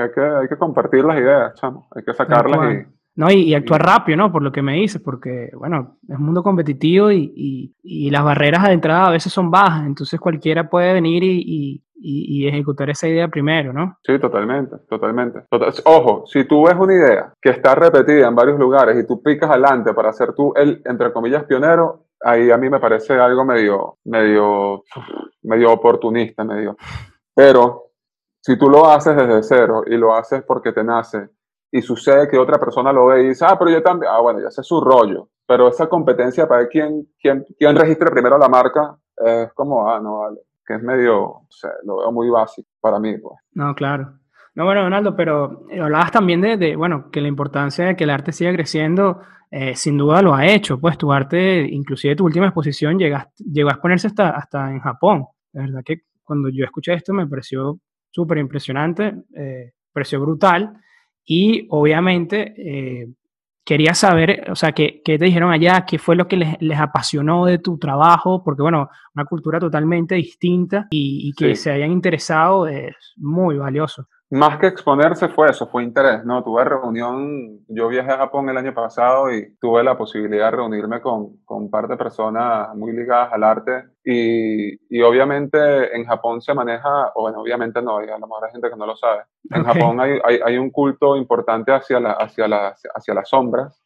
hay 0.00 0.10
que, 0.12 0.20
hay 0.20 0.48
que 0.48 0.56
compartir 0.56 1.04
las 1.04 1.18
ideas, 1.18 1.54
chamo. 1.54 1.88
Hay 1.94 2.04
que 2.04 2.14
sacarlas 2.14 2.74
y... 2.74 3.00
No, 3.16 3.30
y, 3.30 3.54
actuar 3.54 3.82
rápido, 3.82 4.16
¿no? 4.16 4.32
Por 4.32 4.42
lo 4.42 4.52
que 4.52 4.62
me 4.62 4.74
dices, 4.74 5.02
porque, 5.02 5.50
bueno, 5.54 5.98
es 6.08 6.16
un 6.16 6.24
mundo 6.24 6.42
competitivo 6.42 7.10
y, 7.10 7.32
y, 7.36 7.74
y, 7.82 8.10
las 8.10 8.24
barreras 8.24 8.62
de 8.62 8.72
entrada 8.72 9.08
a 9.08 9.10
veces 9.10 9.32
son 9.32 9.50
bajas, 9.50 9.84
entonces 9.84 10.18
cualquiera 10.18 10.70
puede 10.70 10.94
venir 10.94 11.24
y, 11.24 11.82
y, 12.00 12.48
ejecutar 12.48 12.88
esa 12.88 13.08
idea 13.08 13.28
primero, 13.28 13.72
¿no? 13.72 13.98
Sí, 14.02 14.18
totalmente, 14.18 14.76
totalmente. 14.88 15.40
Ojo, 15.84 16.24
si 16.26 16.44
tú 16.44 16.64
ves 16.64 16.76
una 16.76 16.94
idea 16.94 17.34
que 17.40 17.50
está 17.50 17.74
repetida 17.74 18.26
en 18.28 18.34
varios 18.34 18.58
lugares 18.58 18.96
y 18.98 19.06
tú 19.06 19.22
picas 19.22 19.50
adelante 19.50 19.92
para 19.92 20.12
ser 20.12 20.32
tú 20.32 20.54
el, 20.56 20.80
entre 20.86 21.12
comillas, 21.12 21.44
pionero, 21.44 22.06
ahí 22.22 22.50
a 22.50 22.56
mí 22.56 22.70
me 22.70 22.80
parece 22.80 23.14
algo 23.14 23.44
medio, 23.44 23.98
medio, 24.04 24.84
medio 25.42 25.72
oportunista, 25.72 26.44
medio. 26.44 26.76
Pero 27.34 27.89
si 28.40 28.58
tú 28.58 28.68
lo 28.68 28.88
haces 28.88 29.16
desde 29.16 29.42
cero 29.42 29.82
y 29.86 29.96
lo 29.96 30.14
haces 30.14 30.42
porque 30.42 30.72
te 30.72 30.84
nace 30.84 31.28
y 31.70 31.82
sucede 31.82 32.28
que 32.28 32.38
otra 32.38 32.58
persona 32.58 32.92
lo 32.92 33.06
ve 33.06 33.22
y 33.22 33.28
dice, 33.28 33.44
ah, 33.46 33.56
pero 33.58 33.70
yo 33.70 33.82
también, 33.82 34.10
ah, 34.12 34.20
bueno, 34.20 34.40
ya 34.40 34.50
sé 34.50 34.62
su 34.62 34.80
rollo. 34.80 35.28
Pero 35.46 35.68
esa 35.68 35.88
competencia 35.88 36.48
para 36.48 36.66
quien, 36.68 37.08
quien, 37.20 37.44
quien 37.58 37.76
registre 37.76 38.10
primero 38.10 38.38
la 38.38 38.48
marca 38.48 38.96
es 39.16 39.52
como, 39.52 39.88
ah, 39.88 40.00
no, 40.00 40.20
vale 40.20 40.40
que 40.70 40.76
es 40.76 40.82
medio, 40.82 41.24
o 41.24 41.48
lo 41.84 41.98
veo 41.98 42.12
muy 42.12 42.30
básico 42.30 42.68
para 42.80 43.00
mí. 43.00 43.18
Pues. 43.18 43.34
No, 43.54 43.74
claro. 43.74 44.18
No, 44.54 44.64
bueno, 44.64 44.82
Donaldo, 44.82 45.16
pero 45.16 45.66
hablabas 45.80 46.12
también 46.12 46.40
de, 46.40 46.76
bueno, 46.76 47.10
que 47.10 47.20
la 47.20 47.28
importancia 47.28 47.86
de 47.86 47.96
que 47.96 48.04
el 48.04 48.10
arte 48.10 48.30
siga 48.30 48.52
creciendo, 48.52 49.20
eh, 49.50 49.74
sin 49.74 49.96
duda 49.96 50.22
lo 50.22 50.34
ha 50.34 50.46
hecho, 50.46 50.78
pues 50.78 50.96
tu 50.96 51.12
arte, 51.12 51.66
inclusive 51.68 52.14
tu 52.14 52.24
última 52.24 52.46
exposición, 52.46 52.98
llegaste, 52.98 53.44
llegó 53.44 53.70
a 53.70 53.72
exponerse 53.72 54.06
hasta, 54.06 54.30
hasta 54.30 54.70
en 54.70 54.80
Japón. 54.80 55.26
De 55.52 55.62
verdad 55.62 55.82
que 55.84 56.02
cuando 56.22 56.48
yo 56.50 56.64
escuché 56.64 56.94
esto 56.94 57.12
me 57.12 57.26
pareció 57.26 57.80
súper 58.10 58.38
impresionante, 58.38 59.14
eh, 59.36 59.72
pareció 59.92 60.20
brutal 60.20 60.72
y 61.24 61.66
obviamente 61.70 62.54
eh, 62.56 63.06
quería 63.64 63.94
saber, 63.94 64.50
o 64.50 64.56
sea, 64.56 64.72
¿qué, 64.72 65.00
¿qué, 65.04 65.18
te 65.18 65.26
dijeron 65.26 65.52
allá? 65.52 65.84
¿Qué 65.86 65.98
fue 65.98 66.16
lo 66.16 66.26
que 66.26 66.36
les, 66.36 66.56
les, 66.60 66.78
apasionó 66.78 67.46
de 67.46 67.58
tu 67.58 67.78
trabajo? 67.78 68.42
Porque, 68.42 68.62
bueno, 68.62 68.88
una 69.14 69.24
cultura 69.24 69.60
totalmente 69.60 70.14
distinta 70.16 70.88
y, 70.90 71.28
y 71.28 71.32
que 71.32 71.54
sí. 71.54 71.62
se 71.62 71.70
hayan 71.70 71.92
interesado 71.92 72.66
es 72.66 72.96
muy 73.16 73.56
valioso. 73.58 74.08
Más 74.32 74.60
que 74.60 74.68
exponerse 74.68 75.26
fue 75.26 75.50
eso, 75.50 75.66
fue 75.66 75.82
interés, 75.82 76.24
¿no? 76.24 76.44
Tuve 76.44 76.62
reunión, 76.62 77.64
yo 77.66 77.88
viajé 77.88 78.12
a 78.12 78.18
Japón 78.18 78.48
el 78.48 78.56
año 78.56 78.72
pasado 78.72 79.32
y 79.32 79.56
tuve 79.56 79.82
la 79.82 79.98
posibilidad 79.98 80.52
de 80.52 80.56
reunirme 80.56 81.00
con, 81.00 81.38
con 81.44 81.64
un 81.64 81.70
par 81.70 81.88
de 81.88 81.96
personas 81.96 82.72
muy 82.76 82.92
ligadas 82.92 83.32
al 83.32 83.42
arte 83.42 83.86
y, 84.04 84.74
y, 84.88 85.02
obviamente 85.02 85.96
en 85.96 86.04
Japón 86.04 86.40
se 86.40 86.54
maneja, 86.54 87.10
o 87.16 87.22
bueno, 87.22 87.40
obviamente 87.40 87.82
no, 87.82 87.98
a 87.98 88.02
lo 88.02 88.18
mejor 88.20 88.44
hay 88.44 88.52
gente 88.52 88.70
que 88.70 88.76
no 88.76 88.86
lo 88.86 88.94
sabe, 88.94 89.22
en 89.50 89.62
okay. 89.62 89.72
Japón 89.72 90.00
hay, 90.00 90.20
hay, 90.22 90.38
hay, 90.44 90.58
un 90.58 90.70
culto 90.70 91.16
importante 91.16 91.72
hacia, 91.72 91.98
la, 91.98 92.12
hacia, 92.12 92.46
la, 92.46 92.76
hacia 92.94 93.14
las 93.14 93.28
sombras 93.28 93.82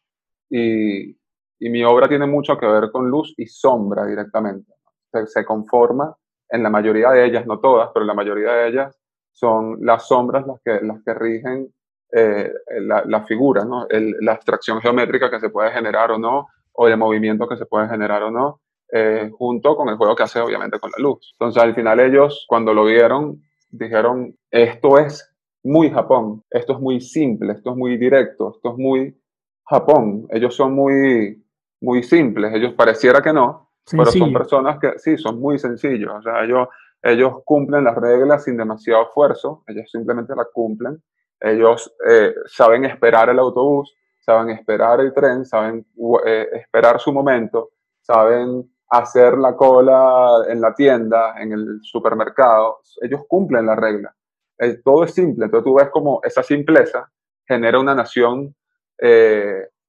y, 0.47 1.09
y, 1.57 1.69
mi 1.71 1.83
obra 1.83 2.07
tiene 2.07 2.27
mucho 2.27 2.55
que 2.55 2.67
ver 2.67 2.91
con 2.91 3.09
luz 3.09 3.33
y 3.35 3.47
sombra 3.47 4.05
directamente. 4.05 4.71
Se, 5.11 5.25
se 5.25 5.43
conforma 5.43 6.15
en 6.49 6.61
la 6.61 6.69
mayoría 6.69 7.09
de 7.09 7.25
ellas, 7.25 7.47
no 7.47 7.59
todas, 7.59 7.89
pero 7.91 8.03
en 8.03 8.07
la 8.09 8.13
mayoría 8.13 8.51
de 8.51 8.67
ellas 8.67 9.01
son 9.35 9.77
las 9.81 10.07
sombras 10.07 10.47
las 10.47 10.59
que, 10.63 10.85
las 10.85 11.03
que 11.03 11.13
rigen 11.13 11.67
eh, 12.11 12.49
la, 12.79 13.03
la, 13.05 13.25
figura, 13.25 13.65
¿no? 13.65 13.87
El, 13.89 14.15
la 14.21 14.31
abstracción 14.33 14.79
geométrica 14.79 15.29
que 15.29 15.41
se 15.41 15.49
puede 15.49 15.71
generar 15.71 16.11
o 16.11 16.17
no, 16.17 16.47
o 16.71 16.87
el 16.87 16.97
movimiento 16.97 17.47
que 17.47 17.57
se 17.57 17.65
puede 17.65 17.89
generar 17.89 18.23
o 18.23 18.31
no, 18.31 18.61
eh, 18.91 19.29
junto 19.37 19.75
con 19.75 19.89
el 19.89 19.97
juego 19.97 20.15
que 20.15 20.23
hace 20.23 20.39
obviamente 20.39 20.79
con 20.79 20.91
la 20.91 21.01
luz. 21.03 21.33
Entonces 21.33 21.61
al 21.61 21.75
final 21.75 21.99
ellos 21.99 22.45
cuando 22.47 22.73
lo 22.73 22.85
vieron 22.85 23.41
dijeron, 23.69 24.33
esto 24.49 24.97
es 24.97 25.29
muy 25.63 25.89
Japón, 25.89 26.43
esto 26.49 26.73
es 26.73 26.79
muy 26.79 27.01
simple, 27.01 27.53
esto 27.53 27.71
es 27.71 27.75
muy 27.75 27.97
directo, 27.97 28.53
esto 28.55 28.71
es 28.71 28.77
muy 28.77 29.19
Japón, 29.65 30.27
ellos 30.29 30.55
son 30.55 30.73
muy, 30.73 31.43
muy 31.81 32.03
simples, 32.03 32.53
ellos 32.53 32.73
pareciera 32.73 33.21
que 33.21 33.33
no, 33.33 33.71
Sencillo. 33.83 34.11
pero 34.13 34.25
son 34.25 34.33
personas 34.33 34.79
que 34.79 34.99
sí, 34.99 35.17
son 35.17 35.39
muy 35.41 35.57
sencillos, 35.57 36.13
o 36.19 36.21
sea, 36.21 36.43
ellos 36.43 36.67
ellos 37.05 37.43
cumplen 37.45 37.83
las 37.83 37.95
reglas 37.95 38.45
sin 38.45 38.57
demasiado 38.57 39.03
esfuerzo, 39.03 39.63
ellos 39.67 39.87
simplemente 39.91 40.35
las 40.35 40.47
cumplen. 40.51 41.03
Ellos 41.39 41.95
eh, 42.09 42.33
saben 42.47 42.83
esperar 42.85 43.29
el 43.29 43.37
autobús, 43.37 43.95
saben 44.19 44.49
esperar 44.49 44.99
el 45.01 45.13
tren, 45.13 45.45
saben 45.45 45.85
eh, 46.25 46.49
esperar 46.53 46.99
su 46.99 47.13
momento, 47.13 47.73
saben 48.01 48.67
hacer 48.89 49.37
la 49.37 49.55
cola 49.55 50.45
en 50.49 50.59
la 50.59 50.73
tienda, 50.73 51.35
en 51.39 51.51
el 51.51 51.79
supermercado. 51.83 52.79
Ellos 52.99 53.21
cumplen 53.27 53.67
la 53.67 53.75
regla. 53.75 54.11
Eh, 54.57 54.79
todo 54.83 55.03
es 55.03 55.13
simple. 55.13 55.45
Entonces 55.45 55.63
tú 55.63 55.75
ves 55.75 55.89
como 55.91 56.21
esa 56.23 56.41
simpleza 56.41 57.07
genera 57.47 57.79
una 57.79 57.93
nación 57.93 58.55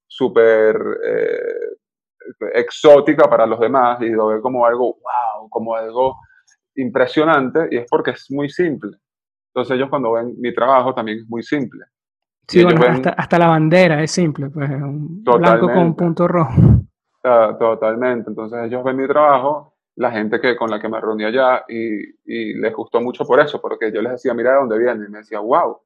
súper 0.07 0.77
exótica 2.53 3.31
para 3.31 3.47
los 3.47 3.59
demás 3.59 4.03
y 4.03 4.11
lo 4.11 4.27
ve 4.27 4.41
como 4.43 4.67
algo, 4.67 4.97
wow, 4.97 5.49
como 5.49 5.75
algo 5.75 6.17
impresionante 6.77 7.69
y 7.71 7.79
es 7.79 7.87
porque 7.89 8.13
es 8.13 8.31
muy 8.31 8.49
simple. 8.49 8.97
Entonces 9.49 9.77
ellos 9.77 9.89
cuando 9.89 10.13
ven 10.13 10.35
mi 10.39 10.55
trabajo 10.55 10.95
también 10.95 11.19
es 11.19 11.29
muy 11.29 11.43
simple. 11.43 11.85
Sí, 12.47 12.63
bueno, 12.63 12.81
ven, 12.81 12.93
hasta, 12.93 13.11
hasta, 13.11 13.39
la 13.39 13.49
bandera 13.49 14.03
es 14.03 14.11
simple, 14.11 14.51
pues 14.51 14.71
un 14.71 15.25
blanco 15.25 15.67
con 15.67 15.79
un 15.79 15.97
punto 15.97 16.29
rojo. 16.29 16.55
Totalmente, 17.59 18.31
entonces 18.31 18.59
ellos 18.65 18.85
ven 18.85 18.97
mi 18.97 19.09
trabajo, 19.09 19.75
la 19.97 20.13
gente 20.13 20.41
que, 20.41 20.55
con 20.55 20.71
la 20.71 20.81
que 20.81 20.89
me 20.89 21.01
reuní 21.01 21.25
allá 21.25 21.65
y, 21.69 21.99
y 22.25 22.55
les 22.55 22.73
gustó 22.73 23.01
mucho 23.01 23.25
por 23.25 23.41
eso, 23.41 23.61
porque 23.61 23.91
yo 23.91 24.01
les 24.01 24.13
decía, 24.13 24.33
mira 24.33 24.53
de 24.53 24.59
dónde 24.59 24.79
viene, 24.79 25.07
y 25.07 25.11
me 25.11 25.19
decía, 25.19 25.41
wow, 25.41 25.81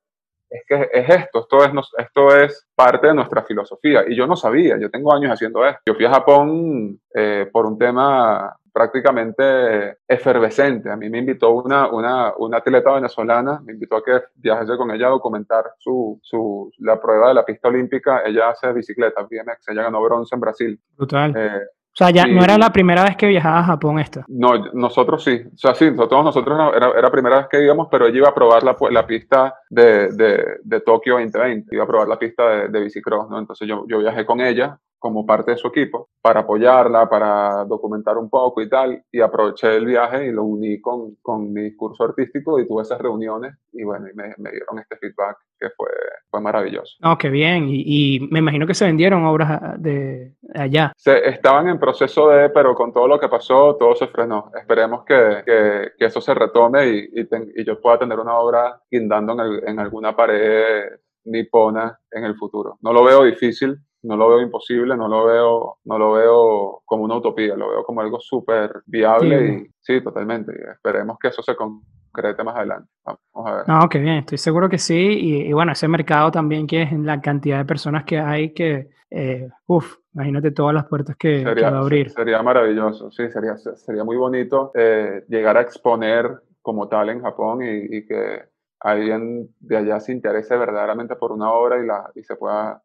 es 0.50 0.64
que 0.66 0.88
es 0.92 1.08
esto, 1.08 1.40
esto 1.40 1.64
es, 1.64 1.70
esto 1.96 2.36
es 2.36 2.68
parte 2.74 3.06
de 3.06 3.14
nuestra 3.14 3.42
filosofía. 3.44 4.02
Y 4.08 4.16
yo 4.16 4.26
no 4.26 4.34
sabía, 4.34 4.76
yo 4.78 4.90
tengo 4.90 5.14
años 5.14 5.32
haciendo 5.32 5.64
esto. 5.64 5.80
Yo 5.86 5.94
fui 5.94 6.04
a 6.04 6.10
Japón 6.10 7.00
eh, 7.14 7.48
por 7.52 7.66
un 7.66 7.78
tema 7.78 8.56
prácticamente 8.72 9.98
efervescente. 10.06 10.90
A 10.90 10.96
mí 10.96 11.08
me 11.08 11.18
invitó 11.18 11.50
una, 11.50 11.88
una, 11.88 12.34
una, 12.36 12.58
atleta 12.58 12.92
venezolana, 12.92 13.60
me 13.64 13.72
invitó 13.72 13.96
a 13.96 14.04
que 14.04 14.20
viajase 14.36 14.76
con 14.76 14.90
ella 14.90 15.06
a 15.06 15.10
documentar 15.10 15.64
su, 15.78 16.18
su, 16.22 16.70
la 16.78 17.00
prueba 17.00 17.28
de 17.28 17.34
la 17.34 17.44
pista 17.44 17.68
olímpica. 17.68 18.22
Ella 18.24 18.50
hace 18.50 18.72
bicicleta, 18.72 19.22
BMX, 19.22 19.68
ella 19.68 19.82
ganó 19.82 20.02
bronce 20.02 20.34
en 20.34 20.40
Brasil. 20.40 20.80
Brutal. 20.96 21.34
Eh, 21.36 21.60
o 21.92 21.96
sea, 21.96 22.10
ya 22.10 22.26
y, 22.28 22.32
no 22.32 22.44
era 22.44 22.56
la 22.56 22.72
primera 22.72 23.02
vez 23.02 23.16
que 23.16 23.26
viajaba 23.26 23.58
a 23.58 23.64
Japón 23.64 23.98
esta. 23.98 24.24
No, 24.28 24.56
nosotros 24.72 25.24
sí. 25.24 25.42
O 25.52 25.58
sea, 25.58 25.74
sí, 25.74 25.90
todos 25.94 26.24
nosotros 26.24 26.56
no, 26.56 26.72
era, 26.72 26.90
era 26.90 27.02
la 27.02 27.10
primera 27.10 27.38
vez 27.38 27.48
que 27.50 27.62
íbamos, 27.62 27.88
pero 27.90 28.06
ella 28.06 28.18
iba 28.18 28.28
a 28.28 28.34
probar 28.34 28.62
la, 28.62 28.76
la 28.90 29.06
pista 29.06 29.54
de, 29.68 30.08
de, 30.12 30.58
de, 30.62 30.80
Tokio 30.80 31.14
2020. 31.14 31.74
Iba 31.74 31.84
a 31.84 31.88
probar 31.88 32.06
la 32.06 32.18
pista 32.18 32.48
de, 32.48 32.68
de 32.68 32.80
bicicross, 32.80 33.28
¿no? 33.28 33.40
Entonces 33.40 33.66
yo, 33.66 33.84
yo 33.88 33.98
viajé 33.98 34.24
con 34.24 34.40
ella 34.40 34.78
como 35.00 35.26
parte 35.26 35.52
de 35.52 35.56
su 35.56 35.68
equipo 35.68 36.10
para 36.22 36.40
apoyarla, 36.40 37.08
para 37.08 37.64
documentar 37.64 38.18
un 38.18 38.28
poco 38.28 38.60
y 38.60 38.68
tal, 38.68 39.02
y 39.10 39.20
aproveché 39.20 39.74
el 39.74 39.86
viaje 39.86 40.26
y 40.26 40.30
lo 40.30 40.44
uní 40.44 40.80
con, 40.80 41.16
con 41.22 41.52
mi 41.52 41.62
discurso 41.62 42.04
artístico 42.04 42.60
y 42.60 42.68
tuve 42.68 42.82
esas 42.82 43.00
reuniones 43.00 43.54
y 43.72 43.82
bueno, 43.82 44.08
y 44.08 44.14
me, 44.14 44.34
me, 44.36 44.50
dieron 44.50 44.78
este 44.78 44.96
feedback 44.98 45.38
que 45.58 45.70
fue, 45.70 45.88
fue 46.30 46.40
maravilloso. 46.40 46.96
Oh, 47.02 47.16
qué 47.16 47.30
bien, 47.30 47.68
y, 47.68 47.82
y, 47.86 48.28
me 48.30 48.40
imagino 48.40 48.66
que 48.66 48.74
se 48.74 48.84
vendieron 48.84 49.24
obras 49.24 49.80
de 49.82 50.34
allá. 50.54 50.92
Se, 50.96 51.28
estaban 51.28 51.68
en 51.68 51.78
proceso 51.78 52.28
de, 52.28 52.50
pero 52.50 52.74
con 52.74 52.92
todo 52.92 53.08
lo 53.08 53.18
que 53.18 53.28
pasó, 53.28 53.76
todo 53.76 53.94
se 53.94 54.06
frenó. 54.08 54.50
Esperemos 54.54 55.04
que, 55.04 55.42
que, 55.46 55.92
que 55.98 56.04
eso 56.04 56.20
se 56.20 56.34
retome 56.34 56.88
y, 56.88 57.08
y, 57.14 57.24
ten, 57.24 57.50
y, 57.56 57.64
yo 57.64 57.80
pueda 57.80 57.98
tener 57.98 58.18
una 58.18 58.38
obra 58.38 58.80
guindando 58.90 59.32
en, 59.32 59.40
el, 59.40 59.68
en 59.68 59.78
alguna 59.78 60.14
pared 60.14 60.84
nipona 61.24 61.98
en 62.10 62.24
el 62.24 62.36
futuro. 62.36 62.78
No 62.82 62.92
lo 62.92 63.04
veo 63.04 63.24
difícil, 63.24 63.78
no 64.02 64.16
lo 64.16 64.28
veo 64.28 64.40
imposible, 64.40 64.96
no 64.96 65.08
lo 65.08 65.26
veo, 65.26 65.78
no 65.84 65.98
lo 65.98 66.12
veo 66.12 66.82
como 66.84 67.04
una 67.04 67.16
utopía, 67.16 67.56
lo 67.56 67.70
veo 67.70 67.84
como 67.84 68.00
algo 68.00 68.18
súper 68.20 68.82
viable 68.86 69.38
sí. 69.38 69.54
y 69.54 69.70
sí, 69.80 70.00
totalmente. 70.02 70.52
Y 70.52 70.70
esperemos 70.70 71.18
que 71.20 71.28
eso 71.28 71.42
se 71.42 71.54
concrete 71.54 72.42
más 72.42 72.56
adelante. 72.56 72.88
Vamos 73.04 73.50
a 73.50 73.54
ver. 73.56 73.68
No, 73.68 73.88
qué 73.88 73.98
bien, 73.98 74.16
estoy 74.16 74.38
seguro 74.38 74.68
que 74.68 74.78
sí. 74.78 74.94
Y, 74.94 75.36
y 75.48 75.52
bueno, 75.52 75.72
ese 75.72 75.88
mercado 75.88 76.30
también 76.30 76.66
que 76.66 76.82
es 76.82 76.92
la 76.92 77.20
cantidad 77.20 77.58
de 77.58 77.64
personas 77.64 78.04
que 78.04 78.18
hay 78.18 78.54
que, 78.54 78.88
eh, 79.10 79.48
uff, 79.66 79.96
imagínate 80.14 80.50
todas 80.50 80.74
las 80.74 80.86
puertas 80.86 81.16
que, 81.16 81.38
sería, 81.38 81.54
que 81.54 81.62
va 81.62 81.78
a 81.78 81.80
abrir. 81.80 82.10
Sería 82.10 82.42
maravilloso, 82.42 83.10
sí, 83.10 83.30
sería, 83.30 83.56
sería 83.56 84.04
muy 84.04 84.16
bonito 84.16 84.72
eh, 84.74 85.24
llegar 85.28 85.56
a 85.56 85.62
exponer 85.62 86.42
como 86.62 86.88
tal 86.88 87.10
en 87.10 87.22
Japón 87.22 87.62
y, 87.62 87.96
y 87.96 88.06
que 88.06 88.50
alguien 88.80 89.54
de 89.60 89.76
allá 89.76 90.00
se 90.00 90.12
interese 90.12 90.56
verdaderamente 90.56 91.16
por 91.16 91.32
una 91.32 91.52
obra 91.52 91.82
y, 91.82 91.86
la, 91.86 92.10
y 92.14 92.22
se, 92.22 92.36
pueda, 92.36 92.82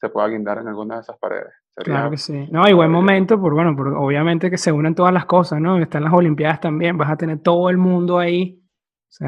se 0.00 0.08
pueda 0.08 0.28
guindar 0.28 0.58
en 0.58 0.68
alguna 0.68 0.96
de 0.96 1.00
esas 1.02 1.18
paredes. 1.18 1.52
claro 1.74 2.10
que 2.10 2.16
sí. 2.16 2.48
No, 2.50 2.68
y 2.68 2.72
buen 2.72 2.90
momento, 2.90 3.40
por, 3.40 3.54
bueno, 3.54 3.74
por, 3.76 3.88
obviamente 3.88 4.50
que 4.50 4.58
se 4.58 4.72
unen 4.72 4.94
todas 4.94 5.12
las 5.12 5.26
cosas, 5.26 5.60
¿no? 5.60 5.78
Están 5.78 6.04
las 6.04 6.12
Olimpiadas 6.12 6.60
también, 6.60 6.96
vas 6.96 7.10
a 7.10 7.16
tener 7.16 7.40
todo 7.40 7.68
el 7.70 7.78
mundo 7.78 8.18
ahí. 8.18 8.62
sí, 9.08 9.24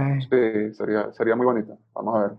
sería, 0.72 1.12
sería 1.12 1.36
muy 1.36 1.46
bonito. 1.46 1.76
Vamos 1.94 2.16
a 2.16 2.22
ver. 2.22 2.30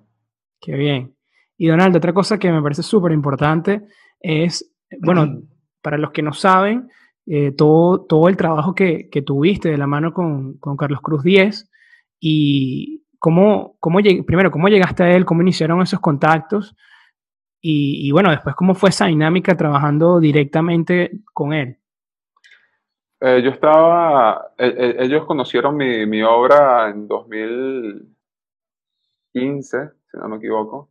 Qué 0.60 0.76
bien. 0.76 1.16
Y 1.58 1.68
Donaldo, 1.68 1.98
otra 1.98 2.14
cosa 2.14 2.38
que 2.40 2.52
me 2.52 2.62
parece 2.62 2.84
súper 2.84 3.12
importante 3.12 3.86
es, 4.20 4.74
bueno, 5.00 5.42
para 5.82 5.98
los 5.98 6.12
que 6.12 6.22
no 6.22 6.34
saben, 6.34 6.90
eh, 7.26 7.52
todo, 7.52 8.06
todo 8.06 8.30
el 8.30 8.38
trabajo 8.38 8.74
que, 8.74 9.10
que, 9.10 9.22
tuviste 9.22 9.70
de 9.70 9.78
la 9.78 9.88
mano 9.88 10.14
con, 10.14 10.58
con 10.58 10.76
Carlos 10.76 11.02
Cruz 11.02 11.24
Díez 11.24 11.70
y 12.20 13.04
cómo, 13.20 13.76
cómo 13.80 14.00
primero, 14.26 14.50
cómo 14.50 14.70
llegaste 14.70 15.04
a 15.04 15.16
él, 15.16 15.26
cómo 15.26 15.44
iniciaron 15.44 15.82
esos 15.82 16.00
contactos 16.00 16.76
y, 17.62 18.07
y, 18.07 18.12
bueno, 18.12 18.32
después 18.32 18.55
cómo 18.55 18.74
fue 18.74 18.89
esa 18.89 19.05
dinámica 19.05 19.55
trabajando 19.55 20.20
directamente 20.20 21.12
con 21.34 21.53
él. 21.53 21.78
Eh, 23.24 23.43
yo 23.43 23.51
estaba, 23.51 24.51
e, 24.57 24.66
e, 24.66 25.03
ellos 25.03 25.26
conocieron 25.26 25.78
mi, 25.78 26.07
mi 26.07 26.24
obra 26.24 26.89
en 26.89 27.07
2015, 27.07 29.91
si 30.09 30.18
no 30.18 30.28
me 30.28 30.38
equivoco, 30.38 30.89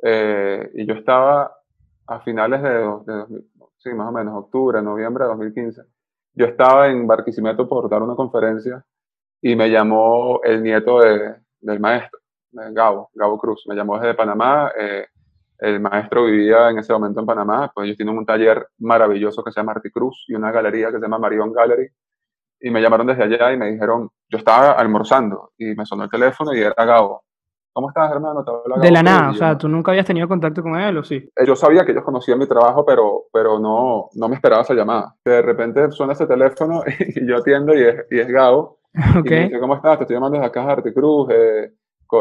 eh, 0.00 0.70
y 0.74 0.86
yo 0.86 0.94
estaba 0.94 1.52
a 2.06 2.20
finales 2.20 2.62
de, 2.62 2.70
de, 2.70 3.42
sí, 3.78 3.92
más 3.94 4.08
o 4.08 4.12
menos, 4.12 4.32
octubre, 4.36 4.80
noviembre 4.80 5.24
de 5.24 5.30
2015. 5.30 5.82
Yo 6.34 6.46
estaba 6.46 6.86
en 6.86 7.04
Barquisimeto 7.04 7.68
por 7.68 7.90
dar 7.90 8.02
una 8.02 8.14
conferencia 8.14 8.86
y 9.42 9.56
me 9.56 9.68
llamó 9.68 10.40
el 10.44 10.62
nieto 10.62 11.00
de, 11.00 11.34
del 11.60 11.80
maestro, 11.80 12.20
Gabo, 12.52 13.10
Gabo 13.12 13.38
Cruz. 13.38 13.64
Me 13.66 13.74
llamó 13.74 13.98
desde 13.98 14.14
Panamá. 14.14 14.70
El 15.58 15.80
maestro 15.80 16.24
vivía 16.24 16.70
en 16.70 16.78
ese 16.78 16.92
momento 16.92 17.20
en 17.20 17.26
Panamá, 17.26 17.70
pues 17.74 17.86
ellos 17.86 17.96
tienen 17.96 18.16
un 18.16 18.26
taller 18.26 18.68
maravilloso 18.78 19.42
que 19.42 19.50
se 19.50 19.60
llama 19.60 19.72
Arti 19.72 19.90
Cruz 19.90 20.24
y 20.28 20.34
una 20.34 20.50
galería 20.50 20.88
que 20.88 20.96
se 20.96 21.02
llama 21.02 21.18
Marion 21.18 21.52
Gallery. 21.52 21.88
Y 22.60 22.70
me 22.70 22.80
llamaron 22.80 23.06
desde 23.06 23.24
allá 23.24 23.52
y 23.52 23.56
me 23.56 23.70
dijeron, 23.70 24.10
yo 24.28 24.38
estaba 24.38 24.72
almorzando 24.72 25.52
y 25.58 25.74
me 25.74 25.84
sonó 25.86 26.04
el 26.04 26.10
teléfono 26.10 26.54
y 26.54 26.60
era 26.60 26.84
Gabo. 26.84 27.22
¿Cómo 27.72 27.90
estás, 27.90 28.10
hermano? 28.10 28.42
de 28.80 28.90
la 28.90 29.02
nada, 29.02 29.30
o 29.32 29.34
sea, 29.34 29.58
¿tú 29.58 29.68
nunca 29.68 29.90
habías 29.90 30.06
tenido 30.06 30.26
contacto 30.26 30.62
con 30.62 30.80
él 30.80 30.96
o 30.96 31.04
sí? 31.04 31.16
Eh, 31.16 31.46
yo 31.46 31.54
sabía 31.54 31.84
que 31.84 31.92
ellos 31.92 32.04
conocían 32.04 32.38
mi 32.38 32.46
trabajo, 32.46 32.86
pero, 32.86 33.24
pero 33.30 33.58
no, 33.58 34.08
no 34.14 34.28
me 34.30 34.36
esperaba 34.36 34.62
esa 34.62 34.72
llamada. 34.72 35.14
De 35.22 35.42
repente 35.42 35.90
suena 35.90 36.14
ese 36.14 36.26
teléfono 36.26 36.82
y 36.98 37.28
yo 37.28 37.36
atiendo 37.36 37.74
y 37.74 37.82
es, 37.82 38.06
y 38.10 38.18
es 38.18 38.28
Gabo. 38.28 38.78
Okay. 39.20 39.36
Y 39.36 39.40
me 39.40 39.46
dice, 39.48 39.60
¿cómo 39.60 39.74
estás? 39.74 39.98
Te 39.98 40.04
estoy 40.04 40.16
llamando 40.16 40.38
desde 40.38 40.46
acá 40.46 40.64
de 40.64 40.72
Arte 40.72 40.94
Cruz. 40.94 41.28
Eh, 41.30 41.70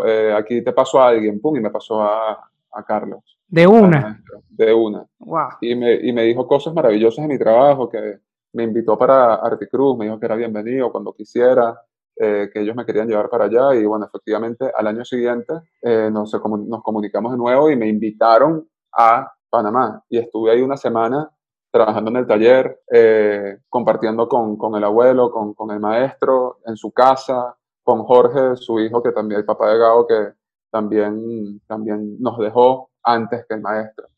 eh, 0.05 0.35
aquí 0.37 0.61
te 0.61 0.73
pasó 0.73 1.01
a 1.01 1.07
alguien, 1.07 1.39
pum, 1.39 1.55
y 1.55 1.61
me 1.61 1.69
pasó 1.69 2.01
a, 2.01 2.37
a 2.75 2.83
Carlos. 2.83 3.39
¿De 3.47 3.65
una? 3.65 4.21
De 4.49 4.73
una. 4.73 5.05
Wow. 5.19 5.49
Y 5.61 5.75
me, 5.75 5.93
y 5.95 6.11
me 6.13 6.23
dijo 6.23 6.47
cosas 6.47 6.73
maravillosas 6.73 7.27
de 7.27 7.33
mi 7.33 7.39
trabajo, 7.39 7.89
que 7.89 8.19
me 8.53 8.63
invitó 8.63 8.97
para 8.97 9.35
Arte 9.35 9.67
Cruz, 9.67 9.97
me 9.97 10.05
dijo 10.05 10.19
que 10.19 10.25
era 10.25 10.35
bienvenido 10.35 10.91
cuando 10.91 11.13
quisiera. 11.13 11.79
Eh, 12.17 12.49
que 12.53 12.61
ellos 12.61 12.77
me 12.77 12.85
querían 12.85 13.09
llevar 13.09 13.29
para 13.29 13.43
allá 13.43 13.75
y 13.75 13.85
bueno, 13.85 14.05
efectivamente 14.05 14.71
al 14.77 14.87
año 14.87 15.03
siguiente 15.03 15.53
eh, 15.81 16.09
nos, 16.09 16.33
nos 16.33 16.81
comunicamos 16.81 17.33
de 17.33 17.37
nuevo 17.37 17.69
y 17.69 17.75
me 17.75 17.89
invitaron 17.89 18.65
a 18.97 19.29
Panamá 19.49 20.01
y 20.07 20.19
estuve 20.19 20.51
ahí 20.51 20.61
una 20.61 20.77
semana 20.77 21.29
trabajando 21.75 22.09
en 22.11 22.15
el 22.15 22.25
taller, 22.25 22.79
eh, 22.89 23.57
compartiendo 23.67 24.29
con, 24.29 24.55
con, 24.55 24.75
el 24.75 24.83
abuelo, 24.85 25.29
con, 25.29 25.53
con, 25.53 25.71
el 25.71 25.81
maestro, 25.81 26.59
en 26.65 26.77
su 26.77 26.93
casa, 26.93 27.57
con 27.83 28.03
Jorge, 28.05 28.55
su 28.55 28.79
hijo, 28.79 29.03
que 29.03 29.11
también, 29.11 29.41
el 29.41 29.45
papá 29.45 29.69
de 29.69 29.79
Gabo, 29.79 30.07
que 30.07 30.29
también, 30.75 31.61
también 31.67 32.17
nos 32.19 32.37
dejó 32.37 32.89
antes 33.01 33.45
que 33.47 33.55
el 33.55 33.61
maestro. 33.61 34.09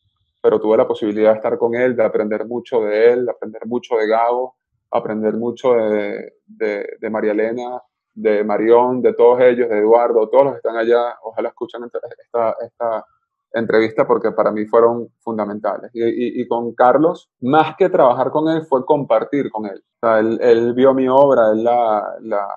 Pero 0.42 0.60
tuve 0.60 0.76
la 0.76 0.88
posibilidad 0.88 1.30
de 1.30 1.36
estar 1.36 1.56
con 1.56 1.76
él, 1.76 1.94
de 1.94 2.02
aprender 2.02 2.48
mucho 2.48 2.80
de 2.80 3.12
él, 3.12 3.26
de 3.26 3.30
aprender 3.30 3.64
mucho 3.64 3.94
de 3.94 4.08
Gabo, 4.08 4.56
aprender 4.90 5.34
mucho 5.34 5.74
de, 5.74 6.32
de, 6.46 6.96
de 7.00 7.10
María 7.10 7.30
Elena, 7.30 7.80
de 8.12 8.42
Marión, 8.42 9.00
de 9.00 9.14
todos 9.14 9.40
ellos, 9.40 9.68
de 9.68 9.78
Eduardo, 9.78 10.28
todos 10.28 10.46
los 10.46 10.52
que 10.54 10.56
están 10.56 10.76
allá, 10.76 11.16
ojalá 11.22 11.50
escuchen 11.50 11.82
esta, 11.84 12.56
esta 12.60 13.06
entrevista 13.52 14.04
porque 14.04 14.32
para 14.32 14.50
mí 14.50 14.64
fueron 14.66 15.10
fundamentales. 15.20 15.92
Y, 15.94 16.44
con 16.48 16.74
Carlos, 16.74 17.30
más 17.40 17.76
que 17.76 17.88
trabajar 17.88 18.32
con 18.32 18.48
él, 18.48 18.62
fue 18.66 18.84
compartir 18.84 19.48
con 19.52 19.66
él. 19.66 19.80
O 20.00 20.06
sea, 20.08 20.18
él, 20.18 20.40
él, 20.42 20.74
vio 20.74 20.92
mi 20.92 21.06
obra, 21.06 21.52
él 21.52 21.62
la, 21.62 22.16
la, 22.20 22.48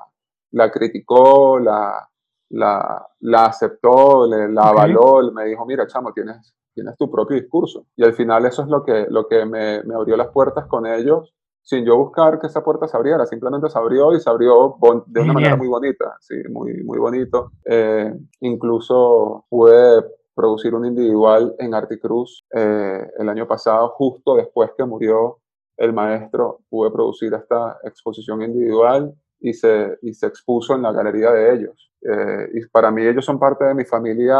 la 0.49 0.71
criticó, 0.71 1.59
la, 1.59 2.09
la, 2.51 3.07
la 3.19 3.45
aceptó, 3.45 4.27
le, 4.27 4.51
la 4.51 4.63
avaló, 4.63 5.31
me 5.31 5.45
dijo, 5.45 5.65
mira, 5.65 5.87
chamo, 5.87 6.13
tienes, 6.13 6.53
tienes 6.73 6.95
tu 6.97 7.09
propio 7.09 7.37
discurso. 7.37 7.85
Y 7.95 8.03
al 8.03 8.13
final 8.13 8.45
eso 8.45 8.63
es 8.63 8.67
lo 8.67 8.83
que, 8.83 9.07
lo 9.09 9.27
que 9.27 9.45
me, 9.45 9.83
me 9.83 9.95
abrió 9.95 10.15
las 10.17 10.29
puertas 10.29 10.65
con 10.67 10.85
ellos 10.85 11.33
sin 11.63 11.85
yo 11.85 11.97
buscar 11.97 12.39
que 12.39 12.47
esa 12.47 12.63
puerta 12.63 12.87
se 12.87 12.97
abriera, 12.97 13.25
simplemente 13.25 13.69
se 13.69 13.77
abrió 13.77 14.13
y 14.13 14.19
se 14.19 14.29
abrió 14.29 14.75
de 15.05 15.21
una 15.21 15.33
manera 15.33 15.55
muy 15.55 15.67
bonita, 15.67 16.17
sí, 16.19 16.35
muy, 16.49 16.83
muy 16.83 16.97
bonito. 16.97 17.51
Eh, 17.65 18.13
incluso 18.39 19.45
pude 19.49 20.03
producir 20.33 20.73
un 20.73 20.85
individual 20.85 21.55
en 21.59 21.73
Articruz 21.73 22.45
eh, 22.55 23.07
el 23.17 23.29
año 23.29 23.47
pasado, 23.47 23.89
justo 23.89 24.35
después 24.35 24.71
que 24.77 24.85
murió 24.85 25.37
el 25.77 25.93
maestro, 25.93 26.59
pude 26.69 26.91
producir 26.91 27.33
esta 27.33 27.77
exposición 27.83 28.41
individual 28.41 29.13
y 29.41 29.53
se, 29.53 29.97
y 30.01 30.13
se 30.13 30.27
expuso 30.27 30.75
en 30.75 30.83
la 30.83 30.91
galería 30.91 31.31
de 31.31 31.53
ellos. 31.53 31.91
Eh, 32.01 32.49
y 32.53 32.65
para 32.67 32.91
mí 32.91 33.05
ellos 33.05 33.25
son 33.25 33.39
parte 33.39 33.65
de 33.65 33.75
mi 33.75 33.85
familia 33.85 34.37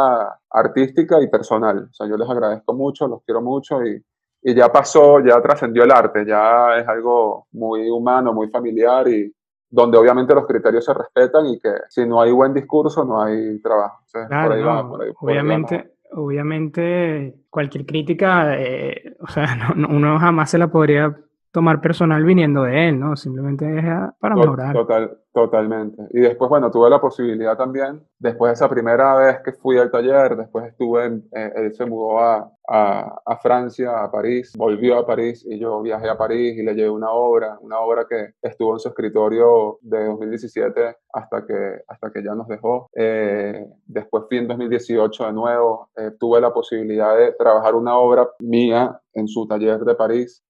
artística 0.50 1.20
y 1.20 1.28
personal. 1.28 1.88
O 1.90 1.92
sea, 1.92 2.08
yo 2.08 2.16
les 2.16 2.28
agradezco 2.28 2.72
mucho, 2.72 3.06
los 3.08 3.22
quiero 3.24 3.42
mucho 3.42 3.84
y, 3.84 4.02
y 4.42 4.54
ya 4.54 4.70
pasó, 4.70 5.20
ya 5.20 5.40
trascendió 5.40 5.84
el 5.84 5.90
arte, 5.90 6.24
ya 6.26 6.78
es 6.78 6.88
algo 6.88 7.46
muy 7.52 7.88
humano, 7.90 8.32
muy 8.32 8.48
familiar 8.48 9.06
y 9.08 9.32
donde 9.68 9.96
obviamente 9.96 10.34
los 10.34 10.46
criterios 10.46 10.84
se 10.84 10.92
respetan 10.92 11.46
y 11.46 11.58
que 11.58 11.70
si 11.88 12.06
no 12.06 12.20
hay 12.20 12.30
buen 12.30 12.52
discurso 12.52 13.04
no 13.04 13.22
hay 13.22 13.60
trabajo. 13.60 14.04
claro, 14.28 15.14
obviamente, 15.20 15.94
obviamente 16.12 17.34
cualquier 17.48 17.86
crítica, 17.86 18.54
eh, 18.58 19.16
o 19.20 19.28
sea, 19.28 19.46
uno 19.88 20.18
jamás 20.18 20.50
se 20.50 20.58
la 20.58 20.68
podría 20.68 21.16
tomar 21.52 21.82
personal 21.82 22.24
viniendo 22.24 22.62
de 22.62 22.88
él, 22.88 22.98
¿no? 22.98 23.14
Simplemente 23.14 23.78
es 23.78 23.84
para 24.18 24.34
mejorar. 24.34 24.72
Total, 24.72 25.18
totalmente. 25.34 26.02
Y 26.10 26.20
después, 26.20 26.48
bueno, 26.48 26.70
tuve 26.70 26.88
la 26.88 26.98
posibilidad 26.98 27.56
también, 27.58 28.02
después 28.18 28.50
de 28.50 28.54
esa 28.54 28.70
primera 28.70 29.14
vez 29.16 29.40
que 29.44 29.52
fui 29.52 29.76
al 29.78 29.90
taller, 29.90 30.34
después 30.36 30.66
estuve, 30.66 31.04
en, 31.04 31.28
eh, 31.30 31.52
él 31.56 31.74
se 31.74 31.84
mudó 31.84 32.20
a, 32.20 32.50
a, 32.66 33.20
a, 33.26 33.36
Francia, 33.36 34.02
a 34.02 34.10
París, 34.10 34.52
volvió 34.56 34.98
a 34.98 35.06
París 35.06 35.44
y 35.46 35.58
yo 35.58 35.82
viajé 35.82 36.08
a 36.08 36.16
París 36.16 36.56
y 36.56 36.62
le 36.62 36.74
llevé 36.74 36.88
una 36.88 37.10
obra, 37.10 37.58
una 37.60 37.80
obra 37.80 38.06
que 38.08 38.30
estuvo 38.40 38.72
en 38.72 38.78
su 38.78 38.88
escritorio 38.88 39.78
de 39.82 40.06
2017 40.06 40.96
hasta 41.12 41.46
que, 41.46 41.82
hasta 41.86 42.10
que 42.10 42.24
ya 42.24 42.34
nos 42.34 42.48
dejó. 42.48 42.88
Eh, 42.94 43.66
después 43.84 44.24
fui 44.26 44.38
en 44.38 44.48
2018 44.48 45.26
de 45.26 45.32
nuevo, 45.34 45.90
eh, 45.96 46.12
tuve 46.18 46.40
la 46.40 46.54
posibilidad 46.54 47.14
de 47.14 47.32
trabajar 47.32 47.74
una 47.74 47.98
obra 47.98 48.26
mía 48.40 48.98
en 49.12 49.28
su 49.28 49.46
taller 49.46 49.80
de 49.80 49.94
París 49.94 50.42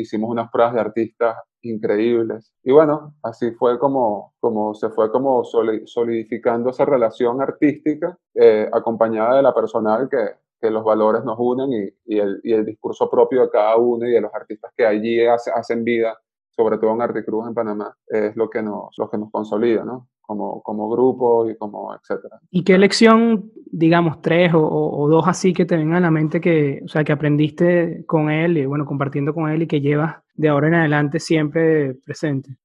hicimos 0.00 0.30
unas 0.30 0.50
pruebas 0.50 0.74
de 0.74 0.80
artistas 0.80 1.36
increíbles. 1.62 2.52
Y 2.62 2.72
bueno, 2.72 3.14
así 3.22 3.50
fue 3.52 3.78
como, 3.78 4.34
como 4.40 4.74
se 4.74 4.90
fue 4.90 5.10
como 5.10 5.44
solidificando 5.44 6.70
esa 6.70 6.84
relación 6.84 7.40
artística 7.40 8.16
eh, 8.34 8.68
acompañada 8.72 9.36
de 9.36 9.42
la 9.42 9.54
personal 9.54 10.08
que, 10.08 10.18
que 10.60 10.70
los 10.70 10.84
valores 10.84 11.24
nos 11.24 11.36
unen 11.38 11.92
y, 12.04 12.18
el, 12.18 12.40
y, 12.42 12.52
el, 12.52 12.64
discurso 12.64 13.10
propio 13.10 13.42
de 13.42 13.50
cada 13.50 13.76
uno 13.76 14.06
y 14.06 14.12
de 14.12 14.20
los 14.20 14.34
artistas 14.34 14.72
que 14.76 14.86
allí 14.86 15.24
hacen 15.26 15.84
vida, 15.84 16.18
sobre 16.50 16.78
todo 16.78 16.92
en 16.92 17.02
Articruz 17.02 17.46
en 17.46 17.54
Panamá, 17.54 17.96
es 18.06 18.36
lo 18.36 18.48
que 18.48 18.62
nos, 18.62 18.96
lo 18.96 19.10
que 19.10 19.18
nos 19.18 19.30
consolida, 19.30 19.84
¿no? 19.84 20.08
Como, 20.26 20.62
como 20.62 20.90
grupo 20.90 21.48
y 21.48 21.56
como 21.56 21.94
etcétera. 21.94 22.40
¿Y 22.50 22.64
qué 22.64 22.76
lección, 22.76 23.50
digamos, 23.66 24.20
tres 24.20 24.52
o, 24.52 24.60
o, 24.60 25.08
dos 25.08 25.26
así 25.28 25.52
que 25.52 25.64
te 25.64 25.76
vengan 25.76 25.98
a 25.98 26.00
la 26.00 26.10
mente 26.10 26.40
que, 26.40 26.82
o 26.84 26.88
sea, 26.88 27.04
que 27.04 27.12
aprendiste 27.12 28.04
con 28.06 28.30
él 28.30 28.58
y 28.58 28.66
bueno, 28.66 28.84
compartiendo 28.84 29.32
con 29.32 29.48
él 29.48 29.62
y 29.62 29.66
que 29.66 29.80
llevas 29.80 30.16
de 30.34 30.48
ahora 30.48 30.68
en 30.68 30.74
adelante 30.74 31.20
siempre 31.20 31.94
presente? 32.04 32.56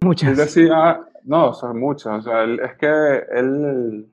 Muchas. 0.00 0.30
Él 0.30 0.36
decía, 0.36 1.00
no, 1.24 1.52
son 1.52 1.78
muchas, 1.78 2.20
o 2.20 2.22
sea, 2.22 2.44
él, 2.44 2.60
es 2.60 2.76
que 2.76 2.88
él, 3.32 4.10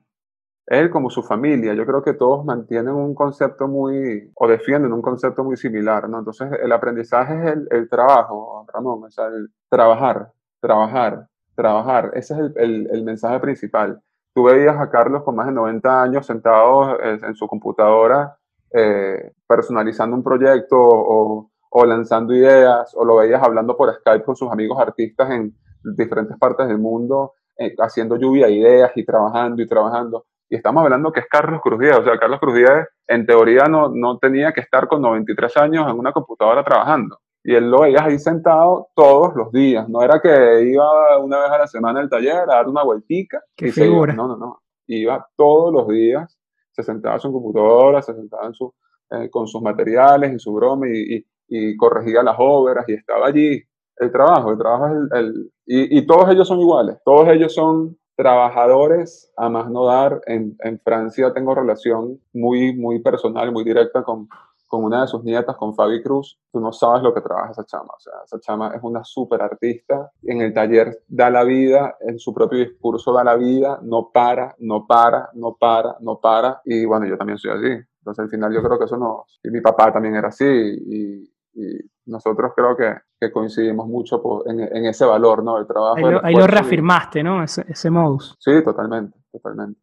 él 0.66 0.90
como 0.90 1.10
su 1.10 1.22
familia, 1.22 1.74
yo 1.74 1.86
creo 1.86 2.02
que 2.02 2.14
todos 2.14 2.44
mantienen 2.44 2.92
un 2.94 3.14
concepto 3.14 3.68
muy, 3.68 4.30
o 4.34 4.48
defienden 4.48 4.92
un 4.92 5.02
concepto 5.02 5.42
muy 5.42 5.56
similar, 5.56 6.08
¿no? 6.08 6.18
Entonces, 6.18 6.50
el 6.62 6.72
aprendizaje 6.72 7.34
es 7.34 7.52
el, 7.52 7.68
el 7.70 7.88
trabajo, 7.88 8.66
Ramón, 8.72 9.04
o 9.04 9.10
sea, 9.10 9.26
el 9.28 9.48
trabajar, 9.70 10.32
trabajar, 10.60 11.26
trabajar. 11.56 12.12
Ese 12.14 12.34
es 12.34 12.40
el, 12.56 12.88
el, 12.92 13.02
mensaje 13.02 13.40
principal. 13.40 14.00
Tú 14.34 14.44
veías 14.44 14.76
a 14.76 14.90
Carlos 14.90 15.24
con 15.24 15.34
más 15.34 15.46
de 15.46 15.52
90 15.52 16.02
años 16.02 16.26
sentado 16.26 17.00
en, 17.02 17.34
su 17.34 17.48
computadora 17.48 18.36
eh, 18.72 19.32
personalizando 19.48 20.14
un 20.14 20.22
proyecto 20.22 20.76
o, 20.78 21.50
o, 21.70 21.86
lanzando 21.86 22.34
ideas, 22.34 22.94
o 22.94 23.04
lo 23.04 23.16
veías 23.16 23.42
hablando 23.42 23.76
por 23.76 23.92
Skype 23.94 24.24
con 24.24 24.36
sus 24.36 24.50
amigos 24.52 24.78
artistas 24.78 25.30
en 25.30 25.56
diferentes 25.96 26.36
partes 26.38 26.68
del 26.68 26.78
mundo, 26.78 27.32
eh, 27.58 27.74
haciendo 27.78 28.16
lluvia 28.16 28.46
de 28.46 28.52
ideas 28.52 28.92
y 28.94 29.04
trabajando 29.04 29.62
y 29.62 29.66
trabajando. 29.66 30.26
Y 30.48 30.56
estamos 30.56 30.84
hablando 30.84 31.10
que 31.10 31.20
es 31.20 31.26
Carlos 31.26 31.60
Cruz 31.62 31.80
Díaz. 31.80 31.98
O 31.98 32.04
sea, 32.04 32.18
Carlos 32.18 32.38
Cruz 32.38 32.54
Díaz 32.54 32.86
en 33.08 33.26
teoría 33.26 33.64
no, 33.64 33.88
no 33.88 34.18
tenía 34.18 34.52
que 34.52 34.60
estar 34.60 34.86
con 34.86 35.02
93 35.02 35.56
años 35.56 35.88
en 35.88 35.98
una 35.98 36.12
computadora 36.12 36.62
trabajando. 36.62 37.18
Y 37.48 37.54
él 37.54 37.70
lo 37.70 37.82
veía 37.82 38.02
ahí 38.02 38.18
sentado 38.18 38.88
todos 38.96 39.36
los 39.36 39.52
días. 39.52 39.88
No 39.88 40.02
era 40.02 40.20
que 40.20 40.68
iba 40.68 41.16
una 41.20 41.38
vez 41.42 41.50
a 41.52 41.58
la 41.58 41.66
semana 41.68 42.00
al 42.00 42.10
taller 42.10 42.38
a 42.38 42.46
dar 42.46 42.68
una 42.68 42.82
vueltica. 42.82 43.40
¿Qué 43.54 43.70
figura? 43.70 44.12
no, 44.12 44.26
no, 44.26 44.36
no. 44.36 44.62
Iba 44.88 45.24
todos 45.36 45.72
los 45.72 45.86
días, 45.86 46.36
se 46.72 46.82
sentaba 46.82 47.14
en 47.14 47.20
su 47.20 47.30
computadora, 47.30 48.02
se 48.02 48.14
sentaba 48.14 48.48
en 48.48 48.54
su, 48.54 48.74
eh, 49.12 49.30
con 49.30 49.46
sus 49.46 49.62
materiales 49.62 50.34
y 50.34 50.40
su 50.40 50.52
broma 50.52 50.88
y, 50.88 51.24
y, 51.46 51.76
corregía 51.76 52.24
las 52.24 52.34
obras 52.36 52.84
y 52.88 52.94
estaba 52.94 53.28
allí. 53.28 53.62
El 53.96 54.10
trabajo, 54.10 54.50
el 54.50 54.58
trabajo 54.58 54.86
es 54.86 55.12
el... 55.12 55.52
y, 55.66 55.98
y 55.98 56.04
todos 56.04 56.28
ellos 56.30 56.48
son 56.48 56.58
iguales. 56.58 56.98
Todos 57.04 57.28
ellos 57.28 57.54
son 57.54 57.96
trabajadores 58.16 59.32
a 59.36 59.48
más 59.48 59.70
no 59.70 59.86
dar. 59.86 60.20
En, 60.26 60.56
en, 60.64 60.80
Francia 60.80 61.32
tengo 61.32 61.54
relación 61.54 62.20
muy, 62.32 62.74
muy 62.74 62.98
personal, 62.98 63.52
muy 63.52 63.62
directa 63.62 64.02
con, 64.02 64.28
con 64.66 64.84
una 64.84 65.02
de 65.02 65.08
sus 65.08 65.24
nietas, 65.24 65.56
con 65.56 65.74
Fabi 65.74 66.02
Cruz. 66.02 66.38
Tú 66.52 66.60
no 66.60 66.72
sabes 66.72 67.02
lo 67.02 67.14
que 67.14 67.20
trabaja 67.20 67.52
esa 67.52 67.64
chama. 67.64 67.92
O 67.96 68.00
sea, 68.00 68.12
esa 68.24 68.40
chama 68.40 68.72
es 68.74 68.82
una 68.82 69.04
súper 69.04 69.42
artista. 69.42 70.10
En 70.22 70.40
el 70.40 70.52
taller 70.52 71.02
da 71.08 71.30
la 71.30 71.44
vida, 71.44 71.96
en 72.00 72.18
su 72.18 72.34
propio 72.34 72.58
discurso 72.58 73.12
da 73.12 73.24
la 73.24 73.36
vida, 73.36 73.78
no 73.82 74.10
para, 74.12 74.54
no 74.58 74.86
para, 74.86 75.30
no 75.34 75.56
para, 75.58 75.96
no 76.00 76.20
para. 76.20 76.60
Y 76.64 76.84
bueno, 76.84 77.06
yo 77.06 77.16
también 77.16 77.38
soy 77.38 77.52
así. 77.52 77.84
Entonces 77.98 78.22
al 78.22 78.30
final 78.30 78.52
yo 78.52 78.62
creo 78.62 78.78
que 78.78 78.84
eso 78.84 78.96
no... 78.96 79.24
Y 79.42 79.50
mi 79.50 79.60
papá 79.60 79.92
también 79.92 80.14
era 80.14 80.28
así. 80.28 80.44
Y, 80.44 81.36
y 81.56 81.90
nosotros 82.06 82.52
creo 82.54 82.76
que, 82.76 82.94
que 83.18 83.32
coincidimos 83.32 83.86
mucho 83.88 84.46
en, 84.46 84.60
en, 84.60 84.84
ese 84.86 85.04
valor, 85.04 85.42
¿no? 85.42 85.58
El 85.58 85.66
trabajo. 85.66 85.96
Ahí 86.22 86.34
lo, 86.34 86.46
reafirmaste, 86.46 87.22
¿no? 87.22 87.42
Ese, 87.42 87.64
ese 87.68 87.90
modus. 87.90 88.36
Sí, 88.38 88.62
totalmente, 88.62 89.18
totalmente. 89.32 89.80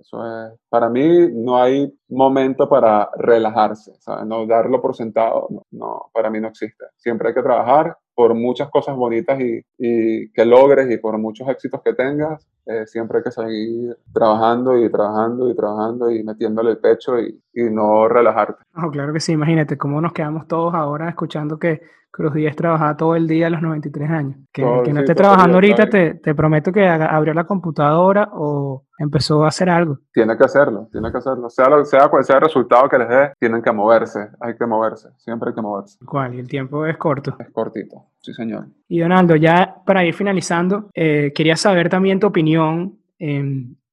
Eso 0.00 0.18
es, 0.24 0.58
para 0.68 0.88
mí 0.88 1.28
no 1.32 1.60
hay 1.60 1.92
momento 2.08 2.68
para 2.68 3.08
relajarse, 3.16 3.94
¿sabes? 3.98 4.26
No 4.26 4.46
darlo 4.46 4.80
por 4.80 4.94
sentado, 4.94 5.46
no, 5.50 5.62
no, 5.70 6.10
para 6.12 6.30
mí 6.30 6.40
no 6.40 6.48
existe. 6.48 6.84
Siempre 6.96 7.28
hay 7.28 7.34
que 7.34 7.42
trabajar 7.42 7.96
por 8.14 8.34
muchas 8.34 8.70
cosas 8.70 8.96
bonitas 8.96 9.38
y, 9.40 9.60
y 9.78 10.30
que 10.32 10.44
logres 10.44 10.90
y 10.90 10.98
por 10.98 11.18
muchos 11.18 11.48
éxitos 11.48 11.80
que 11.82 11.94
tengas, 11.94 12.46
eh, 12.66 12.86
siempre 12.86 13.18
hay 13.18 13.24
que 13.24 13.30
seguir 13.30 13.96
trabajando 14.12 14.76
y 14.76 14.90
trabajando 14.90 15.48
y 15.48 15.54
trabajando 15.54 16.10
y 16.10 16.22
metiéndole 16.24 16.72
el 16.72 16.78
pecho 16.78 17.18
y, 17.18 17.40
y 17.54 17.70
no 17.70 18.08
relajarte. 18.08 18.62
Oh, 18.74 18.90
claro 18.90 19.12
que 19.12 19.20
sí, 19.20 19.32
imagínate 19.32 19.78
cómo 19.78 20.00
nos 20.00 20.12
quedamos 20.12 20.46
todos 20.48 20.74
ahora 20.74 21.08
escuchando 21.08 21.58
que 21.58 21.80
Cruz 22.16 22.32
Díaz 22.32 22.56
trabajaba 22.56 22.96
todo 22.96 23.14
el 23.14 23.28
día 23.28 23.48
a 23.48 23.50
los 23.50 23.60
93 23.60 24.10
años. 24.10 24.36
Que, 24.50 24.62
que 24.84 24.92
no 24.94 25.00
esté 25.00 25.14
trabajando 25.14 25.56
ahorita, 25.58 25.90
te, 25.90 26.14
te, 26.14 26.34
prometo 26.34 26.72
que 26.72 26.88
abrió 26.88 27.34
la 27.34 27.44
computadora 27.44 28.30
o 28.32 28.86
empezó 28.98 29.44
a 29.44 29.48
hacer 29.48 29.68
algo. 29.68 29.98
Tiene 30.14 30.34
que 30.34 30.44
hacerlo, 30.44 30.88
tiene 30.90 31.12
que 31.12 31.18
hacerlo. 31.18 31.50
Sea, 31.50 31.68
lo, 31.68 31.84
sea 31.84 32.08
cual 32.08 32.24
sea 32.24 32.36
el 32.36 32.42
resultado 32.42 32.88
que 32.88 32.96
les 32.96 33.08
dé, 33.10 33.32
tienen 33.38 33.60
que 33.60 33.70
moverse, 33.70 34.30
hay 34.40 34.56
que 34.56 34.64
moverse, 34.64 35.10
siempre 35.18 35.50
hay 35.50 35.54
que 35.54 35.60
moverse. 35.60 35.98
¿Cuál? 36.06 36.34
Y 36.34 36.38
el 36.38 36.48
tiempo 36.48 36.86
es 36.86 36.96
corto. 36.96 37.36
Es 37.38 37.50
cortito, 37.50 38.06
sí 38.20 38.32
señor. 38.32 38.64
Y 38.88 39.00
Donaldo, 39.00 39.36
ya 39.36 39.76
para 39.84 40.04
ir 40.04 40.14
finalizando, 40.14 40.90
eh, 40.94 41.32
quería 41.34 41.56
saber 41.56 41.88
también 41.88 42.20
tu 42.20 42.26
opinión 42.26 42.98
eh, 43.18 43.42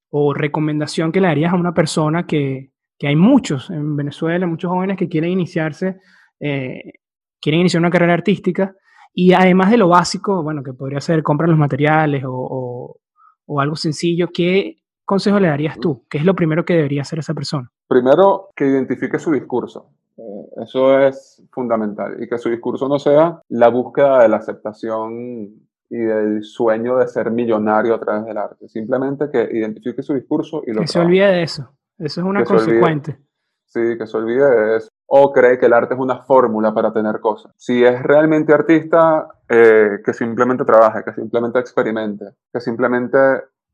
o 0.10 0.34
recomendación 0.34 1.12
que 1.12 1.22
le 1.22 1.28
darías 1.28 1.54
a 1.54 1.58
una 1.58 1.74
persona 1.74 2.28
que, 2.28 2.72
que 3.00 3.08
hay 3.08 3.16
muchos 3.16 3.70
en 3.70 3.96
Venezuela, 3.96 4.46
muchos 4.46 4.70
jóvenes 4.70 4.98
que 4.98 5.10
quieren 5.10 5.32
iniciarse 5.32 5.98
eh, 6.40 7.00
quieren 7.42 7.62
iniciar 7.62 7.80
una 7.80 7.90
carrera 7.90 8.14
artística 8.14 8.76
y 9.14 9.32
además 9.34 9.72
de 9.72 9.78
lo 9.78 9.88
básico, 9.88 10.44
bueno, 10.44 10.62
que 10.62 10.74
podría 10.74 11.00
ser 11.00 11.24
comprar 11.24 11.50
los 11.50 11.58
materiales 11.58 12.24
o, 12.26 13.00
o, 13.46 13.62
algo 13.62 13.76
sencillo, 13.76 14.30
¿qué 14.34 14.78
consejo 15.06 15.40
le 15.40 15.48
darías 15.48 15.80
tú? 15.80 16.06
¿Qué 16.10 16.18
es 16.18 16.26
lo 16.26 16.36
primero 16.36 16.66
que 16.66 16.74
debería 16.74 17.04
hacer 17.04 17.20
esa 17.20 17.34
persona? 17.34 17.72
Primero, 17.88 18.50
que 18.56 18.66
identifique 18.66 19.20
su 19.20 19.32
discurso. 19.32 19.92
Eh, 20.18 20.64
eso 20.64 21.00
es 21.00 21.44
fundamental 21.52 22.22
y 22.22 22.28
que 22.28 22.38
su 22.38 22.50
discurso 22.50 22.88
no 22.88 23.00
sea 23.00 23.42
la 23.50 23.70
búsqueda 23.70 24.22
de 24.22 24.30
la 24.30 24.38
aceptación 24.38 25.50
y 25.90 25.98
del 25.98 26.44
sueño 26.44 26.98
de 26.98 27.08
ser 27.08 27.32
millonario 27.32 27.96
a 27.96 28.00
través 28.00 28.26
del 28.26 28.38
arte. 28.38 28.68
Simplemente 28.68 29.30
que 29.32 29.50
identifique 29.52 30.04
su 30.04 30.14
discurso 30.14 30.62
y 30.66 30.74
lo 30.74 30.82
Que 30.82 30.88
se 30.88 31.00
olvide 31.00 31.28
de 31.28 31.44
eso. 31.44 31.70
Eso 31.98 32.22
es 32.22 32.28
una 32.28 32.44
consecuente. 32.44 33.18
Sí, 33.66 33.98
que 33.98 34.06
se 34.06 34.18
olvide 34.18 34.50
de 34.50 34.78
eso 34.78 34.90
o 35.16 35.32
cree 35.32 35.60
que 35.60 35.68
el 35.68 35.74
arte 35.74 35.94
es 35.94 36.00
una 36.00 36.24
fórmula 36.24 36.74
para 36.74 36.92
tener 36.92 37.20
cosas. 37.20 37.52
Si 37.56 37.84
es 37.84 38.02
realmente 38.02 38.52
artista, 38.52 39.28
eh, 39.48 40.00
que 40.04 40.12
simplemente 40.12 40.66
trabaje, 40.66 41.04
que 41.04 41.14
simplemente 41.14 41.60
experimente, 41.60 42.26
que 42.52 42.60
simplemente 42.60 43.18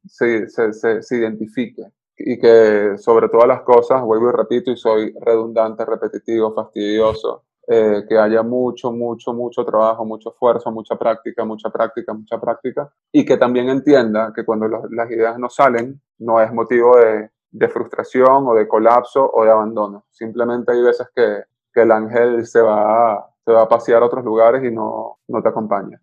se, 0.06 0.50
se, 0.50 0.74
se, 1.02 1.18
identifique 1.18 1.84
y 2.20 2.38
que 2.38 2.98
sobre 2.98 3.30
todas 3.30 3.48
las 3.48 3.62
cosas, 3.62 4.02
vuelvo 4.04 4.30
y 4.30 4.34
repito, 4.34 4.72
y 4.72 4.78
soy 4.78 5.14
redundante, 5.22 5.86
repetitivo, 5.86 6.54
fastidioso, 6.54 7.44
eh, 7.66 8.04
que 8.08 8.18
haya 8.18 8.44
mucho, 8.44 8.92
mucho, 8.92 9.32
mucho 9.32 9.64
trabajo, 9.64 10.04
mucho 10.04 10.32
esfuerzo, 10.32 10.72
mucha 10.72 10.98
práctica, 10.98 11.46
mucha 11.46 11.70
práctica, 11.70 12.14
mucha 12.14 12.40
práctica, 12.40 12.92
y 13.12 13.24
que 13.24 13.38
también 13.38 13.70
entienda 13.70 14.34
que 14.36 14.44
cuando 14.44 14.68
las 14.68 15.10
ideas 15.10 15.40
no 15.40 15.50
salen, 15.50 16.02
no 16.18 16.42
es 16.42 16.52
motivo 16.52 16.98
de, 16.98 17.30
de 17.52 17.70
frustración 17.70 18.48
o 18.48 18.54
de 18.54 18.68
colapso 18.68 19.30
o 19.34 19.44
de 19.44 19.52
abandono. 19.52 20.06
Simplemente 20.10 20.72
hay 20.72 20.82
veces 20.82 21.08
que, 21.16 21.44
que 21.74 21.82
el 21.82 21.92
ángel 21.92 22.46
se 22.46 22.62
va, 22.62 23.14
a, 23.14 23.30
se 23.46 23.52
va 23.52 23.62
a 23.62 23.68
pasear 23.70 24.04
a 24.04 24.08
otros 24.08 24.26
lugares 24.26 24.64
y 24.64 24.72
no, 24.72 25.20
no 25.28 25.42
te 25.42 25.50
acompaña. 25.50 26.02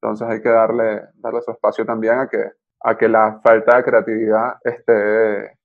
Entonces 0.00 0.26
hay 0.28 0.42
que 0.42 0.48
darle, 0.48 1.02
darle 1.14 1.42
su 1.42 1.52
espacio 1.52 1.86
también 1.86 2.18
a 2.18 2.28
que, 2.28 2.52
a 2.84 2.96
que 2.96 3.08
la 3.08 3.40
falta 3.42 3.76
de 3.76 3.84
creatividad 3.84 4.54
esté, 4.64 5.58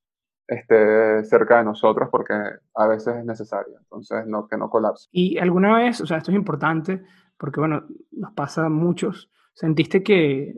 esté 0.47 1.24
cerca 1.24 1.57
de 1.57 1.65
nosotros 1.65 2.09
porque 2.11 2.34
a 2.76 2.88
veces 2.88 3.15
es 3.15 3.26
necesario. 3.26 3.78
Entonces, 3.80 4.26
no, 4.28 4.47
que 4.47 4.57
no 4.57 4.70
colapse. 4.70 5.07
Y 5.11 5.38
alguna 5.38 5.76
vez, 5.76 6.01
o 6.01 6.05
sea, 6.05 6.18
esto 6.18 6.32
es 6.32 6.38
importante 6.38 7.03
porque, 7.38 7.59
bueno, 7.59 7.84
nos 8.11 8.34
pasa 8.34 8.65
a 8.65 8.70
muchos, 8.70 9.32
sentiste 9.53 10.03
que 10.03 10.55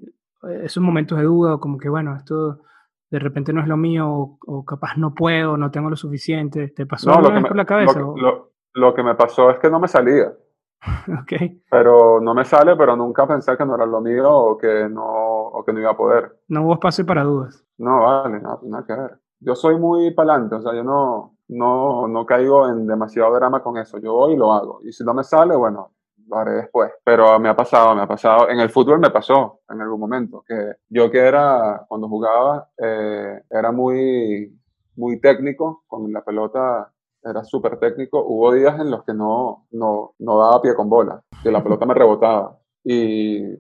esos 0.64 0.82
momentos 0.82 1.18
de 1.18 1.26
duda, 1.26 1.58
como 1.58 1.78
que, 1.78 1.90
bueno, 1.90 2.16
esto 2.16 2.62
de 3.10 3.20
repente 3.20 3.54
no 3.54 3.62
es 3.62 3.68
lo 3.68 3.78
mío 3.78 4.38
o, 4.46 4.66
capaz 4.66 4.98
no 4.98 5.14
puedo, 5.14 5.58
no 5.58 5.72
tengo 5.72 5.90
lo 5.90 5.96
suficiente. 5.96 6.70
¿Te 6.70 6.86
pasó 6.86 7.10
no, 7.10 7.42
por 7.42 7.56
la 7.56 7.66
cabeza? 7.66 8.00
Lo, 8.00 8.52
lo, 8.74 8.94
que 8.94 9.04
me 9.04 9.16
pasó 9.16 9.50
es 9.50 9.60
que 9.60 9.70
no 9.70 9.80
me 9.80 9.88
salía. 9.88 10.32
ok. 11.22 11.34
Pero 11.70 12.22
no 12.22 12.34
me 12.34 12.46
sale, 12.46 12.76
pero 12.76 12.96
nunca 12.96 13.28
pensé 13.28 13.58
que 13.58 13.66
no 13.66 13.76
era 13.76 13.86
lo 13.86 14.00
mío 14.00 14.30
o 14.30 14.58
que 14.58 14.88
no, 14.90 15.29
o 15.52 15.64
que 15.64 15.74
no 15.74 15.80
iba 15.80 15.92
a 15.92 15.98
poder. 15.98 16.40
No 16.48 16.64
hubo 16.64 16.74
espacio 16.74 17.06
para 17.06 17.24
dudas. 17.24 17.66
No, 17.78 18.04
vale, 18.04 18.40
no, 18.40 18.60
nada 18.64 18.86
que 18.86 18.94
ver. 18.94 19.20
Yo 19.40 19.56
soy 19.56 19.78
muy 19.78 20.12
palante, 20.12 20.56
o 20.56 20.62
sea, 20.62 20.74
yo 20.74 20.84
no, 20.84 21.38
no, 21.48 22.08
no 22.08 22.26
caigo 22.26 22.68
en 22.68 22.86
demasiado 22.86 23.34
drama 23.34 23.64
con 23.64 23.78
eso. 23.78 23.98
Yo 23.98 24.14
voy 24.14 24.34
y 24.34 24.38
lo 24.38 24.52
hago. 24.54 24.82
Y 24.84 24.92
si 24.92 25.04
no 25.04 25.14
me 25.14 25.24
sale, 25.24 25.56
bueno, 25.56 25.92
lo 26.28 26.38
haré 26.38 26.52
después. 26.54 26.92
Pero 27.04 27.40
me 27.40 27.50
ha 27.50 27.56
pasado, 27.56 27.96
me 27.96 28.02
ha 28.02 28.08
pasado. 28.08 28.50
En 28.50 28.60
el 28.60 28.70
fútbol 28.70 29.00
me 29.00 29.10
pasó 29.10 29.62
en 29.70 29.82
algún 29.82 30.00
momento. 30.00 30.44
Que 30.48 30.74
yo 30.90 31.10
que 31.10 31.20
era, 31.20 31.86
cuando 31.88 32.08
jugaba, 32.08 32.70
eh, 32.78 33.42
era 33.50 33.72
muy, 33.72 34.56
muy 34.96 35.20
técnico 35.20 35.84
con 35.88 36.12
la 36.12 36.24
pelota. 36.24 36.92
Era 37.24 37.44
súper 37.44 37.80
técnico. 37.80 38.24
Hubo 38.24 38.54
días 38.54 38.80
en 38.80 38.92
los 38.92 39.04
que 39.04 39.14
no, 39.14 39.68
no, 39.72 40.14
no 40.20 40.40
daba 40.40 40.62
pie 40.62 40.76
con 40.76 40.90
bola, 40.90 41.22
que 41.44 41.52
la 41.52 41.64
pelota 41.64 41.86
me 41.86 41.94
rebotaba. 41.94 42.58
Y 42.84 43.56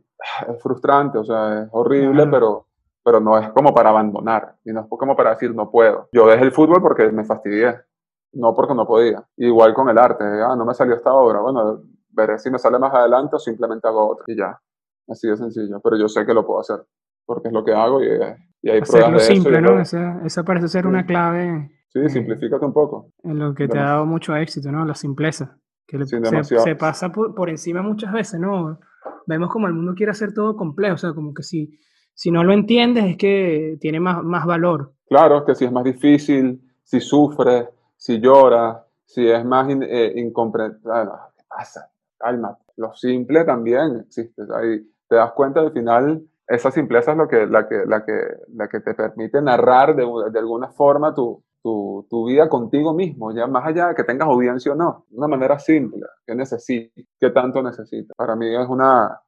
es 0.47 0.61
frustrante, 0.61 1.17
o 1.17 1.23
sea, 1.23 1.63
es 1.63 1.69
horrible, 1.71 2.27
pero, 2.27 2.65
pero 3.03 3.19
no 3.19 3.37
es 3.37 3.49
como 3.51 3.73
para 3.73 3.89
abandonar. 3.89 4.55
Y 4.65 4.71
no 4.71 4.81
es 4.81 4.87
como 4.89 5.15
para 5.15 5.31
decir 5.31 5.53
no 5.53 5.69
puedo. 5.71 6.09
Yo 6.11 6.27
dejé 6.27 6.43
el 6.43 6.51
fútbol 6.51 6.81
porque 6.81 7.11
me 7.11 7.23
fastidié 7.23 7.75
no 8.33 8.53
porque 8.53 8.73
no 8.73 8.85
podía. 8.85 9.23
Igual 9.37 9.73
con 9.73 9.89
el 9.89 9.97
arte, 9.97 10.23
ah, 10.23 10.55
no 10.55 10.65
me 10.65 10.73
salió 10.73 10.95
esta 10.95 11.13
obra, 11.13 11.39
bueno, 11.39 11.81
veré 12.11 12.37
si 12.37 12.51
me 12.51 12.59
sale 12.59 12.77
más 12.77 12.93
adelante 12.93 13.35
o 13.35 13.39
simplemente 13.39 13.87
hago 13.87 14.11
otra 14.11 14.25
y 14.27 14.37
ya. 14.37 14.59
Así 15.07 15.27
de 15.27 15.37
sencillo. 15.37 15.79
Pero 15.79 15.97
yo 15.97 16.07
sé 16.07 16.25
que 16.25 16.33
lo 16.33 16.45
puedo 16.45 16.59
hacer 16.59 16.85
porque 17.25 17.47
es 17.47 17.53
lo 17.53 17.63
que 17.63 17.73
hago 17.73 18.03
y, 18.03 18.07
y 18.61 18.69
hay 18.69 18.79
Hacerlo 18.79 19.05
pruebas 19.05 19.27
de 19.27 19.33
simple, 19.35 19.61
¿no? 19.61 19.79
Esa, 19.79 20.21
esa, 20.25 20.43
parece 20.43 20.67
ser 20.67 20.87
una 20.87 21.05
clave. 21.05 21.71
Sí, 21.89 21.99
eh, 21.99 22.09
simplifícate 22.09 22.65
un 22.65 22.73
poco. 22.73 23.11
En 23.23 23.39
lo 23.39 23.53
que 23.53 23.67
te 23.67 23.77
ha 23.77 23.83
dado 23.83 24.05
mucho 24.05 24.35
éxito, 24.35 24.71
¿no? 24.71 24.85
La 24.85 24.95
simpleza. 24.95 25.57
Que 25.87 26.05
se, 26.05 26.43
se, 26.43 26.75
pasa 26.75 27.11
por, 27.11 27.33
por, 27.33 27.49
encima 27.49 27.81
muchas 27.81 28.11
veces, 28.13 28.39
¿no? 28.39 28.79
Vemos 29.25 29.49
como 29.49 29.67
el 29.67 29.73
mundo 29.73 29.93
quiere 29.95 30.11
hacer 30.11 30.33
todo 30.33 30.55
complejo, 30.55 30.95
o 30.95 30.97
sea, 30.97 31.13
como 31.13 31.33
que 31.33 31.43
si, 31.43 31.79
si 32.13 32.31
no 32.31 32.43
lo 32.43 32.53
entiendes 32.53 33.05
es 33.05 33.17
que 33.17 33.77
tiene 33.79 33.99
más, 33.99 34.23
más 34.23 34.45
valor. 34.45 34.93
Claro, 35.07 35.45
que 35.45 35.55
si 35.55 35.65
es 35.65 35.71
más 35.71 35.83
difícil, 35.83 36.61
si 36.83 36.99
sufres, 36.99 37.67
si 37.95 38.19
lloras, 38.19 38.77
si 39.05 39.27
es 39.27 39.43
más 39.45 39.69
in, 39.69 39.83
eh, 39.83 40.13
incomprensible. 40.15 41.11
¿Qué 41.35 41.43
pasa? 41.47 41.89
calma. 42.19 42.57
Lo 42.77 42.93
simple 42.93 43.45
también 43.45 44.03
existe. 44.05 44.43
Ahí 44.53 44.85
te 45.07 45.15
das 45.15 45.31
cuenta 45.31 45.61
al 45.61 45.71
final, 45.71 46.21
esa 46.47 46.69
simpleza 46.71 47.11
es 47.11 47.17
lo 47.17 47.27
que, 47.27 47.47
la, 47.47 47.67
que, 47.67 47.83
la, 47.85 48.05
que, 48.05 48.13
la 48.53 48.67
que 48.67 48.79
te 48.81 48.93
permite 48.93 49.41
narrar 49.41 49.95
de, 49.95 50.05
de 50.31 50.39
alguna 50.39 50.69
forma 50.69 51.13
tu, 51.13 51.43
tu, 51.61 52.07
tu, 52.09 52.27
vida 52.27 52.47
contigo 52.49 52.93
mismo, 52.93 53.33
ya 53.33 53.47
más 53.47 53.65
allá 53.65 53.89
de 53.89 53.95
que 53.95 54.03
tengas 54.03 54.27
audiencia 54.27 54.71
o 54.71 54.75
no, 54.75 55.05
de 55.09 55.17
una 55.17 55.27
manera 55.27 55.59
simple, 55.59 56.05
¿qué 56.25 56.35
necesitas? 56.35 57.05
¿Qué 57.19 57.29
tanto 57.31 57.61
necesitas? 57.61 58.15
Para 58.15 58.35
mí 58.35 58.55
es 58.55 58.67
una, 58.67 59.21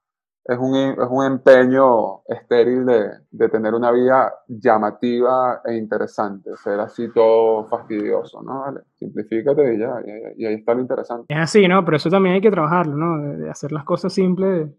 es 0.44 0.58
un, 0.58 0.76
es 0.76 1.08
un 1.10 1.26
empeño 1.26 2.24
estéril 2.28 2.86
de, 2.86 3.10
de, 3.30 3.50
tener 3.50 3.74
una 3.76 3.92
vida 3.92 4.34
llamativa 4.48 5.62
e 5.64 5.76
interesante, 5.76 6.56
ser 6.58 6.80
así 6.80 7.12
todo 7.14 7.66
fastidioso, 7.66 8.42
¿no? 8.42 8.62
Vale, 8.62 8.82
simplifícate 8.96 9.76
y 9.76 9.80
ya, 9.80 10.02
y, 10.36 10.46
ahí 10.46 10.56
está 10.56 10.74
lo 10.74 10.82
interesante. 10.82 11.32
Es 11.32 11.40
así, 11.40 11.68
¿no? 11.68 11.86
Pero 11.86 11.98
eso 11.98 12.10
también 12.10 12.36
hay 12.36 12.42
que 12.42 12.50
trabajarlo, 12.50 12.96
¿no? 12.96 13.38
De, 13.38 13.50
hacer 13.50 13.72
las 13.72 13.84
cosas 13.84 14.14
simples. 14.14 14.70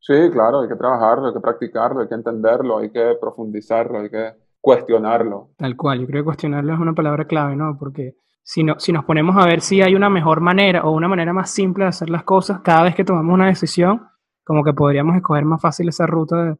Sí, 0.00 0.30
claro, 0.30 0.60
hay 0.60 0.68
que 0.68 0.76
trabajarlo, 0.76 1.28
hay 1.28 1.34
que 1.34 1.40
practicarlo, 1.40 2.00
hay 2.00 2.08
que 2.08 2.14
entenderlo, 2.14 2.78
hay 2.78 2.90
que 2.90 3.16
profundizarlo, 3.20 4.00
hay 4.00 4.10
que 4.10 4.32
cuestionarlo. 4.64 5.50
Tal 5.58 5.76
cual, 5.76 6.00
yo 6.00 6.06
creo 6.06 6.22
que 6.22 6.24
cuestionarlo 6.24 6.72
es 6.72 6.80
una 6.80 6.94
palabra 6.94 7.26
clave, 7.26 7.54
¿no? 7.54 7.76
Porque 7.78 8.16
si, 8.42 8.64
no, 8.64 8.80
si 8.80 8.92
nos 8.92 9.04
ponemos 9.04 9.36
a 9.36 9.44
ver 9.44 9.60
si 9.60 9.82
hay 9.82 9.94
una 9.94 10.08
mejor 10.08 10.40
manera 10.40 10.84
o 10.84 10.92
una 10.92 11.06
manera 11.06 11.34
más 11.34 11.50
simple 11.50 11.84
de 11.84 11.90
hacer 11.90 12.08
las 12.08 12.24
cosas, 12.24 12.60
cada 12.62 12.84
vez 12.84 12.94
que 12.94 13.04
tomamos 13.04 13.34
una 13.34 13.48
decisión, 13.48 14.08
como 14.42 14.64
que 14.64 14.72
podríamos 14.72 15.16
escoger 15.16 15.44
más 15.44 15.60
fácil 15.60 15.90
esa 15.90 16.06
ruta 16.06 16.42
de, 16.42 16.56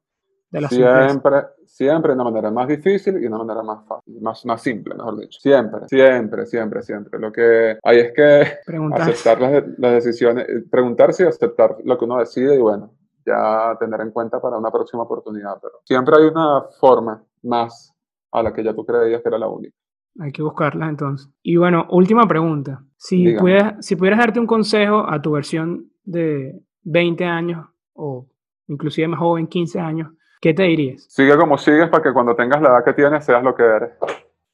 de 0.51 0.61
la 0.61 0.69
siempre, 0.69 1.47
siempre 1.65 2.13
una 2.13 2.25
manera 2.25 2.51
más 2.51 2.69
difícil 2.69 3.23
y 3.23 3.27
una 3.27 3.39
manera 3.39 3.63
más 3.63 3.89
fácil, 3.89 4.21
más, 4.21 4.45
más 4.45 4.61
simple, 4.61 4.95
mejor 4.95 5.21
dicho. 5.21 5.41
Siempre, 5.41 5.89
siempre, 5.89 6.45
siempre, 6.45 6.83
siempre. 6.83 7.19
Lo 7.19 7.33
que 7.33 7.79
hay 7.83 8.01
es 8.01 8.13
que 8.13 8.59
aceptar 8.97 9.41
las, 9.41 9.65
las, 9.79 9.93
decisiones, 9.95 10.47
preguntarse 10.71 11.25
y 11.25 11.27
aceptar 11.27 11.79
lo 11.83 11.97
que 11.97 12.05
uno 12.05 12.19
decide 12.19 12.55
y 12.55 12.61
bueno, 12.61 12.93
ya 13.25 13.75
tener 13.81 14.03
en 14.03 14.11
cuenta 14.11 14.43
para 14.43 14.59
una 14.59 14.71
próxima 14.71 15.05
oportunidad. 15.05 15.55
Pero 15.63 15.81
siempre 15.85 16.17
hay 16.19 16.25
una 16.25 16.65
forma 16.79 17.25
más 17.43 17.94
a 18.35 18.43
la 18.43 18.53
que 18.53 18.65
ya 18.65 18.75
tú 18.75 18.85
creías 18.85 19.23
que 19.23 19.29
era 19.29 19.39
la 19.39 19.49
única. 19.49 19.77
Hay 20.21 20.33
que 20.33 20.43
buscarla 20.43 20.89
entonces. 20.89 21.31
Y 21.43 21.57
bueno, 21.57 21.87
última 21.91 22.27
pregunta. 22.27 22.85
Si 22.97 23.35
pudieras, 23.35 23.85
si 23.85 23.97
pudieras 23.97 24.19
darte 24.19 24.41
un 24.41 24.47
consejo 24.47 25.09
a 25.09 25.21
tu 25.23 25.33
versión 25.33 25.91
de 26.05 26.61
20 26.83 27.25
años 27.25 27.67
o 27.95 28.27
inclusive 28.69 29.09
más 29.09 29.21
joven, 29.21 29.47
15 29.47 29.81
años, 29.81 30.13
¿qué 30.41 30.53
te 30.55 30.65
dirías? 30.65 31.07
Sigue 31.09 31.37
como 31.37 31.59
sigues 31.59 31.89
para 31.89 32.03
que 32.03 32.13
cuando 32.13 32.35
tengas 32.35 32.61
la 32.61 32.71
edad 32.71 32.85
que 32.85 32.93
tienes 32.93 33.25
seas 33.25 33.43
lo 33.43 33.55
que 33.55 33.63
eres. 33.63 33.91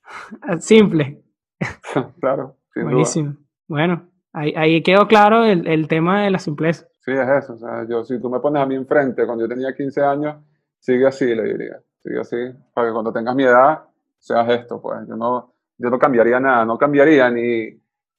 Simple. 0.61 1.22
claro. 2.20 2.57
Buenísimo. 2.74 3.37
Bueno, 3.66 4.09
ahí, 4.33 4.53
ahí, 4.57 4.83
quedó 4.83 5.07
claro 5.07 5.45
el, 5.45 5.66
el, 5.66 5.89
tema 5.89 6.22
de 6.22 6.31
la 6.31 6.39
simpleza. 6.39 6.87
Sí, 7.01 7.12
es 7.12 7.28
eso. 7.28 7.55
O 7.55 7.59
sea, 7.59 7.87
yo, 7.89 8.05
si 8.05 8.20
tú 8.20 8.31
me 8.31 8.41
pones 8.41 8.62
a 8.62 8.66
mí 8.66 8.74
enfrente 8.74 9.26
cuando 9.26 9.45
yo 9.45 9.49
tenía 9.49 9.74
15 9.74 10.03
años, 10.03 10.37
sigue 10.78 11.07
así, 11.07 11.26
le 11.35 11.43
diría. 11.45 11.81
Sigue 12.03 12.20
así, 12.20 12.36
para 12.74 12.88
que 12.88 12.92
cuando 12.92 13.12
tengas 13.12 13.34
mi 13.34 13.44
edad 13.44 13.84
seas 14.18 14.48
esto, 14.48 14.80
pues. 14.80 15.07
Yo 15.09 15.16
no, 15.16 15.53
yo 15.78 15.90
no 15.90 15.98
cambiaría 15.98 16.40
nada, 16.40 16.64
no 16.64 16.78
cambiaría 16.78 17.30
ni, 17.30 17.68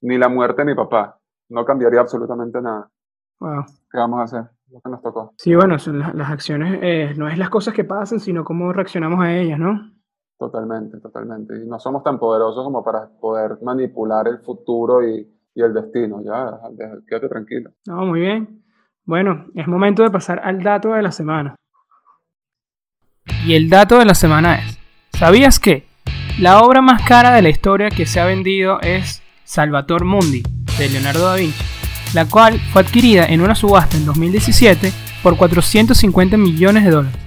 ni 0.01 0.17
la 0.17 0.29
muerte 0.29 0.61
de 0.61 0.71
mi 0.71 0.75
papá. 0.75 1.17
No 1.49 1.65
cambiaría 1.65 1.99
absolutamente 1.99 2.61
nada. 2.61 2.89
Wow. 3.39 3.65
¿Qué 3.91 3.97
vamos 3.97 4.19
a 4.19 4.23
hacer? 4.23 4.51
Lo 4.71 4.79
que 4.79 4.89
nos 4.89 5.01
tocó. 5.01 5.33
Sí, 5.37 5.53
bueno, 5.55 5.77
son 5.79 5.99
las, 5.99 6.29
acciones, 6.29 6.79
eh, 6.81 7.13
no 7.17 7.27
es 7.27 7.37
las 7.37 7.49
cosas 7.49 7.73
que 7.73 7.83
pasan, 7.83 8.19
sino 8.19 8.43
cómo 8.43 8.71
reaccionamos 8.71 9.19
a 9.19 9.33
ellas, 9.33 9.59
¿no? 9.59 9.91
Totalmente, 10.37 10.99
totalmente. 10.99 11.55
Y 11.61 11.67
no 11.67 11.77
somos 11.79 12.03
tan 12.03 12.17
poderosos 12.17 12.63
como 12.63 12.83
para 12.83 13.09
poder 13.19 13.57
manipular 13.61 14.27
el 14.27 14.39
futuro 14.39 15.05
y, 15.05 15.27
y 15.53 15.61
el 15.61 15.73
destino. 15.73 16.21
Ya, 16.23 16.59
quédate 17.07 17.27
tranquilo. 17.27 17.71
No, 17.85 18.05
muy 18.05 18.21
bien. 18.21 18.63
Bueno, 19.05 19.47
es 19.55 19.67
momento 19.67 20.03
de 20.03 20.09
pasar 20.09 20.39
al 20.43 20.63
dato 20.63 20.93
de 20.93 21.01
la 21.01 21.11
semana. 21.11 21.55
Y 23.45 23.53
el 23.53 23.69
dato 23.69 23.99
de 23.99 24.05
la 24.05 24.15
semana 24.15 24.55
es, 24.55 24.79
¿sabías 25.17 25.59
que 25.59 25.85
la 26.39 26.61
obra 26.61 26.81
más 26.81 27.03
cara 27.03 27.31
de 27.31 27.41
la 27.41 27.49
historia 27.49 27.89
que 27.89 28.05
se 28.05 28.19
ha 28.19 28.25
vendido 28.25 28.79
es 28.81 29.21
Salvator 29.43 30.05
Mundi, 30.05 30.43
de 30.77 30.89
Leonardo 30.89 31.25
da 31.25 31.35
Vinci? 31.35 31.63
la 32.13 32.27
cual 32.27 32.59
fue 32.59 32.81
adquirida 32.81 33.25
en 33.25 33.41
una 33.41 33.55
subasta 33.55 33.97
en 33.97 34.05
2017 34.05 34.91
por 35.23 35.37
450 35.37 36.37
millones 36.37 36.83
de 36.83 36.91
dólares. 36.91 37.19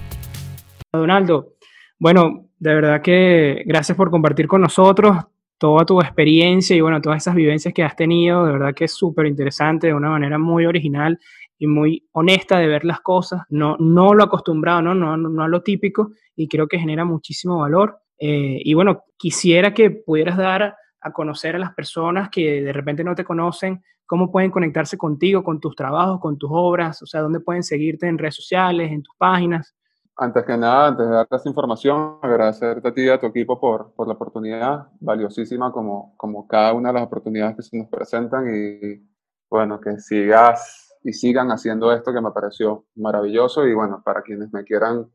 Donaldo, 0.93 1.53
bueno, 1.99 2.49
de 2.59 2.73
verdad 2.75 3.01
que 3.01 3.63
gracias 3.65 3.97
por 3.97 4.11
compartir 4.11 4.47
con 4.47 4.61
nosotros 4.61 5.17
toda 5.57 5.85
tu 5.85 5.99
experiencia 6.01 6.75
y 6.75 6.81
bueno, 6.81 7.01
todas 7.01 7.23
esas 7.23 7.35
vivencias 7.35 7.73
que 7.73 7.83
has 7.83 7.95
tenido, 7.95 8.45
de 8.45 8.53
verdad 8.53 8.73
que 8.75 8.85
es 8.85 8.93
súper 8.93 9.25
interesante, 9.25 9.87
de 9.87 9.93
una 9.93 10.09
manera 10.09 10.37
muy 10.37 10.65
original 10.65 11.19
y 11.57 11.67
muy 11.67 12.07
honesta 12.11 12.57
de 12.59 12.67
ver 12.67 12.85
las 12.85 13.01
cosas, 13.01 13.43
no, 13.49 13.77
no 13.79 14.13
lo 14.13 14.23
acostumbrado, 14.23 14.81
¿no? 14.81 14.95
No, 14.95 15.17
no, 15.17 15.43
a 15.43 15.47
lo 15.47 15.61
típico 15.61 16.11
y 16.35 16.47
creo 16.47 16.67
que 16.67 16.79
genera 16.79 17.05
muchísimo 17.05 17.59
valor. 17.59 17.99
Eh, 18.17 18.59
y 18.63 18.73
bueno, 18.73 19.03
quisiera 19.17 19.73
que 19.73 19.91
pudieras 19.91 20.37
dar 20.37 20.75
a 21.01 21.11
conocer 21.11 21.55
a 21.55 21.59
las 21.59 21.73
personas 21.73 22.29
que 22.29 22.61
de 22.61 22.73
repente 22.73 23.03
no 23.03 23.15
te 23.15 23.23
conocen, 23.23 23.83
cómo 24.05 24.31
pueden 24.31 24.51
conectarse 24.51 24.97
contigo, 24.97 25.43
con 25.43 25.59
tus 25.59 25.75
trabajos, 25.75 26.19
con 26.19 26.37
tus 26.37 26.49
obras, 26.51 27.01
o 27.01 27.05
sea, 27.05 27.21
dónde 27.21 27.39
pueden 27.39 27.63
seguirte 27.63 28.07
en 28.07 28.17
redes 28.17 28.35
sociales, 28.35 28.91
en 28.91 29.03
tus 29.03 29.15
páginas. 29.17 29.75
Antes 30.17 30.45
que 30.45 30.55
nada, 30.55 30.87
antes 30.87 31.05
de 31.05 31.13
darte 31.13 31.35
esa 31.35 31.49
información, 31.49 32.19
agradecerte 32.21 32.87
a 32.87 32.93
ti 32.93 33.01
y 33.01 33.09
a 33.09 33.19
tu 33.19 33.27
equipo 33.27 33.59
por, 33.59 33.93
por 33.93 34.07
la 34.07 34.13
oportunidad, 34.13 34.87
valiosísima 34.99 35.71
como, 35.71 36.15
como 36.15 36.47
cada 36.47 36.73
una 36.73 36.89
de 36.89 36.93
las 36.93 37.03
oportunidades 37.03 37.57
que 37.57 37.63
se 37.63 37.77
nos 37.77 37.89
presentan 37.89 38.45
y 38.47 39.05
bueno, 39.49 39.79
que 39.79 39.99
sigas 39.99 40.84
y 41.05 41.13
sigan 41.13 41.51
haciendo 41.51 41.91
esto 41.93 42.11
que 42.11 42.19
me 42.19 42.31
pareció 42.31 42.85
maravilloso 42.95 43.65
y 43.67 43.75
bueno, 43.75 44.01
para 44.03 44.23
quienes 44.23 44.51
me 44.51 44.63
quieran 44.63 45.05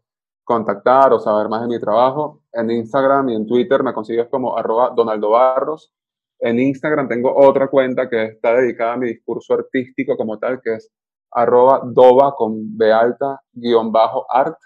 contactar 0.45 1.13
o 1.13 1.19
saber 1.19 1.49
más 1.49 1.63
de 1.63 1.67
mi 1.67 1.81
trabajo, 1.81 2.43
en 2.53 2.71
Instagram 2.71 3.29
y 3.31 3.35
en 3.35 3.47
Twitter 3.47 3.83
me 3.83 3.93
consigues 3.93 4.29
como 4.29 4.57
arroba 4.57 4.91
Donaldo 4.95 5.31
Barros. 5.31 5.93
En 6.39 6.61
Instagram 6.61 7.09
tengo 7.09 7.35
otra 7.37 7.67
cuenta 7.67 8.09
que 8.09 8.25
está 8.25 8.55
dedicada 8.55 8.93
a 8.93 8.97
mi 8.99 9.09
discurso 9.09 9.55
artístico 9.55 10.17
como 10.17 10.39
tal, 10.39 10.61
que 10.63 10.75
es 10.75 10.93
arroba 11.33 11.83
doba 11.85 12.35
con 12.37 12.77
B 12.79 12.93
alta 12.93 13.41
guion 13.53 13.91
bajo 13.91 14.27
art. 14.33 14.57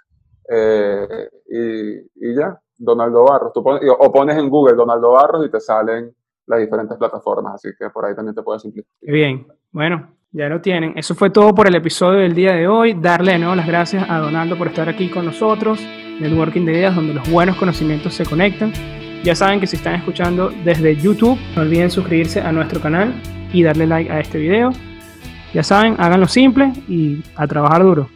Eh, 0.50 1.28
y, 1.48 2.28
y, 2.28 2.36
ya, 2.36 2.60
Donaldo 2.76 3.24
Barros. 3.24 3.52
Tú 3.54 3.62
pones, 3.62 3.82
o 3.98 4.12
pones 4.12 4.36
en 4.36 4.50
Google 4.50 4.74
Donaldo 4.74 5.12
Barros 5.12 5.46
y 5.46 5.50
te 5.50 5.58
salen 5.58 6.14
las 6.46 6.60
diferentes 6.60 6.98
plataformas, 6.98 7.54
así 7.54 7.70
que 7.78 7.88
por 7.88 8.04
ahí 8.04 8.14
también 8.14 8.34
te 8.34 8.42
puedes 8.42 8.60
simplificar. 8.60 8.94
Bien, 9.00 9.46
bueno, 9.74 10.06
ya 10.30 10.48
lo 10.48 10.60
tienen. 10.60 10.92
Eso 10.96 11.16
fue 11.16 11.30
todo 11.30 11.52
por 11.52 11.66
el 11.66 11.74
episodio 11.74 12.20
del 12.20 12.32
día 12.32 12.52
de 12.52 12.68
hoy. 12.68 12.94
Darle 12.94 13.36
nuevo 13.38 13.56
las 13.56 13.66
gracias 13.66 14.08
a 14.08 14.18
Donaldo 14.18 14.56
por 14.56 14.68
estar 14.68 14.88
aquí 14.88 15.08
con 15.08 15.24
nosotros. 15.24 15.84
Networking 16.20 16.64
de 16.64 16.74
Ideas, 16.74 16.94
donde 16.94 17.12
los 17.12 17.28
buenos 17.28 17.56
conocimientos 17.56 18.14
se 18.14 18.24
conectan. 18.24 18.72
Ya 19.24 19.34
saben 19.34 19.58
que 19.58 19.66
si 19.66 19.74
están 19.74 19.96
escuchando 19.96 20.52
desde 20.64 20.94
YouTube, 20.94 21.36
no 21.56 21.62
olviden 21.62 21.90
suscribirse 21.90 22.40
a 22.40 22.52
nuestro 22.52 22.80
canal 22.80 23.12
y 23.52 23.64
darle 23.64 23.88
like 23.88 24.12
a 24.12 24.20
este 24.20 24.38
video. 24.38 24.70
Ya 25.52 25.64
saben, 25.64 25.96
háganlo 25.98 26.28
simple 26.28 26.72
y 26.88 27.20
a 27.34 27.48
trabajar 27.48 27.82
duro. 27.82 28.08